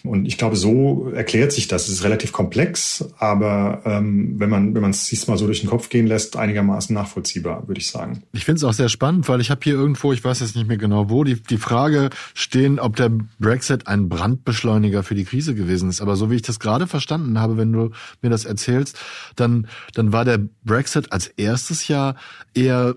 Und 0.04 0.26
ich 0.26 0.36
glaube, 0.36 0.56
so 0.56 1.10
erklärt 1.14 1.52
sich 1.52 1.68
das. 1.68 1.88
Es 1.88 1.94
ist 1.94 2.04
relativ 2.04 2.32
komplex, 2.32 3.04
aber 3.18 3.82
ähm, 3.84 4.34
wenn 4.38 4.50
man 4.50 4.74
wenn 4.74 4.82
man 4.82 4.90
es 4.90 5.06
sich 5.06 5.26
mal 5.28 5.38
so 5.38 5.46
durch 5.46 5.60
den 5.60 5.70
Kopf 5.70 5.88
gehen 5.88 6.06
lässt, 6.06 6.36
einigermaßen 6.36 6.92
nachvollziehbar, 6.94 7.68
würde 7.68 7.80
ich 7.80 7.88
sagen. 7.88 8.22
Ich 8.32 8.44
finde 8.44 8.56
es 8.56 8.64
auch 8.64 8.72
sehr 8.72 8.88
spannend, 8.88 9.28
weil 9.28 9.40
ich 9.40 9.50
habe 9.50 9.60
hier 9.62 9.74
irgendwo, 9.74 10.12
ich 10.12 10.24
weiß 10.24 10.40
jetzt 10.40 10.56
nicht 10.56 10.66
mehr 10.66 10.76
genau 10.76 11.08
wo, 11.08 11.22
die, 11.24 11.40
die 11.40 11.58
Frage 11.58 12.10
stehen, 12.34 12.80
ob 12.80 12.96
der 12.96 13.10
Brexit 13.38 13.86
ein 13.86 14.08
Brandbeschleuniger 14.08 15.02
für 15.02 15.14
die 15.14 15.24
Krise 15.24 15.54
gewesen 15.54 15.88
ist. 15.88 16.00
Aber 16.00 16.16
so 16.16 16.30
wie 16.30 16.36
ich 16.36 16.42
das 16.42 16.58
gerade 16.58 16.86
verstanden 16.86 17.38
habe, 17.38 17.56
wenn 17.56 17.72
du 17.72 17.90
mir 18.22 18.30
das 18.30 18.44
erzählst, 18.44 18.98
dann 19.36 19.68
dann 19.94 20.12
war 20.12 20.24
der 20.24 20.40
Brexit 20.64 21.12
als 21.12 21.26
erstes 21.28 21.88
Jahr 21.88 22.16
eher 22.54 22.96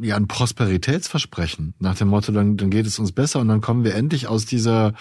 ja 0.00 0.16
ein 0.16 0.28
Prosperitätsversprechen 0.28 1.74
nach 1.78 1.96
dem 1.96 2.08
Motto, 2.08 2.32
dann, 2.32 2.56
dann 2.56 2.70
geht 2.70 2.86
es 2.86 2.98
uns 2.98 3.12
besser 3.12 3.40
und 3.40 3.48
dann 3.48 3.60
kommen 3.60 3.84
wir 3.84 3.94
endlich 3.94 4.26
aus 4.26 4.44
dieser 4.44 4.94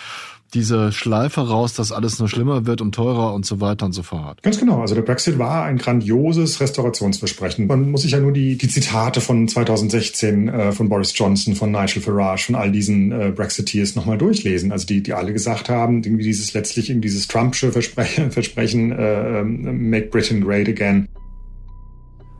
diese 0.53 0.91
Schleife 0.91 1.41
raus, 1.41 1.73
dass 1.73 1.91
alles 1.91 2.19
nur 2.19 2.29
schlimmer 2.29 2.65
wird 2.65 2.81
und 2.81 2.93
teurer 2.93 3.33
und 3.33 3.45
so 3.45 3.59
weiter 3.59 3.85
und 3.85 3.93
so 3.93 4.03
fort. 4.03 4.41
Ganz 4.43 4.59
genau. 4.59 4.81
Also 4.81 4.95
der 4.95 5.01
Brexit 5.01 5.37
war 5.39 5.63
ein 5.65 5.77
grandioses 5.77 6.59
Restaurationsversprechen. 6.59 7.67
Man 7.67 7.91
muss 7.91 8.03
sich 8.03 8.11
ja 8.11 8.19
nur 8.19 8.31
die, 8.31 8.57
die 8.57 8.67
Zitate 8.67 9.21
von 9.21 9.47
2016 9.47 10.47
äh, 10.47 10.71
von 10.71 10.89
Boris 10.89 11.17
Johnson, 11.17 11.55
von 11.55 11.71
Nigel 11.71 12.01
Farage, 12.01 12.45
von 12.45 12.55
all 12.55 12.71
diesen 12.71 13.11
äh, 13.11 13.31
Brexiteers 13.35 13.95
nochmal 13.95 14.17
durchlesen. 14.17 14.71
Also 14.71 14.85
die, 14.85 15.01
die 15.01 15.13
alle 15.13 15.33
gesagt 15.33 15.69
haben, 15.69 16.03
irgendwie 16.03 16.23
dieses 16.23 16.53
letztlich 16.53 16.89
irgendwie 16.89 17.07
dieses 17.07 17.27
Trumpsche 17.27 17.71
Versprechen, 17.71 18.31
Versprechen 18.31 18.91
äh, 18.91 19.39
ähm, 19.39 19.89
Make 19.89 20.07
Britain 20.07 20.41
Great 20.41 20.67
Again. 20.67 21.07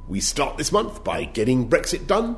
We 0.09 0.21
start 0.21 0.57
this 0.57 0.71
month 0.71 1.03
by 1.03 1.27
getting 1.33 1.69
Brexit 1.69 2.09
done. 2.09 2.35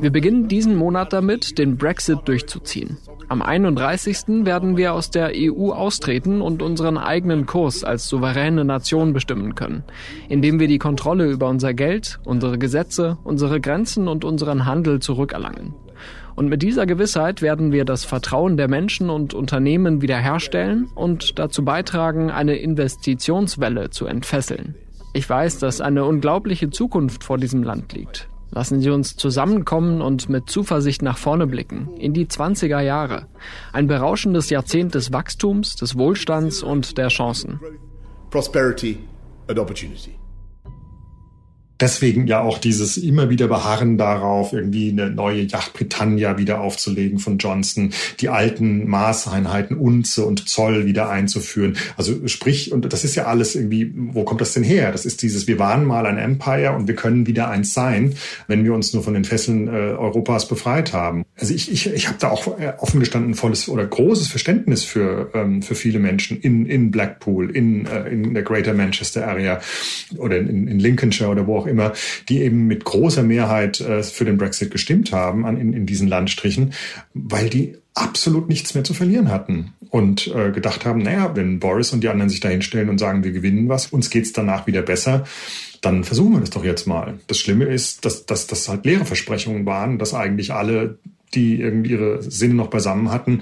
Wir 0.00 0.10
beginnen 0.10 0.48
diesen 0.48 0.76
Monat 0.76 1.12
damit, 1.12 1.58
den 1.58 1.76
Brexit 1.76 2.20
durchzuziehen. 2.26 2.96
Am 3.28 3.42
31. 3.42 4.44
werden 4.44 4.76
wir 4.76 4.92
aus 4.92 5.10
der 5.10 5.32
EU 5.34 5.72
austreten 5.72 6.40
und 6.40 6.62
unseren 6.62 6.96
eigenen 6.96 7.46
Kurs 7.46 7.82
als 7.82 8.06
souveräne 8.08 8.64
Nation 8.64 9.12
bestimmen 9.12 9.54
können, 9.54 9.82
indem 10.28 10.60
wir 10.60 10.68
die 10.68 10.78
Kontrolle 10.78 11.26
über 11.26 11.48
unser 11.48 11.74
Geld, 11.74 12.20
unsere 12.24 12.58
Gesetze, 12.58 13.18
unsere 13.24 13.60
Grenzen 13.60 14.06
und 14.06 14.24
unseren 14.24 14.64
Handel 14.64 15.00
zurückerlangen. 15.00 15.74
Und 16.36 16.48
mit 16.48 16.62
dieser 16.62 16.86
Gewissheit 16.86 17.42
werden 17.42 17.72
wir 17.72 17.84
das 17.84 18.04
Vertrauen 18.04 18.56
der 18.56 18.68
Menschen 18.68 19.08
und 19.10 19.34
Unternehmen 19.34 20.02
wiederherstellen 20.02 20.88
und 20.94 21.38
dazu 21.38 21.64
beitragen, 21.64 22.30
eine 22.30 22.56
Investitionswelle 22.56 23.90
zu 23.90 24.06
entfesseln. 24.06 24.74
Ich 25.14 25.28
weiß, 25.28 25.58
dass 25.58 25.80
eine 25.80 26.04
unglaubliche 26.04 26.68
Zukunft 26.68 27.24
vor 27.24 27.38
diesem 27.38 27.62
Land 27.62 27.94
liegt. 27.94 28.28
Lassen 28.56 28.80
Sie 28.80 28.88
uns 28.88 29.16
zusammenkommen 29.16 30.00
und 30.00 30.30
mit 30.30 30.48
Zuversicht 30.48 31.02
nach 31.02 31.18
vorne 31.18 31.46
blicken, 31.46 31.94
in 31.98 32.14
die 32.14 32.24
20er 32.24 32.80
Jahre. 32.80 33.26
Ein 33.70 33.86
berauschendes 33.86 34.48
Jahrzehnt 34.48 34.94
des 34.94 35.12
Wachstums, 35.12 35.76
des 35.76 35.98
Wohlstands 35.98 36.62
und 36.62 36.96
der 36.96 37.08
Chancen. 37.08 37.60
Prosperity 38.30 38.98
and 39.46 39.58
opportunity. 39.58 40.12
Deswegen 41.80 42.26
ja 42.26 42.40
auch 42.40 42.58
dieses 42.58 42.96
immer 42.96 43.28
wieder 43.28 43.48
Beharren 43.48 43.98
darauf, 43.98 44.52
irgendwie 44.52 44.90
eine 44.90 45.10
neue 45.10 45.42
Yacht 45.42 45.74
Britannia 45.74 46.38
wieder 46.38 46.60
aufzulegen 46.60 47.18
von 47.18 47.38
Johnson, 47.38 47.90
die 48.20 48.28
alten 48.28 48.88
Maßeinheiten 48.88 49.76
Unze 49.76 50.24
und 50.24 50.48
Zoll 50.48 50.86
wieder 50.86 51.10
einzuführen. 51.10 51.76
Also 51.96 52.26
sprich, 52.28 52.72
und 52.72 52.92
das 52.92 53.04
ist 53.04 53.14
ja 53.14 53.26
alles 53.26 53.54
irgendwie, 53.54 53.92
wo 53.94 54.24
kommt 54.24 54.40
das 54.40 54.54
denn 54.54 54.62
her? 54.62 54.90
Das 54.92 55.04
ist 55.04 55.22
dieses, 55.22 55.46
wir 55.46 55.58
waren 55.58 55.84
mal 55.84 56.06
ein 56.06 56.18
Empire 56.18 56.72
und 56.72 56.88
wir 56.88 56.94
können 56.94 57.26
wieder 57.26 57.48
eins 57.50 57.74
sein, 57.74 58.14
wenn 58.48 58.64
wir 58.64 58.72
uns 58.72 58.94
nur 58.94 59.02
von 59.02 59.14
den 59.14 59.24
Fesseln 59.24 59.68
äh, 59.68 59.70
Europas 59.70 60.48
befreit 60.48 60.92
haben. 60.92 61.24
Also 61.38 61.52
ich, 61.54 61.70
ich, 61.70 61.86
ich 61.86 62.08
habe 62.08 62.18
da 62.18 62.30
auch 62.30 62.58
äh, 62.58 62.72
offen 62.78 63.00
gestanden 63.00 63.34
volles 63.34 63.68
oder 63.68 63.86
großes 63.86 64.28
Verständnis 64.28 64.84
für, 64.84 65.30
ähm, 65.34 65.62
für 65.62 65.74
viele 65.74 65.98
Menschen 65.98 66.40
in, 66.40 66.66
in 66.66 66.90
Blackpool, 66.90 67.50
in, 67.50 67.86
äh, 67.86 68.08
in 68.08 68.32
der 68.32 68.42
Greater 68.42 68.72
Manchester 68.72 69.26
Area 69.28 69.60
oder 70.16 70.38
in, 70.38 70.66
in 70.66 70.78
Lincolnshire 70.78 71.28
oder 71.28 71.46
wo 71.46 71.58
auch 71.58 71.65
auch 71.66 71.70
immer, 71.70 71.92
die 72.28 72.42
eben 72.42 72.66
mit 72.66 72.84
großer 72.84 73.22
Mehrheit 73.22 73.80
äh, 73.80 74.02
für 74.02 74.24
den 74.24 74.38
Brexit 74.38 74.70
gestimmt 74.70 75.12
haben 75.12 75.44
an, 75.44 75.56
in, 75.56 75.72
in 75.72 75.86
diesen 75.86 76.08
Landstrichen, 76.08 76.72
weil 77.14 77.48
die 77.48 77.76
absolut 77.94 78.48
nichts 78.48 78.74
mehr 78.74 78.84
zu 78.84 78.94
verlieren 78.94 79.30
hatten 79.30 79.72
und 79.90 80.26
äh, 80.28 80.50
gedacht 80.50 80.84
haben, 80.84 81.00
naja, 81.00 81.34
wenn 81.34 81.58
Boris 81.58 81.92
und 81.92 82.02
die 82.02 82.08
anderen 82.08 82.28
sich 82.28 82.40
da 82.40 82.48
hinstellen 82.48 82.90
und 82.90 82.98
sagen, 82.98 83.24
wir 83.24 83.32
gewinnen 83.32 83.68
was, 83.68 83.86
uns 83.86 84.10
geht's 84.10 84.32
danach 84.32 84.66
wieder 84.66 84.82
besser, 84.82 85.24
dann 85.80 86.04
versuchen 86.04 86.34
wir 86.34 86.40
das 86.40 86.50
doch 86.50 86.64
jetzt 86.64 86.86
mal. 86.86 87.18
Das 87.26 87.38
Schlimme 87.38 87.64
ist, 87.64 88.04
dass, 88.04 88.26
dass 88.26 88.46
das 88.46 88.68
halt 88.68 88.84
leere 88.84 89.06
Versprechungen 89.06 89.64
waren, 89.66 89.98
dass 89.98 90.14
eigentlich 90.14 90.52
alle, 90.52 90.98
die 91.34 91.60
irgendwie 91.60 91.92
ihre 91.92 92.22
Sinne 92.22 92.54
noch 92.54 92.68
beisammen 92.68 93.10
hatten, 93.10 93.40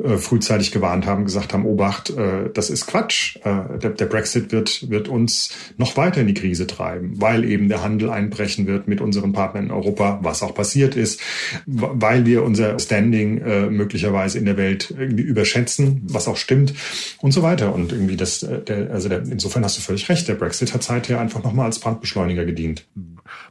äh, 0.00 0.16
frühzeitig 0.16 0.70
gewarnt 0.70 1.06
haben, 1.06 1.24
gesagt 1.24 1.52
haben, 1.52 1.66
Obacht, 1.66 2.10
äh, 2.10 2.50
das 2.54 2.70
ist 2.70 2.86
Quatsch. 2.86 3.36
Äh, 3.42 3.78
der, 3.78 3.90
der, 3.90 4.06
Brexit 4.06 4.52
wird, 4.52 4.88
wird 4.90 5.08
uns 5.08 5.50
noch 5.76 5.96
weiter 5.96 6.20
in 6.20 6.28
die 6.28 6.34
Krise 6.34 6.68
treiben, 6.68 7.20
weil 7.20 7.44
eben 7.44 7.68
der 7.68 7.82
Handel 7.82 8.10
einbrechen 8.10 8.68
wird 8.68 8.86
mit 8.86 9.00
unseren 9.00 9.32
Partnern 9.32 9.64
in 9.64 9.70
Europa, 9.72 10.20
was 10.22 10.44
auch 10.44 10.54
passiert 10.54 10.94
ist, 10.94 11.20
weil 11.66 12.26
wir 12.26 12.44
unser 12.44 12.78
Standing 12.78 13.38
äh, 13.38 13.70
möglicherweise 13.70 14.38
in 14.38 14.44
der 14.44 14.56
Welt 14.56 14.94
irgendwie 14.96 15.24
überschätzen, 15.24 16.02
was 16.04 16.28
auch 16.28 16.36
stimmt 16.36 16.74
und 17.18 17.32
so 17.32 17.42
weiter. 17.42 17.74
Und 17.74 17.90
irgendwie 17.90 18.16
das, 18.16 18.44
äh, 18.44 18.62
der, 18.62 18.92
also 18.92 19.08
der, 19.08 19.22
insofern 19.22 19.64
hast 19.64 19.78
du 19.78 19.82
völlig 19.82 20.08
recht, 20.08 20.28
der 20.28 20.36
Brexit 20.36 20.74
hat 20.74 20.84
seither 20.84 21.20
einfach 21.20 21.42
nochmal 21.42 21.66
als 21.66 21.80
Brandbeschleuniger 21.80 22.44
gedient. 22.44 22.86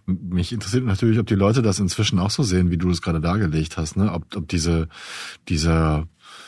Mich 0.06 0.54
interessiert 0.54 0.86
natürlich, 0.86 1.20
ob 1.20 1.28
die 1.28 1.36
Leute 1.36 1.62
das 1.62 1.80
inzwischen 1.80 2.20
auch 2.20 2.32
so 2.32 2.42
sehen, 2.42 2.72
wie 2.72 2.78
du 2.78 2.90
es 2.90 3.02
gerade 3.02 3.20
dargelegt 3.20 3.76
hast, 3.76 3.98
ne? 3.98 4.14
Ob, 4.14 4.24
ob 4.36 4.48
diese, 4.48 4.88
dieser 5.50 6.08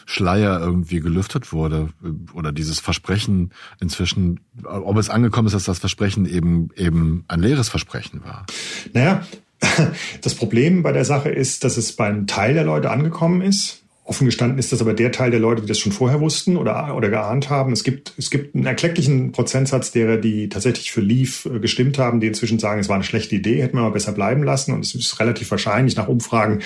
Schleier 0.10 0.60
irgendwie 0.60 1.02
gelüftet 1.02 1.54
wurde 1.54 1.90
oder 2.34 2.52
dieses 2.52 2.80
Versprechen 2.80 3.52
inzwischen, 3.80 4.40
ob 4.64 4.98
es 4.98 5.10
angekommen 5.10 5.46
ist, 5.46 5.54
dass 5.54 5.66
das 5.66 5.78
Versprechen 5.78 6.26
eben 6.26 6.70
eben 6.76 7.26
ein 7.28 7.42
leeres 7.42 7.70
Versprechen 7.70 8.24
war. 8.24 8.48
Naja, 8.94 9.24
das 10.22 10.34
Problem 10.34 10.82
bei 10.82 10.94
der 10.94 11.06
Sache 11.06 11.30
ist, 11.30 11.64
dass 11.64 11.78
es 11.78 11.96
beim 11.96 12.26
Teil 12.26 12.56
der 12.56 12.64
Leute 12.64 12.90
angekommen 12.90 13.42
ist. 13.42 13.84
Offen 14.10 14.26
gestanden 14.26 14.58
ist 14.58 14.72
das 14.72 14.82
aber 14.82 14.96
der 14.96 15.12
Teil 15.12 15.30
der 15.30 15.40
Leute, 15.40 15.62
die 15.62 15.68
das 15.68 15.78
schon 15.78 15.92
vorher 15.92 16.20
wussten 16.20 16.58
oder, 16.58 16.96
oder 16.96 17.10
geahnt 17.10 17.52
haben. 17.52 17.72
Es 17.72 17.84
gibt, 17.84 18.14
es 18.18 18.32
gibt 18.32 18.56
einen 18.56 18.66
erklecklichen 18.66 19.32
Prozentsatz 19.32 19.92
derer, 19.92 20.18
die 20.18 20.50
tatsächlich 20.50 20.92
für 20.92 21.02
Leave 21.02 21.48
äh, 21.48 21.60
gestimmt 21.60 22.00
haben, 22.00 22.20
die 22.20 22.26
inzwischen 22.26 22.58
sagen, 22.58 22.82
es 22.82 22.90
war 22.90 22.96
eine 22.96 23.04
schlechte 23.04 23.36
Idee, 23.36 23.62
hätten 23.62 23.78
wir 23.78 23.84
mal 23.84 23.92
besser 23.92 24.12
bleiben 24.12 24.42
lassen. 24.42 24.74
Und 24.74 24.84
es 24.84 24.96
ist 24.96 25.20
relativ 25.20 25.52
wahrscheinlich 25.52 25.96
nach 25.96 26.08
Umfragen, 26.08 26.64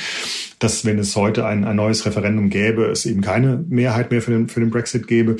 dass 0.60 0.86
wenn 0.86 0.98
es 0.98 1.18
heute 1.18 1.46
ein, 1.46 1.66
ein 1.66 1.76
neues 1.76 2.06
Referendum 2.06 2.50
gäbe, 2.50 2.86
es 2.86 3.06
eben 3.06 3.20
keine 3.20 3.62
Mehrheit 3.68 4.10
mehr 4.10 4.22
für 4.22 4.32
den, 4.32 4.48
für 4.48 4.62
den 4.62 4.70
Brexit 4.70 5.08
gäbe. 5.08 5.36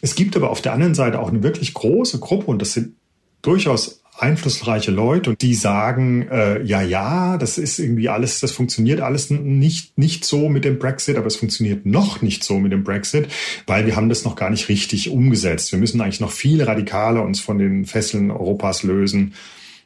Es 0.00 0.14
gibt 0.14 0.34
aber 0.36 0.48
auf 0.48 0.62
der 0.62 0.72
anderen 0.72 0.94
Seite 0.94 1.20
auch 1.20 1.28
eine 1.28 1.42
wirklich 1.42 1.74
große 1.74 2.18
Gruppe, 2.18 2.46
und 2.46 2.62
das 2.62 2.72
sind 2.72 2.94
durchaus 3.42 4.01
einflussreiche 4.18 4.90
Leute 4.90 5.30
und 5.30 5.42
die 5.42 5.54
sagen, 5.54 6.28
äh, 6.30 6.62
ja, 6.62 6.82
ja, 6.82 7.38
das 7.38 7.56
ist 7.58 7.78
irgendwie 7.78 8.08
alles, 8.08 8.40
das 8.40 8.52
funktioniert 8.52 9.00
alles 9.00 9.30
nicht, 9.30 9.96
nicht 9.96 10.24
so 10.24 10.48
mit 10.48 10.64
dem 10.64 10.78
Brexit, 10.78 11.16
aber 11.16 11.26
es 11.26 11.36
funktioniert 11.36 11.86
noch 11.86 12.20
nicht 12.20 12.44
so 12.44 12.58
mit 12.58 12.72
dem 12.72 12.84
Brexit, 12.84 13.28
weil 13.66 13.86
wir 13.86 13.96
haben 13.96 14.08
das 14.08 14.24
noch 14.24 14.36
gar 14.36 14.50
nicht 14.50 14.68
richtig 14.68 15.10
umgesetzt. 15.10 15.72
Wir 15.72 15.78
müssen 15.78 16.00
eigentlich 16.00 16.20
noch 16.20 16.30
viel 16.30 16.62
radikaler 16.62 17.22
uns 17.22 17.40
von 17.40 17.58
den 17.58 17.86
Fesseln 17.86 18.30
Europas 18.30 18.82
lösen. 18.82 19.34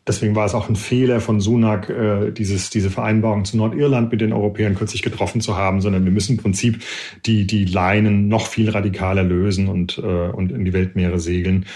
Deswegen 0.06 0.36
war 0.36 0.46
es 0.46 0.54
auch 0.54 0.68
ein 0.68 0.76
Fehler 0.76 1.20
von 1.20 1.40
Sunak, 1.40 1.88
äh, 1.90 2.30
dieses, 2.30 2.70
diese 2.70 2.90
Vereinbarung 2.90 3.44
zu 3.44 3.56
Nordirland 3.56 4.12
mit 4.12 4.20
den 4.20 4.32
Europäern 4.32 4.76
kürzlich 4.76 5.02
getroffen 5.02 5.40
zu 5.40 5.56
haben, 5.56 5.80
sondern 5.80 6.04
wir 6.04 6.12
müssen 6.12 6.36
im 6.36 6.42
Prinzip 6.42 6.80
die, 7.26 7.46
die 7.46 7.64
Leinen 7.64 8.28
noch 8.28 8.46
viel 8.46 8.70
radikaler 8.70 9.24
lösen 9.24 9.68
und, 9.68 9.98
äh, 9.98 10.02
und 10.02 10.52
in 10.52 10.64
die 10.64 10.72
Weltmeere 10.72 11.18
segeln. 11.18 11.66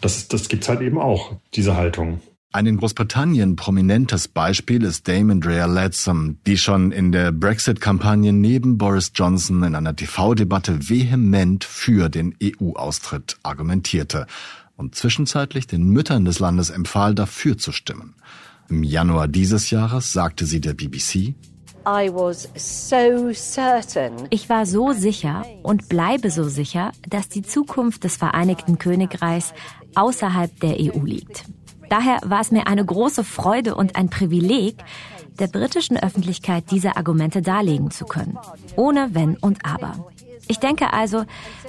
Das, 0.00 0.28
das 0.28 0.48
gibt's 0.48 0.68
halt 0.68 0.80
eben 0.80 0.98
auch, 0.98 1.36
diese 1.54 1.76
Haltung. 1.76 2.20
Ein 2.52 2.66
in 2.66 2.78
Großbritannien 2.78 3.56
prominentes 3.56 4.28
Beispiel 4.28 4.82
ist 4.82 5.06
Dame 5.08 5.32
Andrea 5.32 5.66
Leadsom, 5.66 6.38
die 6.46 6.56
schon 6.56 6.90
in 6.90 7.12
der 7.12 7.30
Brexit-Kampagne 7.30 8.32
neben 8.32 8.78
Boris 8.78 9.12
Johnson 9.14 9.62
in 9.62 9.74
einer 9.74 9.94
TV-Debatte 9.94 10.88
vehement 10.88 11.64
für 11.64 12.08
den 12.08 12.34
EU-Austritt 12.42 13.36
argumentierte 13.42 14.26
und 14.76 14.94
zwischenzeitlich 14.94 15.66
den 15.66 15.88
Müttern 15.88 16.24
des 16.24 16.38
Landes 16.38 16.70
empfahl, 16.70 17.14
dafür 17.14 17.58
zu 17.58 17.72
stimmen. 17.72 18.14
Im 18.70 18.82
Januar 18.82 19.28
dieses 19.28 19.70
Jahres 19.70 20.12
sagte 20.12 20.46
sie 20.46 20.60
der 20.60 20.72
BBC, 20.72 21.34
ich 24.30 24.48
war 24.48 24.66
so 24.66 24.92
sicher 24.92 25.44
und 25.62 25.88
bleibe 25.88 26.30
so 26.30 26.48
sicher, 26.48 26.90
dass 27.08 27.28
die 27.28 27.42
Zukunft 27.42 28.02
des 28.02 28.16
Vereinigten 28.16 28.78
Königreichs 28.78 29.54
außerhalb 29.96 30.60
der 30.60 30.76
EU 30.78 31.02
liegt. 31.02 31.44
Daher 31.88 32.18
war 32.24 32.40
es 32.40 32.50
mir 32.50 32.66
eine 32.66 32.84
große 32.84 33.24
Freude 33.24 33.74
und 33.74 33.96
ein 33.96 34.10
Privileg, 34.10 34.76
der 35.38 35.46
britischen 35.46 35.96
Öffentlichkeit 35.96 36.70
diese 36.70 36.96
Argumente 36.96 37.42
darlegen 37.42 37.90
zu 37.90 38.06
können, 38.06 38.38
ohne 38.76 39.14
Wenn 39.14 39.36
und 39.36 39.64
Aber. 39.64 40.06
Ich 40.48 40.58
denke 40.58 40.92
also, 40.92 41.24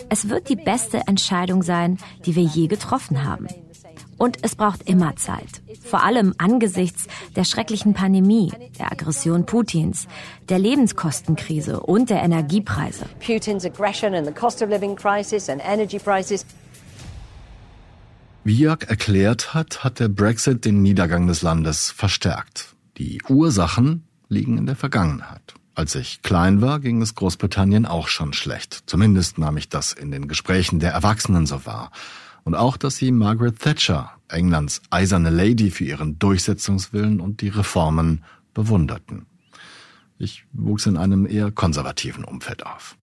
es 0.09 0.29
wird 0.29 0.49
die 0.49 0.55
beste 0.55 0.99
Entscheidung 1.07 1.63
sein, 1.63 1.97
die 2.25 2.35
wir 2.35 2.43
je 2.43 2.67
getroffen 2.67 3.23
haben. 3.23 3.47
Und 4.17 4.39
es 4.41 4.55
braucht 4.55 4.89
immer 4.89 5.15
Zeit. 5.15 5.61
Vor 5.83 6.03
allem 6.03 6.33
angesichts 6.39 7.07
der 7.35 7.43
schrecklichen 7.43 7.93
Pandemie, 7.93 8.51
der 8.79 8.91
Aggression 8.91 9.45
Putins, 9.45 10.07
der 10.49 10.57
Lebenskostenkrise 10.57 11.79
und 11.79 12.09
der 12.09 12.23
Energiepreise. 12.23 13.05
Putins 13.25 13.63
aggression 13.63 14.15
and 14.15 14.25
the 14.25 14.33
cost 14.33 14.61
of 14.63 14.69
living 14.69 14.95
crisis 14.95 15.49
and 15.49 15.61
energy 15.63 15.99
prices. 15.99 16.45
Wie 18.47 18.59
Jörg 18.59 18.83
erklärt 18.87 19.53
hat, 19.53 19.83
hat 19.83 19.99
der 19.99 20.07
Brexit 20.07 20.63
den 20.63 20.81
Niedergang 20.81 21.27
des 21.27 21.41
Landes 21.41 21.91
verstärkt. 21.91 22.77
Die 22.97 23.21
Ursachen 23.27 24.05
liegen 24.29 24.57
in 24.57 24.65
der 24.65 24.77
Vergangenheit. 24.77 25.55
Als 25.75 25.95
ich 25.95 26.21
klein 26.21 26.61
war, 26.61 26.79
ging 26.79 27.01
es 27.01 27.13
Großbritannien 27.13 27.85
auch 27.85 28.07
schon 28.07 28.31
schlecht. 28.31 28.83
Zumindest 28.85 29.37
nahm 29.37 29.57
ich 29.57 29.67
das 29.67 29.91
in 29.91 30.11
den 30.11 30.29
Gesprächen 30.29 30.79
der 30.79 30.93
Erwachsenen 30.93 31.45
so 31.45 31.65
wahr 31.65 31.91
und 32.45 32.55
auch, 32.55 32.77
dass 32.77 32.95
sie 32.95 33.11
Margaret 33.11 33.59
Thatcher, 33.59 34.11
Englands 34.29 34.81
eiserne 34.91 35.29
Lady, 35.29 35.69
für 35.69 35.83
ihren 35.83 36.17
Durchsetzungswillen 36.17 37.19
und 37.19 37.41
die 37.41 37.49
Reformen 37.49 38.23
bewunderten. 38.53 39.25
Ich 40.17 40.45
wuchs 40.53 40.85
in 40.85 40.95
einem 40.95 41.25
eher 41.25 41.51
konservativen 41.51 42.23
Umfeld 42.23 42.65
auf. 42.65 42.96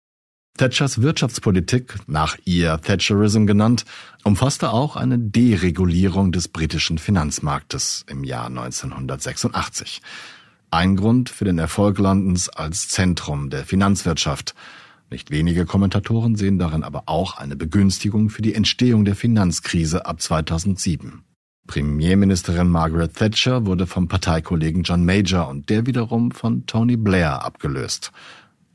Thatchers 0.57 1.01
Wirtschaftspolitik, 1.01 1.95
nach 2.07 2.37
ihr 2.45 2.79
Thatcherism 2.79 3.45
genannt, 3.45 3.85
umfasste 4.23 4.71
auch 4.71 4.95
eine 4.95 5.17
Deregulierung 5.17 6.31
des 6.31 6.47
britischen 6.47 6.97
Finanzmarktes 6.97 8.05
im 8.07 8.23
Jahr 8.23 8.47
1986. 8.47 10.01
Ein 10.69 10.95
Grund 10.95 11.29
für 11.29 11.45
den 11.45 11.57
Erfolg 11.57 11.97
Londons 11.97 12.49
als 12.49 12.89
Zentrum 12.89 13.49
der 13.49 13.65
Finanzwirtschaft– 13.65 14.55
nicht 15.13 15.29
wenige 15.29 15.67
Kommentatoren 15.67 16.35
sehen 16.35 16.57
darin 16.57 16.83
aber 16.83 17.03
auch 17.05 17.37
eine 17.37 17.55
Begünstigung 17.55 18.31
für 18.31 18.41
die 18.41 18.55
Entstehung 18.55 19.05
der 19.05 19.15
Finanzkrise 19.15 20.07
ab 20.07 20.19
2007. 20.19 21.21
Premierministerin 21.67 22.67
Margaret 22.67 23.13
Thatcher 23.15 23.67
wurde 23.67 23.85
vom 23.85 24.07
Parteikollegen 24.07 24.81
John 24.81 25.05
Major 25.05 25.49
und 25.49 25.69
der 25.69 25.85
wiederum 25.85 26.31
von 26.31 26.65
Tony 26.65 26.97
Blair 26.97 27.45
abgelöst. 27.45 28.11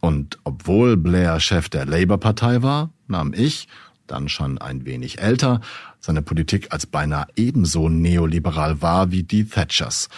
Und 0.01 0.39
obwohl 0.45 0.97
Blair 0.97 1.41
Chef 1.41 1.69
der 1.69 1.87
Labour-Partei 1.87 2.63
war, 2.63 2.91
nahm 3.07 3.33
ich, 3.35 3.69
dann 4.07 4.29
schon 4.29 4.59
ein 4.59 4.85
wenig 4.85 5.21
älter, 5.21 5.61
seine 6.01 6.23
Politik 6.23 6.69
als 6.71 6.87
beinahe 6.87 7.27
ebenso 7.37 7.89
neoliberal 7.89 8.81
wahr 8.81 9.11
wie 9.11 9.23
die 9.23 9.45
Thatchers. 9.45 10.09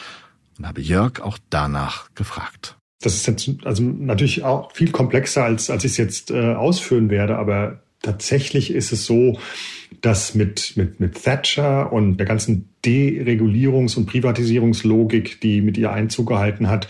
Und 0.59 0.67
habe 0.67 0.81
Jörg 0.81 1.21
auch 1.21 1.39
danach 1.49 2.15
gefragt. 2.15 2.77
Das 3.01 3.15
ist 3.15 3.27
jetzt 3.27 3.49
also 3.65 3.83
natürlich 3.83 4.45
auch 4.45 4.73
viel 4.73 4.91
komplexer, 4.91 5.45
als, 5.45 5.71
als 5.71 5.85
ich 5.85 5.93
es 5.93 5.97
jetzt 5.97 6.31
äh, 6.31 6.55
ausführen 6.55 7.09
werde, 7.09 7.39
aber 7.39 7.81
tatsächlich 8.03 8.71
ist 8.71 8.93
es 8.93 9.07
so, 9.07 9.39
dass 10.01 10.35
mit, 10.35 10.77
mit, 10.77 11.01
mit 11.01 11.23
Thatcher 11.23 11.93
und 11.93 12.17
der 12.17 12.27
ganzen 12.27 12.69
Deregulierungs- 12.85 13.97
und 13.97 14.07
Privatisierungslogik, 14.07 15.41
die 15.41 15.61
mit 15.61 15.77
ihr 15.77 15.93
Einzug 15.93 16.29
gehalten 16.29 16.69
hat, 16.69 16.89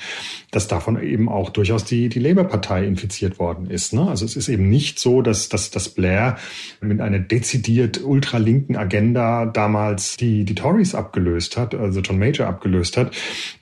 dass 0.53 0.69
davon 0.69 1.03
eben 1.03 1.29
auch 1.29 1.51
durchaus 1.51 1.85
die, 1.85 2.09
die 2.09 2.21
Labour-Partei 2.21 2.85
infiziert 2.85 3.41
worden 3.41 3.69
ist. 3.69 3.93
Ne? 3.93 4.09
Also 4.09 4.25
es 4.25 4.37
ist 4.37 4.49
eben 4.49 4.69
nicht 4.69 5.01
so, 5.01 5.23
dass, 5.23 5.49
dass, 5.49 5.71
dass 5.71 5.89
Blair 5.89 6.37
mit 6.81 7.01
einer 7.01 7.19
dezidiert 7.19 8.03
ultralinken 8.05 8.77
Agenda 8.77 9.47
damals 9.47 10.17
die, 10.17 10.45
die 10.45 10.55
Tories 10.55 10.95
abgelöst 10.95 11.57
hat, 11.57 11.75
also 11.75 12.01
John 12.01 12.19
Major 12.19 12.47
abgelöst 12.47 12.97
hat, 12.97 13.13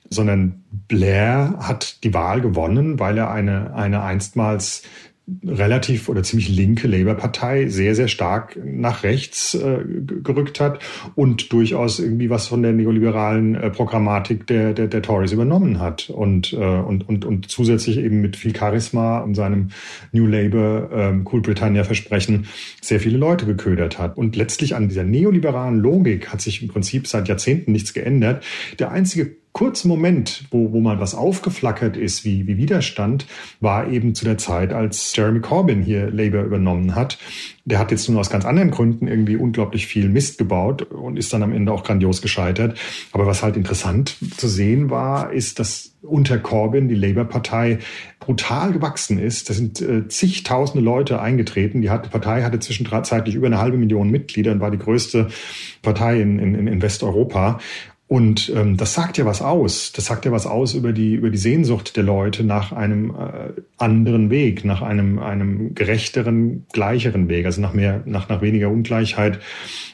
sondern 0.09 0.63
Blair 0.87 1.55
hat 1.59 2.03
die 2.03 2.13
Wahl 2.13 2.41
gewonnen, 2.41 2.99
weil 2.99 3.17
er 3.17 3.31
eine, 3.31 3.73
eine 3.75 4.03
einstmals 4.03 4.83
relativ 5.45 6.09
oder 6.09 6.23
ziemlich 6.23 6.49
linke 6.49 6.87
Labour-Partei 6.87 7.67
sehr, 7.67 7.95
sehr 7.95 8.07
stark 8.07 8.57
nach 8.63 9.03
rechts 9.03 9.53
äh, 9.55 9.79
gerückt 10.23 10.59
hat 10.59 10.79
und 11.15 11.51
durchaus 11.51 11.99
irgendwie 11.99 12.29
was 12.29 12.47
von 12.47 12.61
der 12.61 12.73
neoliberalen 12.73 13.55
äh, 13.55 13.69
Programmatik 13.69 14.47
der, 14.47 14.73
der, 14.73 14.87
der 14.87 15.01
Tories 15.01 15.31
übernommen 15.31 15.79
hat 15.79 16.09
und, 16.09 16.53
äh, 16.53 16.57
und, 16.57 17.07
und, 17.07 17.25
und 17.25 17.49
zusätzlich 17.49 17.97
eben 17.97 18.21
mit 18.21 18.35
viel 18.35 18.55
Charisma 18.55 19.19
und 19.19 19.35
seinem 19.35 19.69
New 20.11 20.25
Labour, 20.25 20.89
ähm, 20.93 21.27
Cool 21.31 21.41
Britannia 21.41 21.83
Versprechen 21.83 22.47
sehr 22.81 22.99
viele 22.99 23.17
Leute 23.17 23.45
geködert 23.45 23.99
hat. 23.99 24.17
Und 24.17 24.35
letztlich 24.35 24.75
an 24.75 24.89
dieser 24.89 25.03
neoliberalen 25.03 25.79
Logik 25.79 26.29
hat 26.29 26.41
sich 26.41 26.61
im 26.61 26.67
Prinzip 26.67 27.07
seit 27.07 27.27
Jahrzehnten 27.27 27.71
nichts 27.71 27.93
geändert. 27.93 28.43
Der 28.79 28.91
einzige 28.91 29.35
kurzen 29.59 29.89
Moment, 29.89 30.45
wo, 30.51 30.71
wo 30.71 30.79
mal 30.79 31.01
was 31.01 31.13
aufgeflackert 31.13 31.97
ist 31.97 32.23
wie, 32.23 32.47
wie 32.47 32.55
Widerstand, 32.55 33.27
war 33.59 33.89
eben 33.89 34.15
zu 34.15 34.23
der 34.23 34.37
Zeit, 34.37 34.71
als 34.71 35.13
Jeremy 35.13 35.41
Corbyn 35.41 35.81
hier 35.81 36.09
Labour 36.09 36.43
übernommen 36.43 36.95
hat. 36.95 37.17
Der 37.65 37.77
hat 37.77 37.91
jetzt 37.91 38.07
nun 38.07 38.17
aus 38.17 38.29
ganz 38.29 38.45
anderen 38.45 38.71
Gründen 38.71 39.09
irgendwie 39.09 39.35
unglaublich 39.35 39.85
viel 39.85 40.07
Mist 40.07 40.37
gebaut 40.37 40.83
und 40.83 41.19
ist 41.19 41.33
dann 41.33 41.43
am 41.43 41.51
Ende 41.51 41.73
auch 41.73 41.83
grandios 41.83 42.21
gescheitert. 42.21 42.79
Aber 43.11 43.27
was 43.27 43.43
halt 43.43 43.57
interessant 43.57 44.15
zu 44.37 44.47
sehen 44.47 44.91
war, 44.91 45.33
ist, 45.33 45.59
dass 45.59 45.93
unter 46.03 46.37
Corbyn 46.37 46.87
die 46.87 46.95
Labour-Partei 46.95 47.79
brutal 48.21 48.71
gewachsen 48.71 49.19
ist. 49.19 49.49
Da 49.49 49.53
sind 49.53 49.81
äh, 49.81 50.07
zigtausende 50.07 50.81
Leute 50.81 51.21
eingetreten. 51.21 51.81
Die, 51.81 51.89
hat, 51.89 52.05
die 52.05 52.09
Partei 52.09 52.43
hatte 52.43 52.59
zwischenzeitlich 52.59 53.35
über 53.35 53.47
eine 53.47 53.59
halbe 53.59 53.75
Million 53.75 54.09
Mitglieder 54.09 54.53
und 54.53 54.61
war 54.61 54.71
die 54.71 54.77
größte 54.77 55.27
Partei 55.81 56.21
in, 56.21 56.39
in, 56.39 56.65
in 56.65 56.81
Westeuropa. 56.81 57.59
Und 58.09 58.51
ähm, 58.55 58.75
das 58.75 58.95
sagt 58.95 59.19
ja 59.19 59.25
was 59.25 59.43
aus. 59.43 59.91
Das 59.91 60.05
sagt 60.05 60.25
ja 60.25 60.31
was 60.31 60.47
aus 60.47 60.73
über 60.73 60.93
die 60.93 61.13
über 61.13 61.29
die 61.29 61.37
Sehnsucht 61.37 61.95
der 61.95 62.03
Leute 62.03 62.43
nach 62.43 62.71
einem 62.71 63.11
äh, 63.11 63.61
anderen 63.77 64.31
Weg, 64.31 64.65
nach 64.65 64.81
einem 64.81 65.19
einem 65.19 65.75
gerechteren, 65.75 66.65
gleicheren 66.73 67.29
Weg, 67.29 67.45
also 67.45 67.61
nach 67.61 67.73
mehr 67.73 68.01
nach 68.05 68.27
nach 68.27 68.41
weniger 68.41 68.69
Ungleichheit 68.69 69.39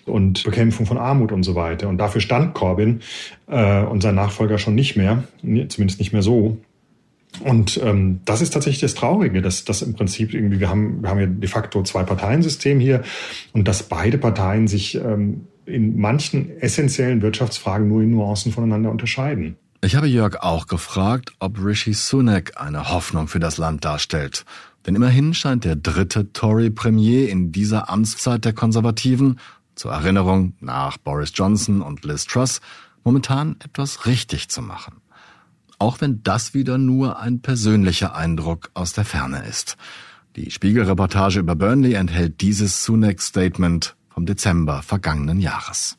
und 0.05 0.45
Bekämpfung 0.45 0.85
von 0.85 0.97
Armut 0.97 1.33
und 1.33 1.43
so 1.43 1.55
weiter. 1.55 1.89
Und 1.89 1.97
dafür 1.97 2.21
stand 2.21 2.53
Corbyn 2.53 3.01
äh, 3.47 3.83
und 3.83 3.99
sein 3.99 4.15
Nachfolger 4.15 4.59
schon 4.59 4.75
nicht 4.75 4.95
mehr, 4.95 5.25
zumindest 5.41 5.99
nicht 5.99 6.13
mehr 6.13 6.21
so. 6.21 6.57
Und 7.41 7.81
ähm, 7.83 8.21
das 8.23 8.41
ist 8.41 8.53
tatsächlich 8.53 8.79
das 8.79 8.95
Traurige, 8.95 9.41
dass 9.41 9.65
dass 9.65 9.81
im 9.81 9.93
Prinzip 9.93 10.33
irgendwie 10.33 10.61
wir 10.61 10.69
haben 10.69 11.01
wir 11.01 11.09
haben 11.09 11.19
ja 11.19 11.25
de 11.25 11.49
facto 11.49 11.83
zwei 11.83 12.03
Parteiensystem 12.03 12.79
hier 12.79 13.03
und 13.51 13.67
dass 13.67 13.83
beide 13.83 14.17
Parteien 14.17 14.69
sich 14.69 14.95
ähm, 14.95 15.47
in 15.65 15.99
manchen 15.99 16.57
essentiellen 16.59 17.21
Wirtschaftsfragen 17.21 17.87
nur 17.87 18.01
in 18.01 18.11
Nuancen 18.11 18.51
voneinander 18.51 18.91
unterscheiden. 18.91 19.57
Ich 19.81 19.95
habe 19.95 20.07
Jörg 20.07 20.37
auch 20.37 20.67
gefragt, 20.67 21.33
ob 21.39 21.63
Rishi 21.63 21.93
Sunak 21.93 22.59
eine 22.59 22.89
Hoffnung 22.89 23.27
für 23.27 23.39
das 23.39 23.57
Land 23.57 23.85
darstellt. 23.85 24.45
Denn 24.85 24.95
immerhin 24.95 25.33
scheint 25.33 25.63
der 25.63 25.75
dritte 25.75 26.31
Tory-Premier 26.31 27.29
in 27.29 27.51
dieser 27.51 27.89
Amtszeit 27.89 28.45
der 28.45 28.53
Konservativen, 28.53 29.39
zur 29.75 29.91
Erinnerung 29.91 30.53
nach 30.59 30.97
Boris 30.97 31.31
Johnson 31.35 31.81
und 31.81 32.03
Liz 32.05 32.25
Truss, 32.25 32.61
momentan 33.03 33.57
etwas 33.63 34.05
richtig 34.05 34.49
zu 34.49 34.61
machen. 34.61 35.01
Auch 35.77 36.01
wenn 36.01 36.23
das 36.23 36.53
wieder 36.53 36.77
nur 36.77 37.19
ein 37.19 37.41
persönlicher 37.41 38.15
Eindruck 38.15 38.71
aus 38.73 38.93
der 38.93 39.05
Ferne 39.05 39.43
ist. 39.47 39.75
Die 40.35 40.49
Spiegelreportage 40.49 41.39
über 41.39 41.55
Burnley 41.55 41.93
enthält 41.93 42.41
dieses 42.41 42.83
Sunak-Statement 42.85 43.95
vom 44.15 44.25
Dezember 44.25 44.81
vergangenen 44.81 45.41
Jahres. 45.41 45.97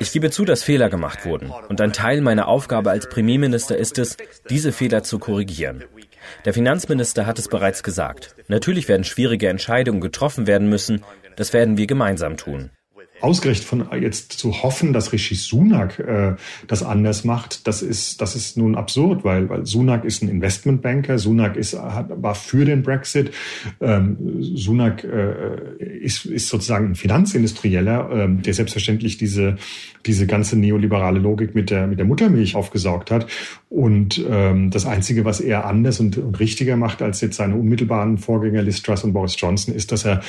Ich 0.00 0.12
gebe 0.12 0.30
zu, 0.30 0.44
dass 0.46 0.62
Fehler 0.62 0.88
gemacht 0.88 1.26
wurden. 1.26 1.52
Und 1.68 1.80
ein 1.80 1.92
Teil 1.92 2.22
meiner 2.22 2.48
Aufgabe 2.48 2.90
als 2.90 3.08
Premierminister 3.08 3.76
ist 3.76 3.98
es, 3.98 4.16
diese 4.48 4.72
Fehler 4.72 5.02
zu 5.02 5.18
korrigieren. 5.18 5.84
Der 6.46 6.54
Finanzminister 6.54 7.26
hat 7.26 7.38
es 7.38 7.48
bereits 7.48 7.82
gesagt. 7.82 8.34
Natürlich 8.48 8.88
werden 8.88 9.04
schwierige 9.04 9.48
Entscheidungen 9.48 10.00
getroffen 10.00 10.46
werden 10.46 10.70
müssen. 10.70 11.04
Das 11.36 11.52
werden 11.52 11.76
wir 11.76 11.86
gemeinsam 11.86 12.38
tun 12.38 12.70
ausgerechnet 13.20 13.66
von 13.66 13.86
jetzt 14.00 14.32
zu 14.32 14.62
hoffen, 14.62 14.92
dass 14.92 15.12
Rishi 15.12 15.34
Sunak 15.34 15.98
äh, 15.98 16.36
das 16.66 16.82
anders 16.82 17.24
macht, 17.24 17.66
das 17.66 17.82
ist 17.82 18.20
das 18.20 18.36
ist 18.36 18.56
nun 18.56 18.74
absurd, 18.74 19.24
weil, 19.24 19.48
weil 19.48 19.66
Sunak 19.66 20.04
ist 20.04 20.22
ein 20.22 20.28
Investmentbanker, 20.28 21.18
Sunak 21.18 21.56
ist 21.56 21.74
hat, 21.78 22.10
war 22.22 22.34
für 22.34 22.64
den 22.64 22.82
Brexit, 22.82 23.32
ähm, 23.80 24.16
Sunak 24.40 25.04
äh, 25.04 25.84
ist, 26.00 26.26
ist 26.26 26.48
sozusagen 26.48 26.90
ein 26.90 26.94
Finanzindustrieller, 26.94 28.10
ähm, 28.12 28.42
der 28.42 28.54
selbstverständlich 28.54 29.18
diese 29.18 29.56
diese 30.06 30.26
ganze 30.26 30.56
neoliberale 30.56 31.18
Logik 31.18 31.54
mit 31.54 31.70
der 31.70 31.86
mit 31.86 31.98
der 31.98 32.06
Muttermilch 32.06 32.54
aufgesaugt 32.54 33.10
hat. 33.10 33.26
Und 33.68 34.24
ähm, 34.28 34.70
das 34.70 34.86
einzige, 34.86 35.24
was 35.24 35.40
er 35.40 35.66
anders 35.66 36.00
und, 36.00 36.16
und 36.16 36.38
richtiger 36.40 36.76
macht 36.76 37.02
als 37.02 37.20
jetzt 37.20 37.36
seine 37.36 37.56
unmittelbaren 37.56 38.16
Vorgänger 38.16 38.62
Liz 38.62 38.82
Truss 38.82 39.04
und 39.04 39.12
Boris 39.12 39.34
Johnson, 39.38 39.74
ist, 39.74 39.92
dass 39.92 40.04
er 40.04 40.20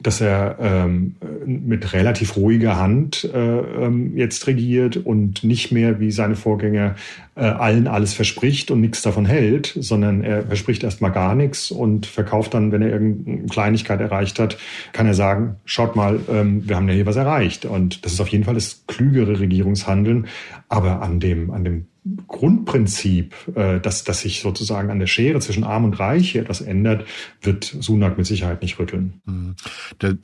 dass 0.00 0.20
er 0.20 0.56
ähm, 0.60 1.16
mit 1.46 1.92
relativ 1.92 2.36
ruhiger 2.38 2.78
Hand 2.78 3.28
äh, 3.34 3.38
ähm, 3.38 4.16
jetzt 4.16 4.46
regiert 4.46 4.96
und 4.96 5.44
nicht 5.44 5.72
mehr 5.72 6.00
wie 6.00 6.10
seine 6.10 6.36
Vorgänger 6.36 6.94
äh, 7.34 7.40
allen 7.40 7.86
alles 7.86 8.14
verspricht 8.14 8.70
und 8.70 8.80
nichts 8.80 9.02
davon 9.02 9.26
hält, 9.26 9.74
sondern 9.78 10.24
er 10.24 10.44
verspricht 10.46 10.82
erstmal 10.82 11.12
gar 11.12 11.34
nichts 11.34 11.70
und 11.70 12.06
verkauft 12.06 12.54
dann, 12.54 12.72
wenn 12.72 12.82
er 12.82 12.90
irgendeine 12.90 13.46
Kleinigkeit 13.46 14.00
erreicht 14.00 14.38
hat, 14.38 14.58
kann 14.92 15.06
er 15.06 15.14
sagen, 15.14 15.56
schaut 15.64 15.96
mal, 15.96 16.20
ähm, 16.30 16.68
wir 16.68 16.76
haben 16.76 16.88
ja 16.88 16.94
hier 16.94 17.06
was 17.06 17.16
erreicht. 17.16 17.64
Und 17.64 18.04
das 18.04 18.12
ist 18.12 18.20
auf 18.20 18.28
jeden 18.28 18.44
Fall 18.44 18.54
das 18.54 18.84
klügere 18.86 19.38
Regierungshandeln. 19.40 20.26
Aber 20.68 21.02
an 21.02 21.20
dem, 21.20 21.50
an 21.50 21.64
dem 21.64 21.86
Grundprinzip, 22.26 23.34
äh, 23.54 23.80
dass, 23.80 24.04
dass 24.04 24.20
sich 24.20 24.40
sozusagen 24.40 24.90
an 24.90 24.98
der 24.98 25.06
Schere 25.06 25.40
zwischen 25.40 25.64
Arm 25.64 25.84
und 25.84 25.98
Reich 25.98 26.32
hier 26.32 26.42
etwas 26.42 26.60
ändert, 26.60 27.06
wird 27.42 27.64
Sunak 27.64 28.16
mit 28.16 28.26
Sicherheit 28.26 28.62
nicht 28.62 28.78
rütteln. 28.78 29.20
Mhm. 29.24 29.56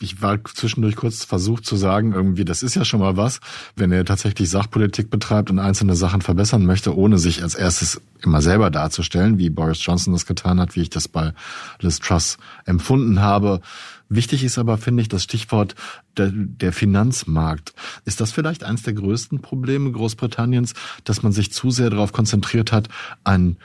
Ich 0.00 0.22
war 0.22 0.42
zwischendurch 0.44 0.96
kurz 0.96 1.24
versucht 1.24 1.66
zu 1.66 1.76
sagen, 1.76 2.12
irgendwie, 2.12 2.44
das 2.44 2.62
ist 2.62 2.74
ja 2.74 2.84
schon 2.84 3.00
mal 3.00 3.16
was, 3.16 3.40
wenn 3.76 3.92
er 3.92 4.04
tatsächlich 4.04 4.50
Sachpolitik 4.50 5.10
betreibt 5.10 5.50
und 5.50 5.58
einzelne 5.58 5.96
Sachen 5.96 6.22
verbessern 6.22 6.64
möchte, 6.64 6.96
ohne 6.96 7.18
sich 7.18 7.42
als 7.42 7.54
erstes 7.54 8.00
immer 8.22 8.40
selber 8.40 8.70
darzustellen, 8.70 9.38
wie 9.38 9.50
Boris 9.50 9.84
Johnson 9.84 10.12
das 10.12 10.26
getan 10.26 10.60
hat, 10.60 10.76
wie 10.76 10.82
ich 10.82 10.90
das 10.90 11.08
bei 11.08 11.32
Liz 11.80 11.98
Truss 11.98 12.38
empfunden 12.64 13.20
habe. 13.20 13.60
Wichtig 14.08 14.42
ist 14.44 14.58
aber, 14.58 14.78
finde 14.78 15.02
ich, 15.02 15.08
das 15.08 15.22
Stichwort 15.22 15.74
der, 16.16 16.32
der 16.32 16.72
Finanzmarkt. 16.72 17.74
Ist 18.04 18.20
das 18.20 18.32
vielleicht 18.32 18.64
eines 18.64 18.82
der 18.82 18.94
größten 18.94 19.40
Probleme 19.40 19.92
Großbritanniens, 19.92 20.74
dass 21.04 21.22
man 21.22 21.30
sich 21.32 21.52
zu 21.52 21.70
sehr 21.70 21.90
darauf 21.90 22.12
konzentriert 22.12 22.72
hat, 22.72 22.88
ein 23.24 23.58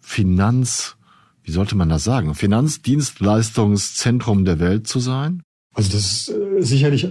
Finanz, 0.00 0.96
wie 1.42 1.52
sollte 1.52 1.76
man 1.76 1.88
das 1.88 2.04
sagen, 2.04 2.34
Finanzdienstleistungszentrum 2.34 4.44
der 4.44 4.60
Welt 4.60 4.86
zu 4.86 5.00
sein? 5.00 5.42
Also 5.74 5.92
das 5.92 6.02
ist 6.02 6.28
äh, 6.30 6.62
sicherlich 6.62 7.08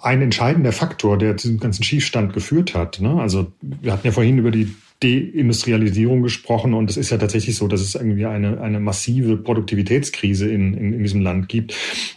ein 0.00 0.22
entscheidender 0.22 0.72
Faktor, 0.72 1.18
der 1.18 1.36
zu 1.36 1.48
diesem 1.48 1.60
ganzen 1.60 1.82
Schiefstand 1.82 2.32
geführt 2.32 2.74
hat. 2.74 3.00
Ne? 3.00 3.20
Also 3.20 3.52
wir 3.60 3.92
hatten 3.92 4.06
ja 4.06 4.12
vorhin 4.12 4.38
über 4.38 4.50
die 4.50 4.74
Deindustrialisierung 5.02 6.22
gesprochen 6.22 6.74
und 6.74 6.90
es 6.90 6.96
ist 6.96 7.10
ja 7.10 7.18
tatsächlich 7.18 7.54
so, 7.56 7.68
dass 7.68 7.80
es 7.80 7.94
irgendwie 7.94 8.26
eine, 8.26 8.60
eine 8.60 8.80
massive 8.80 9.36
Produktivitätskrise 9.36 10.48
in, 10.48 10.74
in, 10.74 10.92
in 10.92 11.02
diesem 11.02 11.20
Land 11.20 11.48
gibt. 11.48 11.74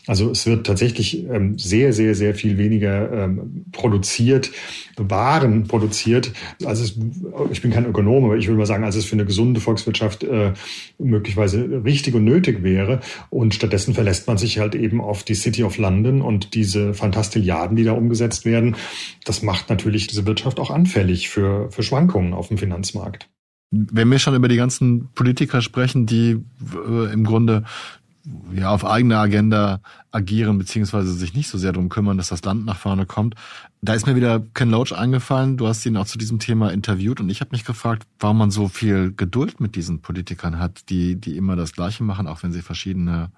Also 0.08 0.32
es 0.32 0.48
wird 0.48 0.66
tatsächlich 0.66 1.28
ähm, 1.30 1.60
sehr, 1.60 1.94
sehr, 1.94 2.16
sehr 2.16 2.34
viel 2.34 2.58
weniger 2.58 3.26
ähm, 3.26 3.66
produziert, 3.72 4.52
Waren 4.98 5.64
produziert. 5.64 6.32
Also 6.64 6.84
es, 6.84 6.98
ich 7.52 7.62
bin 7.62 7.72
kein 7.72 7.86
Ökonom, 7.86 8.26
aber 8.26 8.38
ich 8.38 8.48
würde 8.48 8.58
mal 8.60 8.66
sagen, 8.66 8.84
als 8.84 8.96
es 8.96 9.06
für 9.06 9.16
eine 9.16 9.26
gesunde 9.26 9.60
Volkswirtschaft 9.60 10.24
äh, 10.24 10.54
möglicherweise 11.00 11.84
richtig 11.84 12.14
und 12.16 12.24
nötig 12.24 12.64
wäre. 12.64 13.00
Und 13.30 13.56
stattdessen 13.56 13.94
verlässt 13.94 14.28
man 14.28 14.38
sich 14.38 14.60
halt 14.60 14.76
eben 14.76 15.02
auf 15.02 15.24
die 15.24 15.36
City 15.36 15.64
of 15.64 15.78
London 15.78 16.22
und 16.22 16.54
diese 16.54 16.94
Fantastilliarden, 16.94 17.76
die 17.78 17.84
da 17.84 17.94
umgesetzt 17.94 18.46
werden. 18.46 18.76
Das 19.26 19.42
macht 19.42 19.70
natürlich 19.70 20.08
diese 20.08 20.26
Wirtschaft 20.26 20.60
auch 20.60 20.72
anfällig 20.72 21.30
für, 21.30 21.72
für 21.72 21.84
Schwankungen 21.84 22.34
auf 22.34 22.48
dem 22.48 22.58
Finanzmarkt. 22.58 22.71
Finanzmarkt. 22.72 23.30
Wenn 23.72 24.12
wir 24.12 24.20
schon 24.20 24.36
über 24.36 24.48
die 24.48 24.58
ganzen 24.58 25.10
Politiker 25.14 25.62
sprechen, 25.62 26.06
die 26.06 26.44
äh, 26.76 27.14
im 27.14 27.24
Grunde 27.24 27.64
ja 28.54 28.70
auf 28.70 28.86
eigene 28.86 29.18
Agenda 29.18 29.82
agieren, 30.12 30.58
beziehungsweise 30.58 31.14
sich 31.14 31.34
nicht 31.34 31.50
so 31.50 31.58
sehr 31.58 31.72
darum 31.72 31.90
kümmern, 31.90 32.18
dass 32.18 32.30
das 32.30 32.44
Land 32.44 32.66
nach 32.66 32.78
vorne 32.78 33.06
kommt. 33.06 33.36
Da 33.82 33.94
ist 33.94 34.06
mir 34.06 34.16
wieder 34.16 34.42
Ken 34.54 34.70
Loach 34.70 34.92
eingefallen. 34.92 35.58
Du 35.58 35.68
hast 35.68 35.86
ihn 35.86 35.98
auch 35.98 36.06
zu 36.06 36.18
diesem 36.18 36.40
Thema 36.40 36.72
interviewt 36.72 37.20
und 37.20 37.30
ich 37.30 37.42
habe 37.42 37.52
mich 37.52 37.66
gefragt, 37.66 38.08
warum 38.20 38.38
man 38.38 38.52
so 38.52 38.68
viel 38.68 39.14
Geduld 39.14 39.60
mit 39.60 39.76
diesen 39.76 40.02
Politikern 40.02 40.60
hat, 40.60 40.90
die, 40.90 41.16
die 41.16 41.38
immer 41.38 41.56
das 41.56 41.74
Gleiche 41.74 42.04
machen, 42.04 42.28
auch 42.28 42.44
wenn 42.44 42.52
sie 42.52 42.62
verschiedene, 42.62 43.32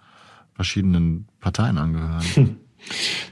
verschiedenen 0.53 1.27
Parteien 1.39 1.77
angehören. 1.77 2.57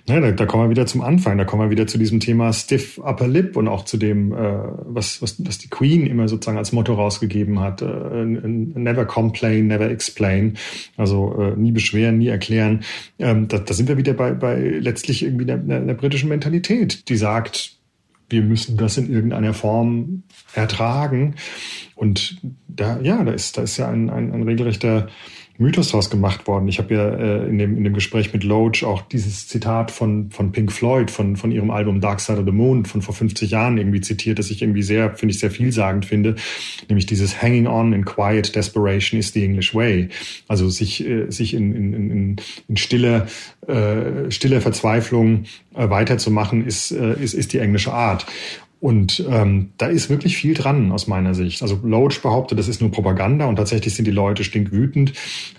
Ja, 0.07 0.19
da, 0.19 0.31
da 0.31 0.45
kommen 0.45 0.65
wir 0.65 0.69
wieder 0.69 0.85
zum 0.85 1.01
Anfang, 1.01 1.37
da 1.37 1.45
kommen 1.45 1.63
wir 1.63 1.69
wieder 1.69 1.87
zu 1.87 1.97
diesem 1.97 2.19
Thema 2.19 2.51
Stiff 2.53 2.97
Upper 2.97 3.27
Lip 3.27 3.55
und 3.55 3.67
auch 3.67 3.85
zu 3.85 3.97
dem, 3.97 4.33
äh, 4.33 4.37
was, 4.37 5.21
was, 5.21 5.35
was 5.45 5.57
die 5.57 5.69
Queen 5.69 6.05
immer 6.07 6.27
sozusagen 6.27 6.57
als 6.57 6.71
Motto 6.71 6.93
rausgegeben 6.93 7.59
hat. 7.59 7.81
Äh, 7.81 7.85
never 7.85 9.05
complain, 9.05 9.67
never 9.67 9.89
explain. 9.89 10.57
Also 10.97 11.35
äh, 11.39 11.55
nie 11.55 11.71
beschweren, 11.71 12.17
nie 12.17 12.27
erklären. 12.27 12.81
Ähm, 13.19 13.47
da, 13.47 13.59
da 13.59 13.73
sind 13.73 13.89
wir 13.89 13.97
wieder 13.97 14.13
bei, 14.13 14.31
bei 14.31 14.57
letztlich 14.57 15.23
irgendwie 15.23 15.45
der 15.45 15.57
britischen 15.93 16.29
Mentalität, 16.29 17.07
die 17.09 17.15
sagt, 17.15 17.77
wir 18.31 18.41
müssen 18.41 18.77
das 18.77 18.97
in 18.97 19.11
irgendeiner 19.11 19.53
Form 19.53 20.23
ertragen. 20.53 21.35
Und 21.95 22.37
da, 22.67 22.99
ja, 23.01 23.23
da 23.23 23.31
ist, 23.31 23.57
da 23.57 23.63
ist 23.63 23.77
ja 23.77 23.89
ein, 23.89 24.09
ein, 24.09 24.31
ein 24.31 24.43
regelrechter 24.43 25.09
Mythos 25.62 25.89
daraus 25.89 26.10
gemacht 26.10 26.47
worden. 26.47 26.67
Ich 26.67 26.80
habe 26.80 26.93
ja 26.93 27.10
äh, 27.10 27.47
in, 27.47 27.58
dem, 27.58 27.78
in 27.78 27.84
dem 27.84 27.94
Gespräch 27.94 28.33
mit 28.33 28.44
Loach 28.44 28.83
auch 28.83 29.04
dieses 29.04 29.48
Zitat 29.48 29.92
von, 29.92 30.31
von 30.31 30.52
Pink 30.52 30.71
Floyd, 30.71 31.12
von, 31.12 31.35
von 31.35 31.52
ihrem 31.52 31.69
Album 31.69 32.02
Dark 32.02 32.19
Side 32.19 32.40
of 32.40 32.46
the 32.46 32.52
Moon 32.52 32.85
von 32.85 33.02
vor 33.02 33.13
50 33.13 33.52
Jahren 33.52 33.77
irgendwie 33.77 34.02
zitiert, 34.02 34.40
das 34.40 34.50
ich 34.50 34.62
irgendwie 34.62 34.81
sehr, 34.81 35.15
finde 35.15 35.33
ich, 35.33 35.40
sehr 35.40 35.52
vielsagend 35.52 36.06
finde, 36.06 36.35
nämlich 36.90 37.06
dieses 37.06 37.42
Hanging 37.42 37.67
on 37.67 37.94
in 37.94 38.06
quiet 38.06 38.56
desperation 38.56 39.19
is 39.19 39.31
the 39.33 39.44
English 39.44 39.73
way. 39.75 40.10
Also 40.48 40.69
sich, 40.69 41.08
äh, 41.08 41.29
sich 41.29 41.54
in, 41.54 41.75
in, 41.75 41.94
in, 41.94 42.35
in 42.67 42.77
stiller, 42.77 43.27
äh, 43.67 44.31
stiller 44.31 44.62
Verzweiflung 44.62 45.44
äh, 45.75 45.90
weiterzumachen, 45.90 46.65
ist, 46.65 46.92
äh, 46.92 47.13
ist, 47.21 47.35
ist 47.35 47.54
die 47.54 47.60
englische 47.60 47.94
Art. 47.94 48.25
Und 48.82 49.23
ähm, 49.29 49.73
da 49.77 49.86
ist 49.86 50.10
wirklich 50.10 50.36
viel 50.38 50.56
dran 50.56 50.92
aus 50.92 51.06
meiner 51.06 51.36
Sicht. 51.36 51.62
Also 51.62 51.79
Loach 51.84 52.19
behauptet, 52.23 52.58
das 52.58 52.67
ist 52.67 52.82
nur 52.82 52.90
Propaganda 52.90 53.46
und 53.46 53.58
tatsächlich 53.58 53.94
sind 53.94 54.06
die 54.06 54.12
Leute 54.12 54.44
stinkwütend. 54.44 55.13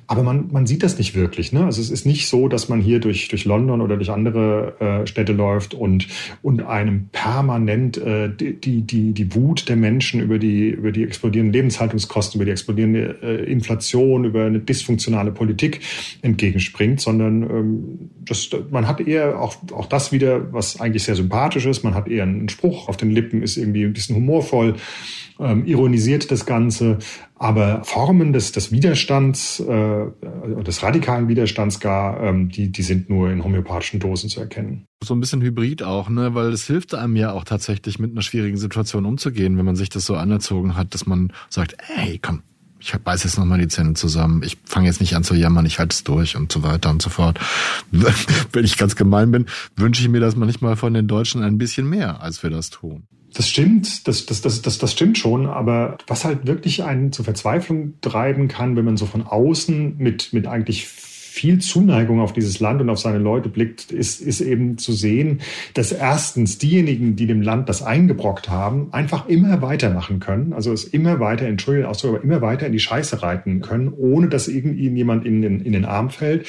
Aber 0.09 0.25
man, 0.25 0.49
man 0.51 0.67
sieht 0.67 0.83
das 0.83 0.99
nicht 0.99 1.15
wirklich. 1.15 1.53
Ne? 1.53 1.65
Also 1.65 1.81
es 1.81 1.89
ist 1.89 2.05
nicht 2.05 2.27
so, 2.27 2.49
dass 2.49 2.69
man 2.69 2.81
hier 2.81 2.99
durch, 2.99 3.29
durch 3.29 3.45
London 3.45 3.81
oder 3.81 3.97
durch 3.97 4.11
andere 4.11 4.75
äh, 4.81 5.07
Städte 5.07 5.33
läuft 5.33 5.73
und, 5.73 6.09
und 6.43 6.63
einem 6.63 7.11
permanent 7.13 7.97
äh, 7.97 8.29
die, 8.29 8.83
die, 8.83 9.13
die 9.13 9.35
Wut 9.37 9.69
der 9.69 9.77
Menschen 9.77 10.21
über 10.21 10.41
die, 10.41 10.71
über 10.71 10.91
die 10.91 11.05
explodierenden 11.05 11.53
Lebenshaltungskosten, 11.53 12.41
über 12.41 12.45
die 12.45 12.51
explodierende 12.51 13.19
äh, 13.23 13.45
Inflation, 13.53 14.25
über 14.25 14.47
eine 14.47 14.59
dysfunktionale 14.59 15.31
Politik 15.31 15.79
entgegenspringt, 16.23 17.01
sondern 17.01 17.43
ähm, 17.45 18.11
das, 18.25 18.51
man 18.73 18.89
hat 18.89 19.01
eher 19.01 19.41
auch, 19.41 19.55
auch 19.73 19.87
das 19.87 20.11
wieder, 20.11 20.53
was 20.53 20.81
eigentlich 20.81 21.05
sehr 21.05 21.15
sympathisch 21.15 21.67
ist. 21.67 21.85
Man 21.85 21.95
hat 21.95 22.09
eher 22.09 22.25
einen 22.25 22.49
Spruch 22.49 22.89
auf 22.89 22.97
den 22.97 23.12
Lippen, 23.13 23.43
ist 23.43 23.57
irgendwie 23.57 23.85
ein 23.85 23.93
bisschen 23.93 24.17
humorvoll, 24.17 24.77
ähm, 25.39 25.65
ironisiert 25.67 26.31
das 26.31 26.47
Ganze. 26.47 26.99
Aber 27.37 27.83
Formen 27.85 28.33
des, 28.33 28.53
des 28.53 28.71
Widerstands, 28.71 29.61
äh, 29.61 30.07
des 30.65 30.83
radikalen 30.83 31.29
Widerstands 31.29 31.81
gar, 31.81 32.23
ähm, 32.23 32.49
die, 32.49 32.71
die 32.71 32.83
sind 32.83 33.11
nur 33.11 33.31
in 33.31 33.43
homöopathischen 33.43 33.99
Dosen 33.99 34.29
zu 34.29 34.41
erkennen. 34.41 34.87
So 35.03 35.15
ein 35.15 35.21
bisschen 35.21 35.43
hybrid 35.43 35.83
auch, 35.83 36.09
ne? 36.09 36.35
Weil 36.35 36.53
es 36.53 36.67
hilft 36.67 36.95
einem 36.95 37.17
ja 37.17 37.33
auch 37.33 37.45
tatsächlich 37.45 37.99
mit 37.99 38.13
einer 38.13 38.23
schwierigen 38.23 38.57
Situation 38.57 39.05
umzugehen, 39.05 39.59
wenn 39.59 39.65
man 39.65 39.77
sich 39.77 39.89
das 39.89 40.07
so 40.07 40.15
anerzogen 40.15 40.77
hat, 40.77 40.95
dass 40.95 41.07
man 41.07 41.33
sagt, 41.49 41.77
ey, 41.97 42.21
komm, 42.23 42.43
ich 42.83 42.93
beiß 42.93 43.25
jetzt 43.25 43.39
nochmal 43.39 43.59
die 43.59 43.69
Zähne 43.69 43.95
zusammen, 43.95 44.43
ich 44.43 44.59
fange 44.65 44.87
jetzt 44.87 45.01
nicht 45.01 45.15
an 45.15 45.25
zu 45.25 45.35
jammern, 45.35 45.67
ich 45.67 45.79
halte 45.79 45.95
es 45.95 46.05
durch 46.05 46.37
und 46.37 46.51
so 46.51 46.63
weiter 46.63 46.91
und 46.91 47.01
so 47.01 47.11
fort. 47.11 47.39
Wenn 47.91 48.65
ich 48.65 48.77
ganz 48.77 48.97
gemein 48.97 49.31
bin, 49.31 49.47
wünsche 49.77 50.03
ich 50.03 50.09
mir 50.09 50.21
das 50.21 50.37
manchmal 50.37 50.77
von 50.77 50.93
den 50.93 51.07
Deutschen 51.07 51.43
ein 51.43 51.59
bisschen 51.59 51.89
mehr, 51.89 52.21
als 52.21 52.43
wir 52.43 52.51
das 52.51 52.71
tun. 52.71 53.05
Das 53.35 53.49
stimmt, 53.49 54.07
das, 54.09 54.27
das, 54.27 54.43
das, 54.43 54.61
das, 54.61 54.79
das 54.79 54.93
stimmt 54.93 55.17
schon, 55.17 55.47
aber 55.47 55.97
was 56.07 56.25
halt 56.25 56.47
wirklich 56.47 56.83
einen 56.85 57.13
zur 57.13 57.25
Verzweiflung 57.25 57.95
treiben 58.03 58.49
kann, 58.49 58.77
wenn 58.77 58.85
man 58.85 58.99
so 58.99 59.07
von 59.07 59.23
außen 59.23 59.97
mit, 59.97 60.33
mit 60.33 60.47
eigentlich 60.47 60.87
viel 61.33 61.61
Zuneigung 61.61 62.21
auf 62.21 62.35
dieses 62.35 62.61
Land 62.61 62.83
und 62.83 62.91
auf 62.91 62.99
seine 62.99 63.17
Leute 63.17 63.49
blickt, 63.49 63.91
ist, 63.91 64.21
ist 64.21 64.43
eben 64.43 64.77
zu 64.77 64.93
sehen, 64.93 65.41
dass 65.73 65.91
erstens 65.91 66.59
diejenigen, 66.59 67.17
die 67.17 67.27
dem 67.27 67.41
Land 67.41 67.71
das 67.71 67.83
eingebrockt 67.83 68.51
haben, 68.51 68.93
einfach 68.93 69.29
immer 69.29 69.63
weitermachen 69.63 70.21
können, 70.21 70.53
also 70.53 70.75
es 70.75 70.85
immer 70.85 71.21
weiter, 71.21 71.47
entschuldige 71.47 71.89
Ausdruck, 71.89 72.17
aber 72.17 72.25
immer 72.25 72.43
weiter 72.43 72.67
in 72.67 72.73
die 72.73 72.81
Scheiße 72.81 73.23
reiten 73.23 73.63
können, 73.63 73.89
ohne 73.89 74.29
dass 74.29 74.47
irgendwie 74.47 74.91
jemand 74.91 75.25
in 75.25 75.41
den, 75.41 75.61
in 75.61 75.73
den 75.73 75.87
Arm 75.87 76.11
fällt. 76.11 76.47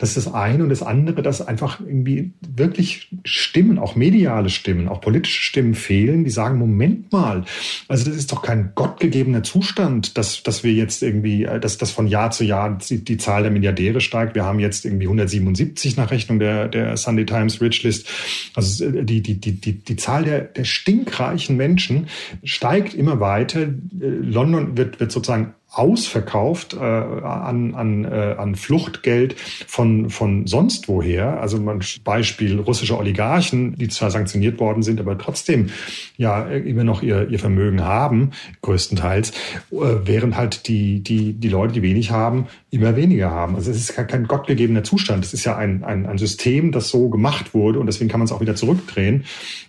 Das 0.00 0.16
ist 0.16 0.26
das 0.26 0.34
eine 0.34 0.64
und 0.64 0.70
das 0.70 0.82
andere, 0.82 1.22
dass 1.22 1.40
einfach 1.40 1.78
irgendwie 1.78 2.32
wirklich 2.40 3.14
Stimmen, 3.22 3.78
auch 3.78 3.94
mediale 3.94 4.50
Stimmen, 4.50 4.88
auch 4.88 5.00
politische 5.00 5.42
Stimmen 5.42 5.74
fehlen, 5.74 6.24
die 6.24 6.30
sagen, 6.30 6.58
Moment 6.58 7.12
mal, 7.12 7.44
also 7.86 8.04
das 8.06 8.16
ist 8.16 8.32
doch 8.32 8.42
kein 8.42 8.72
gottgegebener 8.74 9.44
Zustand, 9.44 10.18
dass, 10.18 10.42
dass 10.42 10.64
wir 10.64 10.72
jetzt 10.72 11.04
irgendwie, 11.04 11.44
äh, 11.44 11.60
dass, 11.60 11.78
dass 11.78 11.92
von 11.92 12.08
Jahr 12.08 12.32
zu 12.32 12.42
Jahr 12.42 12.76
die, 12.76 13.04
die 13.04 13.16
Zahl 13.16 13.42
der 13.42 13.52
Milliardäre 13.52 14.00
steigt 14.00 14.23
steigt. 14.24 14.34
Wir 14.34 14.44
haben 14.44 14.58
jetzt 14.58 14.84
irgendwie 14.84 15.06
177 15.06 15.96
nach 15.96 16.10
Rechnung 16.10 16.38
der, 16.38 16.68
der 16.68 16.96
Sunday 16.96 17.26
Times 17.26 17.60
Rich 17.60 17.82
List. 17.82 18.08
Also 18.54 18.90
die, 18.90 19.22
die, 19.22 19.40
die, 19.40 19.52
die, 19.52 19.72
die 19.72 19.96
Zahl 19.96 20.24
der, 20.24 20.40
der 20.40 20.64
stinkreichen 20.64 21.56
Menschen 21.56 22.08
steigt 22.42 22.94
immer 22.94 23.20
weiter. 23.20 23.66
London 23.92 24.76
wird, 24.76 25.00
wird 25.00 25.12
sozusagen 25.12 25.54
ausverkauft 25.74 26.74
äh, 26.74 26.78
an, 26.78 27.74
an, 27.74 28.04
äh, 28.04 28.36
an 28.38 28.54
Fluchtgeld 28.54 29.36
von, 29.66 30.10
von 30.10 30.46
sonst 30.46 30.88
woher. 30.88 31.40
Also 31.40 31.58
man 31.58 31.80
Beispiel 32.04 32.60
russische 32.60 32.98
Oligarchen, 32.98 33.76
die 33.76 33.88
zwar 33.88 34.10
sanktioniert 34.10 34.58
worden 34.60 34.82
sind, 34.82 35.00
aber 35.00 35.18
trotzdem 35.18 35.70
ja 36.16 36.46
immer 36.46 36.84
noch 36.84 37.02
ihr, 37.02 37.28
ihr 37.28 37.38
Vermögen 37.38 37.82
haben, 37.82 38.30
größtenteils, 38.62 39.30
äh, 39.30 39.76
während 40.04 40.36
halt 40.36 40.68
die, 40.68 41.00
die, 41.00 41.32
die 41.32 41.48
Leute, 41.48 41.74
die 41.74 41.82
wenig 41.82 42.10
haben, 42.10 42.46
immer 42.70 42.96
weniger 42.96 43.30
haben. 43.30 43.56
Also 43.56 43.70
es 43.70 43.78
ist 43.78 43.94
kein 43.94 44.26
gottgegebener 44.26 44.84
Zustand. 44.84 45.24
Es 45.24 45.34
ist 45.34 45.44
ja 45.44 45.56
ein, 45.56 45.84
ein, 45.84 46.06
ein 46.06 46.18
System, 46.18 46.72
das 46.72 46.88
so 46.88 47.08
gemacht 47.08 47.54
wurde 47.54 47.78
und 47.78 47.86
deswegen 47.86 48.10
kann 48.10 48.20
man 48.20 48.26
es 48.26 48.32
auch 48.32 48.40
wieder 48.40 48.54
zurückdrehen. 48.54 49.24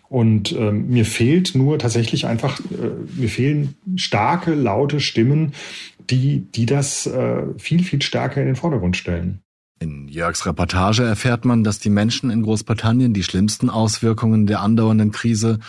Und 0.07 0.51
ähm, 0.51 0.87
mir 0.89 1.05
fehlt 1.05 1.55
nur 1.55 1.79
tatsächlich 1.79 2.27
einfach, 2.27 2.59
äh, 2.59 3.19
mir 3.19 3.27
fehlen 3.27 3.75
starke, 3.95 4.53
laute 4.53 4.99
Stimmen, 4.99 5.53
die, 6.09 6.41
die 6.51 6.65
das 6.65 7.05
äh, 7.07 7.43
viel, 7.57 7.83
viel 7.83 8.01
stärker 8.01 8.41
in 8.41 8.47
den 8.47 8.55
Vordergrund 8.55 8.97
stellen. 8.97 9.41
In 9.79 10.07
Jörgs 10.07 10.45
Reportage 10.45 11.03
erfährt 11.03 11.43
man, 11.43 11.63
dass 11.63 11.79
die 11.79 11.89
Menschen 11.89 12.29
in 12.29 12.43
Großbritannien 12.43 13.13
die 13.13 13.23
schlimmsten 13.23 13.69
Auswirkungen 13.69 14.47
der 14.47 14.61
andauernden 14.61 15.11
Krise 15.11 15.59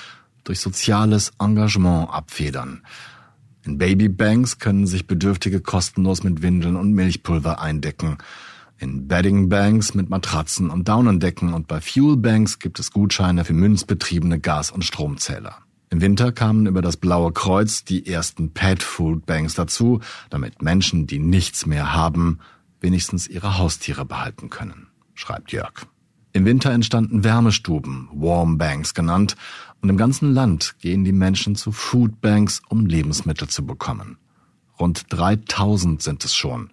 durch 0.45 0.61
soziales 0.61 1.33
Engagement 1.41 2.11
abfedern. 2.11 2.83
In 3.65 3.79
Babybanks 3.79 4.61
können 4.61 4.87
sich 4.87 5.09
Bedürftige 5.09 5.61
kostenlos 5.61 6.23
mit 6.23 6.41
Windeln 6.41 6.77
und 6.77 6.93
Milchpulver 6.93 7.61
eindecken. 7.61 8.19
In 8.79 9.09
Beddingbanks 9.09 9.95
mit 9.95 10.09
Matratzen 10.09 10.71
und 10.71 10.87
Daunendecken 10.87 11.53
und 11.53 11.67
bei 11.67 11.81
Fuelbanks 11.81 12.61
gibt 12.61 12.79
es 12.79 12.93
Gutscheine 12.93 13.45
für 13.45 13.55
münzbetriebene 13.55 14.39
Gas- 14.39 14.71
und 14.71 14.85
Stromzähler. 14.85 15.66
Im 15.97 16.03
Winter 16.03 16.31
kamen 16.31 16.67
über 16.67 16.83
das 16.83 16.99
Blaue 16.99 17.33
Kreuz 17.33 17.83
die 17.83 18.07
ersten 18.07 18.51
Pet 18.51 18.83
Food 18.83 19.25
Banks 19.25 19.55
dazu, 19.55 20.01
damit 20.29 20.61
Menschen, 20.61 21.07
die 21.07 21.19
nichts 21.19 21.65
mehr 21.65 21.95
haben, 21.95 22.41
wenigstens 22.83 23.27
ihre 23.27 23.57
Haustiere 23.57 24.05
behalten 24.05 24.51
können, 24.51 24.89
schreibt 25.15 25.53
Jörg. 25.53 25.87
Im 26.35 26.45
Winter 26.45 26.71
entstanden 26.71 27.25
Wärmestuben, 27.25 28.11
Warm 28.13 28.59
Banks 28.59 28.93
genannt, 28.93 29.37
und 29.81 29.89
im 29.89 29.97
ganzen 29.97 30.35
Land 30.35 30.75
gehen 30.81 31.03
die 31.03 31.13
Menschen 31.13 31.57
zu 31.57 31.73
Food 31.73 32.21
Banks, 32.21 32.61
um 32.69 32.85
Lebensmittel 32.85 33.49
zu 33.49 33.65
bekommen. 33.65 34.19
Rund 34.79 35.07
3000 35.09 36.03
sind 36.03 36.27
es 36.27 36.35
schon. 36.35 36.69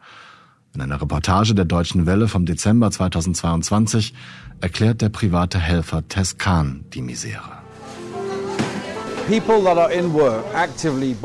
In 0.76 0.82
einer 0.82 0.99
Reportage 0.99 1.55
der 1.55 1.63
Deutschen 1.63 2.05
Welle 2.05 2.28
vom 2.28 2.45
Dezember 2.45 2.91
2022 2.91 4.13
erklärt 4.59 5.01
der 5.01 5.07
private 5.07 5.59
Helfer 5.59 6.05
Tess 6.09 6.38
Kahn 6.38 6.84
die 6.93 7.01
Misere. 7.01 7.62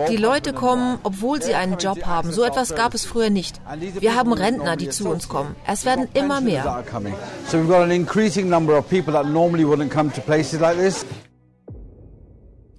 Die 0.09 0.17
Leute 0.17 0.53
kommen, 0.53 0.99
obwohl 1.03 1.43
sie 1.43 1.55
einen 1.55 1.79
Job 1.79 2.05
haben. 2.07 2.33
So 2.33 2.45
etwas 2.45 2.75
gab 2.75 2.95
es 2.95 3.05
früher 3.05 3.31
nicht. 3.31 3.61
Wir 3.99 4.15
haben 4.15 4.33
Rentner, 4.33 4.77
die 4.77 4.89
zu 4.89 5.09
uns 5.09 5.29
kommen. 5.29 5.57
Es 5.67 5.85
werden 5.85 6.09
immer 6.15 6.41
mehr. 6.41 6.85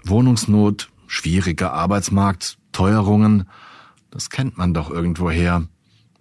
Wohnungsnot, 0.05 0.89
schwieriger 1.07 1.73
Arbeitsmarkt, 1.73 2.57
Teuerungen, 2.71 3.49
das 4.11 4.29
kennt 4.29 4.57
man 4.57 4.73
doch 4.73 4.89
irgendwoher. 4.89 5.67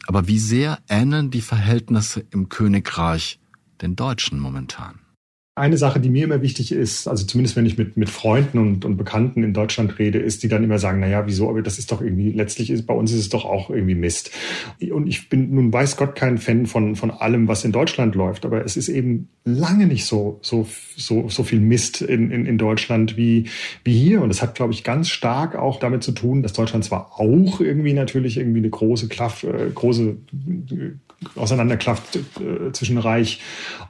Aber 0.07 0.26
wie 0.26 0.38
sehr 0.38 0.78
ähneln 0.88 1.30
die 1.30 1.42
Verhältnisse 1.42 2.24
im 2.30 2.49
Königreich 2.49 3.40
den 3.80 3.96
Deutschen 3.96 4.40
momentan? 4.40 4.97
Eine 5.59 5.76
Sache, 5.76 6.00
die 6.00 6.11
mir 6.11 6.24
immer 6.24 6.42
wichtig 6.42 6.72
ist, 6.72 7.09
also 7.09 7.26
zumindest 7.26 7.56
wenn 7.56 7.66
ich 7.66 7.76
mit, 7.76 7.96
mit 7.96 8.09
Freunden 8.09 8.59
und, 8.59 8.84
und 8.84 8.96
Bekannten 8.96 9.42
in 9.42 9.52
Deutschland 9.52 9.98
rede, 9.98 10.18
ist, 10.18 10.42
die 10.42 10.48
dann 10.48 10.64
immer 10.64 10.78
sagen, 10.78 11.00
naja, 11.00 11.26
wieso, 11.26 11.48
aber 11.50 11.62
das 11.62 11.78
ist 11.78 11.92
doch 11.92 12.00
irgendwie, 12.00 12.32
letztlich 12.32 12.70
ist, 12.70 12.86
bei 12.86 12.94
uns 12.94 13.12
ist 13.12 13.18
es 13.18 13.28
doch 13.28 13.44
auch 13.44 13.70
irgendwie 13.70 13.94
Mist. 13.94 14.30
Und 14.92 15.06
ich 15.06 15.28
bin 15.28 15.54
nun 15.54 15.72
weiß 15.72 15.96
Gott 15.96 16.14
kein 16.14 16.38
Fan 16.38 16.66
von, 16.66 16.96
von 16.96 17.11
allem, 17.11 17.48
was 17.48 17.64
in 17.64 17.72
Deutschland 17.72 18.14
läuft, 18.14 18.46
aber 18.46 18.64
es 18.64 18.76
ist 18.76 18.88
eben 18.88 19.28
lange 19.44 19.86
nicht 19.86 20.04
so, 20.04 20.38
so, 20.42 20.66
so, 20.96 21.28
so 21.28 21.42
viel 21.42 21.61
Mist 21.61 22.02
in, 22.02 22.30
in, 22.30 22.46
in 22.46 22.59
Deutschland 22.59 23.16
wie, 23.16 23.48
wie 23.84 23.98
hier. 23.98 24.22
Und 24.22 24.28
das 24.28 24.42
hat, 24.42 24.54
glaube 24.54 24.72
ich, 24.72 24.84
ganz 24.84 25.09
stark 25.09 25.56
auch 25.56 25.78
damit 25.78 26.02
zu 26.02 26.12
tun, 26.12 26.42
dass 26.42 26.52
Deutschland 26.52 26.84
zwar 26.84 27.18
auch 27.18 27.61
irgendwie 27.61 27.92
natürlich 27.92 28.36
irgendwie 28.36 28.59
eine 28.59 28.70
große 28.70 29.09
Klaff, 29.09 29.42
äh, 29.44 29.70
große 29.74 30.16
Auseinanderklafft 31.34 32.16
äh, 32.16 32.72
zwischen 32.72 32.98
Reich 32.98 33.40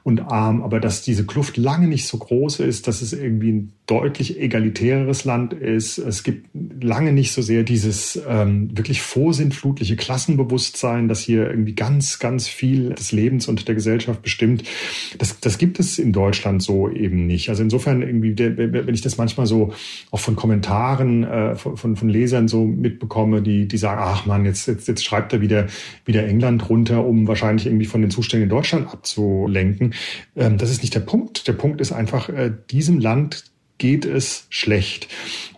und 0.03 0.21
Arm, 0.21 0.63
aber 0.63 0.79
dass 0.79 1.03
diese 1.03 1.25
Kluft 1.25 1.57
lange 1.57 1.87
nicht 1.87 2.07
so 2.07 2.17
groß 2.17 2.61
ist, 2.61 2.87
dass 2.87 3.03
es 3.03 3.13
irgendwie 3.13 3.51
ein 3.51 3.73
deutlich 3.85 4.39
egalitäreres 4.39 5.25
Land 5.25 5.53
ist. 5.53 5.99
Es 5.99 6.23
gibt 6.23 6.47
lange 6.81 7.11
nicht 7.11 7.31
so 7.31 7.41
sehr 7.41 7.63
dieses 7.63 8.19
ähm, 8.27 8.75
wirklich 8.75 9.01
vorsintflutliche 9.01 9.95
Klassenbewusstsein, 9.95 11.07
das 11.07 11.19
hier 11.19 11.49
irgendwie 11.49 11.73
ganz, 11.73 12.17
ganz 12.17 12.47
viel 12.47 12.89
des 12.93 13.11
Lebens 13.11 13.47
und 13.47 13.67
der 13.67 13.75
Gesellschaft 13.75 14.23
bestimmt. 14.23 14.63
Das, 15.17 15.39
das 15.39 15.57
gibt 15.57 15.79
es 15.79 15.99
in 15.99 16.13
Deutschland 16.13 16.63
so 16.63 16.89
eben 16.89 17.27
nicht. 17.27 17.49
Also 17.49 17.61
insofern 17.61 18.01
irgendwie, 18.01 18.37
wenn 18.37 18.93
ich 18.93 19.01
das 19.01 19.17
manchmal 19.17 19.45
so 19.45 19.73
auch 20.11 20.19
von 20.19 20.35
Kommentaren 20.35 21.23
äh, 21.23 21.55
von, 21.55 21.77
von, 21.77 21.95
von 21.95 22.09
Lesern 22.09 22.47
so 22.47 22.65
mitbekomme, 22.65 23.41
die, 23.41 23.67
die 23.67 23.77
sagen, 23.77 24.01
ach 24.03 24.25
man, 24.25 24.45
jetzt, 24.45 24.67
jetzt, 24.67 24.87
jetzt 24.87 25.03
schreibt 25.03 25.33
er 25.33 25.41
wieder, 25.41 25.67
wieder 26.05 26.25
England 26.25 26.69
runter, 26.69 27.05
um 27.05 27.18
wahrscheinlich 27.27 27.65
irgendwie 27.65 27.85
von 27.85 28.01
den 28.01 28.11
Zuständen 28.11 28.43
in 28.43 28.49
Deutschland 28.49 28.87
abzulenken. 28.87 29.93
Ähm, 30.35 30.57
das 30.57 30.69
ist 30.69 30.81
nicht 30.81 30.95
der 30.95 31.01
Punkt. 31.01 31.47
Der 31.47 31.53
Punkt 31.53 31.81
ist 31.81 31.91
einfach, 31.91 32.29
äh, 32.29 32.51
diesem 32.69 32.99
Land 32.99 33.45
geht 33.77 34.05
es 34.05 34.45
schlecht. 34.49 35.07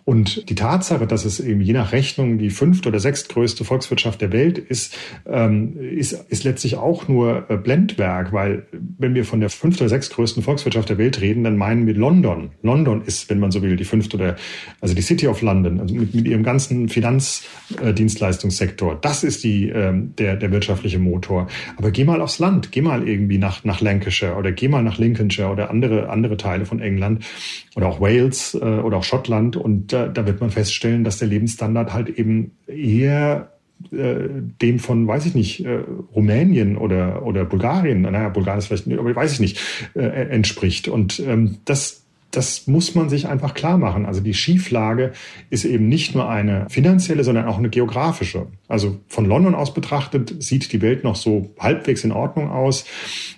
Und 0.03 0.49
die 0.49 0.55
Tatsache, 0.55 1.07
dass 1.07 1.25
es 1.25 1.39
eben 1.39 1.61
je 1.61 1.73
nach 1.73 1.91
Rechnung 1.91 2.37
die 2.37 2.49
fünfte 2.49 2.89
oder 2.89 2.99
sechstgrößte 2.99 3.63
Volkswirtschaft 3.63 4.21
der 4.21 4.31
Welt 4.31 4.57
ist, 4.57 4.95
ähm, 5.25 5.77
ist, 5.77 6.13
ist 6.29 6.43
letztlich 6.43 6.77
auch 6.77 7.07
nur 7.07 7.45
äh, 7.49 7.57
Blendwerk, 7.57 8.33
weil 8.33 8.65
wenn 8.97 9.13
wir 9.13 9.25
von 9.25 9.39
der 9.39 9.49
fünften 9.49 9.83
oder 9.83 9.89
sechstgrößten 9.89 10.43
Volkswirtschaft 10.43 10.89
der 10.89 10.97
Welt 10.97 11.21
reden, 11.21 11.43
dann 11.43 11.57
meinen 11.57 11.85
wir 11.85 11.93
London. 11.93 12.51
London 12.63 13.03
ist, 13.05 13.29
wenn 13.29 13.39
man 13.39 13.51
so 13.51 13.61
will, 13.61 13.75
die 13.75 13.83
fünfte 13.83 14.17
oder, 14.17 14.35
also 14.79 14.95
die 14.95 15.01
City 15.01 15.27
of 15.27 15.41
London, 15.41 15.79
also 15.79 15.93
mit, 15.93 16.15
mit 16.15 16.27
ihrem 16.27 16.43
ganzen 16.43 16.89
Finanzdienstleistungssektor. 16.89 18.97
Das 18.99 19.23
ist 19.23 19.43
die, 19.43 19.69
ähm, 19.69 20.13
der, 20.17 20.35
der 20.35 20.51
wirtschaftliche 20.51 20.99
Motor. 20.99 21.47
Aber 21.77 21.91
geh 21.91 22.03
mal 22.03 22.21
aufs 22.21 22.39
Land, 22.39 22.71
geh 22.71 22.81
mal 22.81 23.07
irgendwie 23.07 23.37
nach, 23.37 23.63
nach 23.63 23.81
Lancashire 23.81 24.35
oder 24.35 24.51
geh 24.51 24.67
mal 24.67 24.83
nach 24.83 24.97
Lincolnshire 24.97 25.49
oder 25.49 25.69
andere, 25.69 26.09
andere 26.09 26.37
Teile 26.37 26.65
von 26.65 26.79
England 26.79 27.23
oder 27.75 27.87
auch 27.87 28.01
Wales 28.01 28.55
äh, 28.55 28.57
oder 28.57 28.97
auch 28.97 29.03
Schottland 29.03 29.55
und 29.55 29.90
da, 29.93 30.07
da 30.07 30.25
wird 30.25 30.41
man 30.41 30.49
feststellen, 30.49 31.03
dass 31.03 31.19
der 31.19 31.27
Lebensstandard 31.27 31.93
halt 31.93 32.09
eben 32.09 32.51
eher 32.67 33.51
äh, 33.91 34.29
dem 34.61 34.79
von, 34.79 35.07
weiß 35.07 35.25
ich 35.25 35.35
nicht, 35.35 35.65
äh, 35.65 35.79
Rumänien 36.15 36.77
oder, 36.77 37.25
oder 37.25 37.45
Bulgarien, 37.45 38.01
naja, 38.01 38.29
Bulgarien 38.29 38.59
ist 38.59 38.67
vielleicht, 38.67 38.87
aber 38.91 39.15
weiß 39.15 39.33
ich 39.33 39.39
nicht, 39.39 39.59
äh, 39.95 40.01
entspricht. 40.01 40.87
Und 40.87 41.19
ähm, 41.19 41.57
das, 41.65 42.00
das 42.31 42.67
muss 42.67 42.95
man 42.95 43.09
sich 43.09 43.27
einfach 43.27 43.53
klar 43.53 43.77
machen. 43.77 44.05
Also 44.05 44.21
die 44.21 44.33
Schieflage 44.33 45.11
ist 45.49 45.65
eben 45.65 45.89
nicht 45.89 46.15
nur 46.15 46.29
eine 46.29 46.65
finanzielle, 46.69 47.23
sondern 47.23 47.45
auch 47.45 47.57
eine 47.57 47.69
geografische. 47.69 48.47
Also 48.67 48.99
von 49.07 49.25
London 49.25 49.53
aus 49.53 49.73
betrachtet 49.73 50.41
sieht 50.41 50.71
die 50.71 50.81
Welt 50.81 51.03
noch 51.03 51.15
so 51.15 51.53
halbwegs 51.59 52.03
in 52.03 52.11
Ordnung 52.11 52.49
aus. 52.49 52.85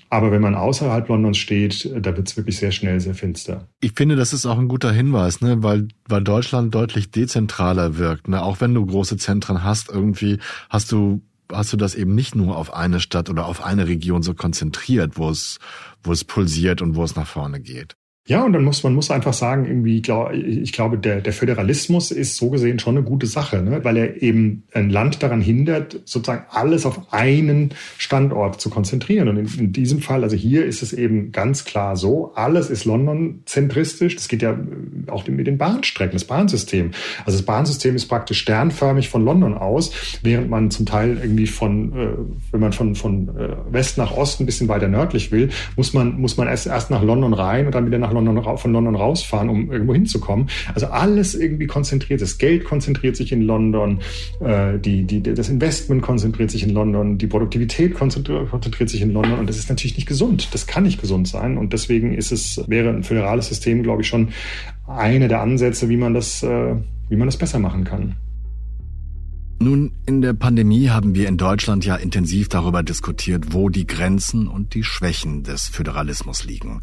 Aber 0.09 0.31
wenn 0.31 0.41
man 0.41 0.53
außerhalb 0.53 1.09
Londons 1.09 1.39
steht, 1.39 1.91
da 1.99 2.15
wird 2.15 2.27
es 2.27 2.37
wirklich 2.37 2.57
sehr 2.57 2.71
schnell 2.71 2.99
sehr 2.99 3.15
finster. 3.15 3.67
Ich 3.81 3.93
finde, 3.95 4.15
das 4.15 4.31
ist 4.31 4.45
auch 4.45 4.59
ein 4.59 4.67
guter 4.67 4.91
Hinweis, 4.91 5.41
ne? 5.41 5.63
weil, 5.63 5.87
weil 6.07 6.23
Deutschland 6.23 6.73
deutlich 6.75 7.09
dezentraler 7.09 7.97
wirkt. 7.97 8.27
Ne? 8.27 8.43
Auch 8.43 8.61
wenn 8.61 8.75
du 8.75 8.85
große 8.85 9.17
Zentren 9.17 9.63
hast, 9.63 9.89
irgendwie 9.89 10.37
hast 10.69 10.91
du 10.91 11.21
hast 11.51 11.73
du 11.73 11.77
das 11.77 11.93
eben 11.93 12.15
nicht 12.15 12.35
nur 12.35 12.57
auf 12.57 12.73
eine 12.73 12.99
Stadt 12.99 13.29
oder 13.29 13.45
auf 13.45 13.63
eine 13.63 13.87
Region 13.87 14.23
so 14.23 14.33
konzentriert, 14.33 15.17
wo 15.17 15.29
es, 15.29 15.59
wo 16.01 16.11
es 16.11 16.23
pulsiert 16.23 16.81
und 16.81 16.95
wo 16.95 17.03
es 17.03 17.15
nach 17.15 17.27
vorne 17.27 17.59
geht. 17.59 17.95
Ja, 18.25 18.41
und 18.45 18.53
dann 18.53 18.63
muss 18.63 18.83
man 18.83 18.95
muss 18.95 19.11
einfach 19.11 19.33
sagen, 19.33 19.65
irgendwie, 19.65 19.97
ich 19.97 20.71
glaube, 20.71 20.97
der, 20.97 21.19
der 21.19 21.33
Föderalismus 21.33 22.09
ist 22.09 22.37
so 22.37 22.49
gesehen 22.49 22.79
schon 22.79 22.95
eine 22.95 23.05
gute 23.05 23.27
Sache, 23.27 23.61
ne? 23.61 23.83
weil 23.83 23.97
er 23.97 24.21
eben 24.21 24.63
ein 24.73 24.89
Land 24.89 25.21
daran 25.21 25.41
hindert, 25.41 25.99
sozusagen 26.05 26.45
alles 26.49 26.85
auf 26.85 27.11
einen 27.11 27.71
Standort 27.97 28.61
zu 28.61 28.69
konzentrieren. 28.69 29.27
Und 29.27 29.35
in, 29.35 29.47
in 29.59 29.73
diesem 29.73 29.99
Fall, 29.99 30.23
also 30.23 30.37
hier 30.37 30.65
ist 30.65 30.81
es 30.81 30.93
eben 30.93 31.33
ganz 31.33 31.65
klar 31.65 31.97
so, 31.97 32.31
alles 32.35 32.69
ist 32.69 32.85
London-zentristisch. 32.85 34.15
Das 34.15 34.29
geht 34.29 34.41
ja 34.41 34.57
auch 35.07 35.27
mit 35.27 35.45
den 35.45 35.57
Bahnstrecken, 35.57 36.13
das 36.13 36.23
Bahnsystem. 36.23 36.91
Also 37.25 37.37
das 37.37 37.45
Bahnsystem 37.45 37.93
ist 37.93 38.05
praktisch 38.05 38.39
sternförmig 38.39 39.09
von 39.09 39.25
London 39.25 39.53
aus, 39.53 39.91
während 40.21 40.49
man 40.49 40.71
zum 40.71 40.85
Teil 40.85 41.17
irgendwie 41.21 41.47
von, 41.47 41.91
äh, 41.91 42.07
wenn 42.53 42.61
man 42.61 42.71
von, 42.71 42.95
von 42.95 43.27
äh, 43.37 43.49
West 43.69 43.97
nach 43.97 44.15
Ost 44.15 44.39
ein 44.39 44.45
bisschen 44.45 44.69
weiter 44.69 44.87
nördlich 44.87 45.33
will, 45.33 45.49
muss 45.75 45.93
man, 45.93 46.21
muss 46.21 46.37
man 46.37 46.47
erst, 46.47 46.67
erst 46.67 46.89
nach 46.89 47.03
London 47.03 47.33
rein 47.33 47.65
und 47.65 47.75
dann 47.75 47.85
wieder 47.85 47.99
nach 47.99 48.12
London, 48.13 48.57
von 48.57 48.71
London 48.71 48.95
rausfahren, 48.95 49.49
um 49.49 49.71
irgendwo 49.71 49.93
hinzukommen. 49.93 50.49
Also 50.73 50.87
alles 50.87 51.35
irgendwie 51.35 51.67
konzentriert. 51.67 52.21
Das 52.21 52.37
Geld 52.37 52.63
konzentriert 52.63 53.15
sich 53.15 53.31
in 53.31 53.41
London, 53.41 53.99
äh, 54.39 54.79
die, 54.79 55.03
die, 55.03 55.21
das 55.21 55.49
Investment 55.49 56.01
konzentriert 56.01 56.51
sich 56.51 56.63
in 56.63 56.69
London, 56.69 57.17
die 57.17 57.27
Produktivität 57.27 57.93
konzentriert, 57.93 58.49
konzentriert 58.49 58.89
sich 58.89 59.01
in 59.01 59.11
London 59.11 59.39
und 59.39 59.49
das 59.49 59.57
ist 59.57 59.69
natürlich 59.69 59.97
nicht 59.97 60.07
gesund. 60.07 60.53
Das 60.53 60.67
kann 60.67 60.83
nicht 60.83 61.01
gesund 61.01 61.27
sein 61.27 61.57
und 61.57 61.73
deswegen 61.73 62.13
ist 62.13 62.31
es, 62.31 62.63
wäre 62.67 62.89
ein 62.89 63.03
föderales 63.03 63.47
System, 63.47 63.83
glaube 63.83 64.01
ich, 64.01 64.07
schon 64.07 64.29
eine 64.87 65.27
der 65.27 65.41
Ansätze, 65.41 65.89
wie 65.89 65.97
man 65.97 66.13
das, 66.13 66.43
äh, 66.43 66.75
wie 67.09 67.15
man 67.15 67.27
das 67.27 67.37
besser 67.37 67.59
machen 67.59 67.83
kann. 67.83 68.15
Nun, 69.63 69.93
in 70.05 70.21
der 70.21 70.33
Pandemie 70.33 70.89
haben 70.89 71.15
wir 71.15 71.29
in 71.29 71.37
Deutschland 71.37 71.85
ja 71.85 71.95
intensiv 71.95 72.49
darüber 72.49 72.83
diskutiert, 72.83 73.53
wo 73.53 73.69
die 73.69 73.87
Grenzen 73.87 74.47
und 74.47 74.73
die 74.73 74.83
Schwächen 74.83 75.43
des 75.43 75.69
Föderalismus 75.69 76.43
liegen. 76.43 76.81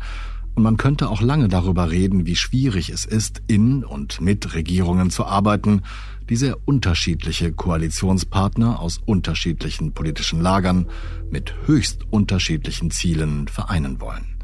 Und 0.55 0.63
man 0.63 0.77
könnte 0.77 1.09
auch 1.09 1.23
lange 1.23 1.49
darüber 1.49 1.91
reden, 1.91 2.27
wie 2.27 2.37
schwierig 2.37 2.91
es 2.91 3.05
ist, 3.05 3.43
in 3.47 3.85
und 3.85 4.21
mit 4.21 4.55
Regierungen 4.55 5.11
zu 5.11 5.25
arbeiten, 5.25 5.83
die 6.29 6.37
sehr 6.37 6.57
unterschiedliche 6.65 7.53
Koalitionspartner 7.53 8.81
aus 8.81 8.99
unterschiedlichen 8.99 9.93
politischen 9.93 10.41
Lagern 10.41 10.87
mit 11.31 11.55
höchst 11.67 12.05
unterschiedlichen 12.11 12.91
Zielen 12.91 13.49
vereinen 13.49 14.01
wollen. 14.01 14.37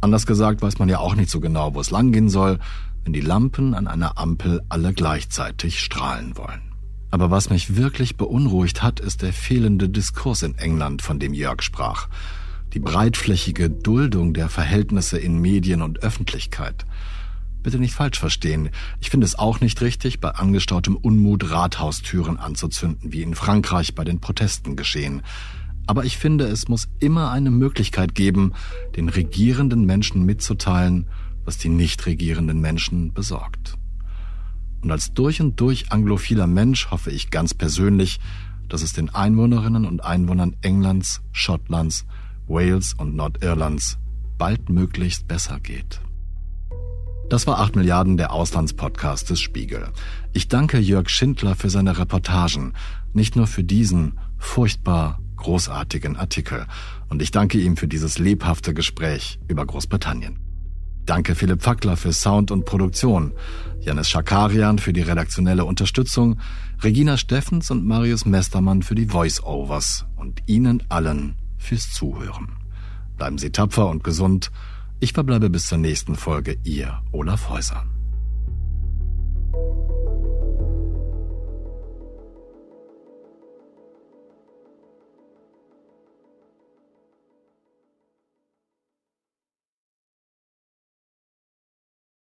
Anders 0.00 0.26
gesagt 0.26 0.62
weiß 0.62 0.78
man 0.78 0.88
ja 0.88 0.98
auch 0.98 1.14
nicht 1.14 1.30
so 1.30 1.40
genau, 1.40 1.74
wo 1.74 1.80
es 1.80 1.90
langgehen 1.90 2.28
soll, 2.28 2.58
wenn 3.04 3.12
die 3.12 3.20
Lampen 3.20 3.74
an 3.74 3.86
einer 3.86 4.18
Ampel 4.18 4.62
alle 4.68 4.92
gleichzeitig 4.92 5.80
strahlen 5.80 6.36
wollen. 6.36 6.60
Aber 7.10 7.30
was 7.30 7.50
mich 7.50 7.76
wirklich 7.76 8.16
beunruhigt 8.16 8.82
hat, 8.82 9.00
ist 9.00 9.22
der 9.22 9.32
fehlende 9.32 9.88
Diskurs 9.88 10.42
in 10.42 10.58
England, 10.58 11.02
von 11.02 11.18
dem 11.18 11.32
Jörg 11.32 11.62
sprach 11.62 12.08
die 12.72 12.80
breitflächige 12.80 13.70
Duldung 13.70 14.34
der 14.34 14.48
Verhältnisse 14.48 15.18
in 15.18 15.40
Medien 15.40 15.82
und 15.82 16.02
Öffentlichkeit. 16.02 16.86
Bitte 17.62 17.78
nicht 17.78 17.94
falsch 17.94 18.18
verstehen. 18.18 18.70
Ich 19.00 19.10
finde 19.10 19.24
es 19.24 19.38
auch 19.38 19.60
nicht 19.60 19.80
richtig, 19.80 20.20
bei 20.20 20.30
angestautem 20.30 20.96
Unmut 20.96 21.50
Rathaustüren 21.50 22.36
anzuzünden, 22.36 23.12
wie 23.12 23.22
in 23.22 23.34
Frankreich 23.34 23.94
bei 23.94 24.04
den 24.04 24.20
Protesten 24.20 24.76
geschehen. 24.76 25.22
Aber 25.86 26.04
ich 26.04 26.16
finde, 26.16 26.46
es 26.46 26.68
muss 26.68 26.88
immer 27.00 27.30
eine 27.30 27.50
Möglichkeit 27.50 28.14
geben, 28.14 28.52
den 28.96 29.08
regierenden 29.08 29.84
Menschen 29.84 30.24
mitzuteilen, 30.24 31.08
was 31.44 31.58
die 31.58 31.68
nicht 31.68 32.06
regierenden 32.06 32.60
Menschen 32.60 33.12
besorgt. 33.12 33.76
Und 34.82 34.90
als 34.90 35.12
durch 35.14 35.40
und 35.40 35.60
durch 35.60 35.90
anglophiler 35.90 36.46
Mensch 36.46 36.90
hoffe 36.90 37.10
ich 37.10 37.30
ganz 37.30 37.54
persönlich, 37.54 38.20
dass 38.68 38.82
es 38.82 38.92
den 38.92 39.12
Einwohnerinnen 39.12 39.86
und 39.86 40.04
Einwohnern 40.04 40.56
Englands, 40.60 41.22
Schottlands, 41.32 42.04
Wales 42.46 42.94
und 42.94 43.16
Nordirlands 43.16 43.98
baldmöglichst 44.38 45.26
besser 45.26 45.60
geht. 45.60 46.00
Das 47.28 47.46
war 47.46 47.58
8 47.58 47.74
Milliarden 47.74 48.16
der 48.16 48.32
Auslandspodcast 48.32 49.30
des 49.30 49.40
Spiegel. 49.40 49.88
Ich 50.32 50.46
danke 50.46 50.78
Jörg 50.78 51.08
Schindler 51.08 51.56
für 51.56 51.70
seine 51.70 51.98
Reportagen, 51.98 52.74
nicht 53.12 53.34
nur 53.34 53.48
für 53.48 53.64
diesen 53.64 54.18
furchtbar 54.38 55.18
großartigen 55.36 56.16
Artikel. 56.16 56.66
Und 57.08 57.22
ich 57.22 57.32
danke 57.32 57.58
ihm 57.58 57.76
für 57.76 57.88
dieses 57.88 58.18
lebhafte 58.18 58.74
Gespräch 58.74 59.40
über 59.48 59.66
Großbritannien. 59.66 60.38
Danke 61.04 61.34
Philipp 61.34 61.62
Fackler 61.62 61.96
für 61.96 62.12
Sound 62.12 62.50
und 62.50 62.64
Produktion, 62.64 63.32
Janis 63.80 64.08
Schakarian 64.08 64.78
für 64.78 64.92
die 64.92 65.02
redaktionelle 65.02 65.64
Unterstützung, 65.64 66.40
Regina 66.82 67.16
Steffens 67.16 67.70
und 67.70 67.86
Marius 67.86 68.24
Mestermann 68.24 68.82
für 68.82 68.96
die 68.96 69.06
Voice-Overs 69.06 70.06
und 70.16 70.42
Ihnen 70.46 70.82
allen 70.88 71.36
fürs 71.66 71.92
Zuhören. 71.92 72.48
Bleiben 73.16 73.38
Sie 73.38 73.50
tapfer 73.50 73.88
und 73.88 74.04
gesund. 74.04 74.50
Ich 75.00 75.12
verbleibe 75.12 75.50
bis 75.50 75.66
zur 75.66 75.78
nächsten 75.78 76.14
Folge, 76.14 76.56
Ihr 76.64 77.02
Olaf 77.12 77.48
Häuser. 77.48 77.84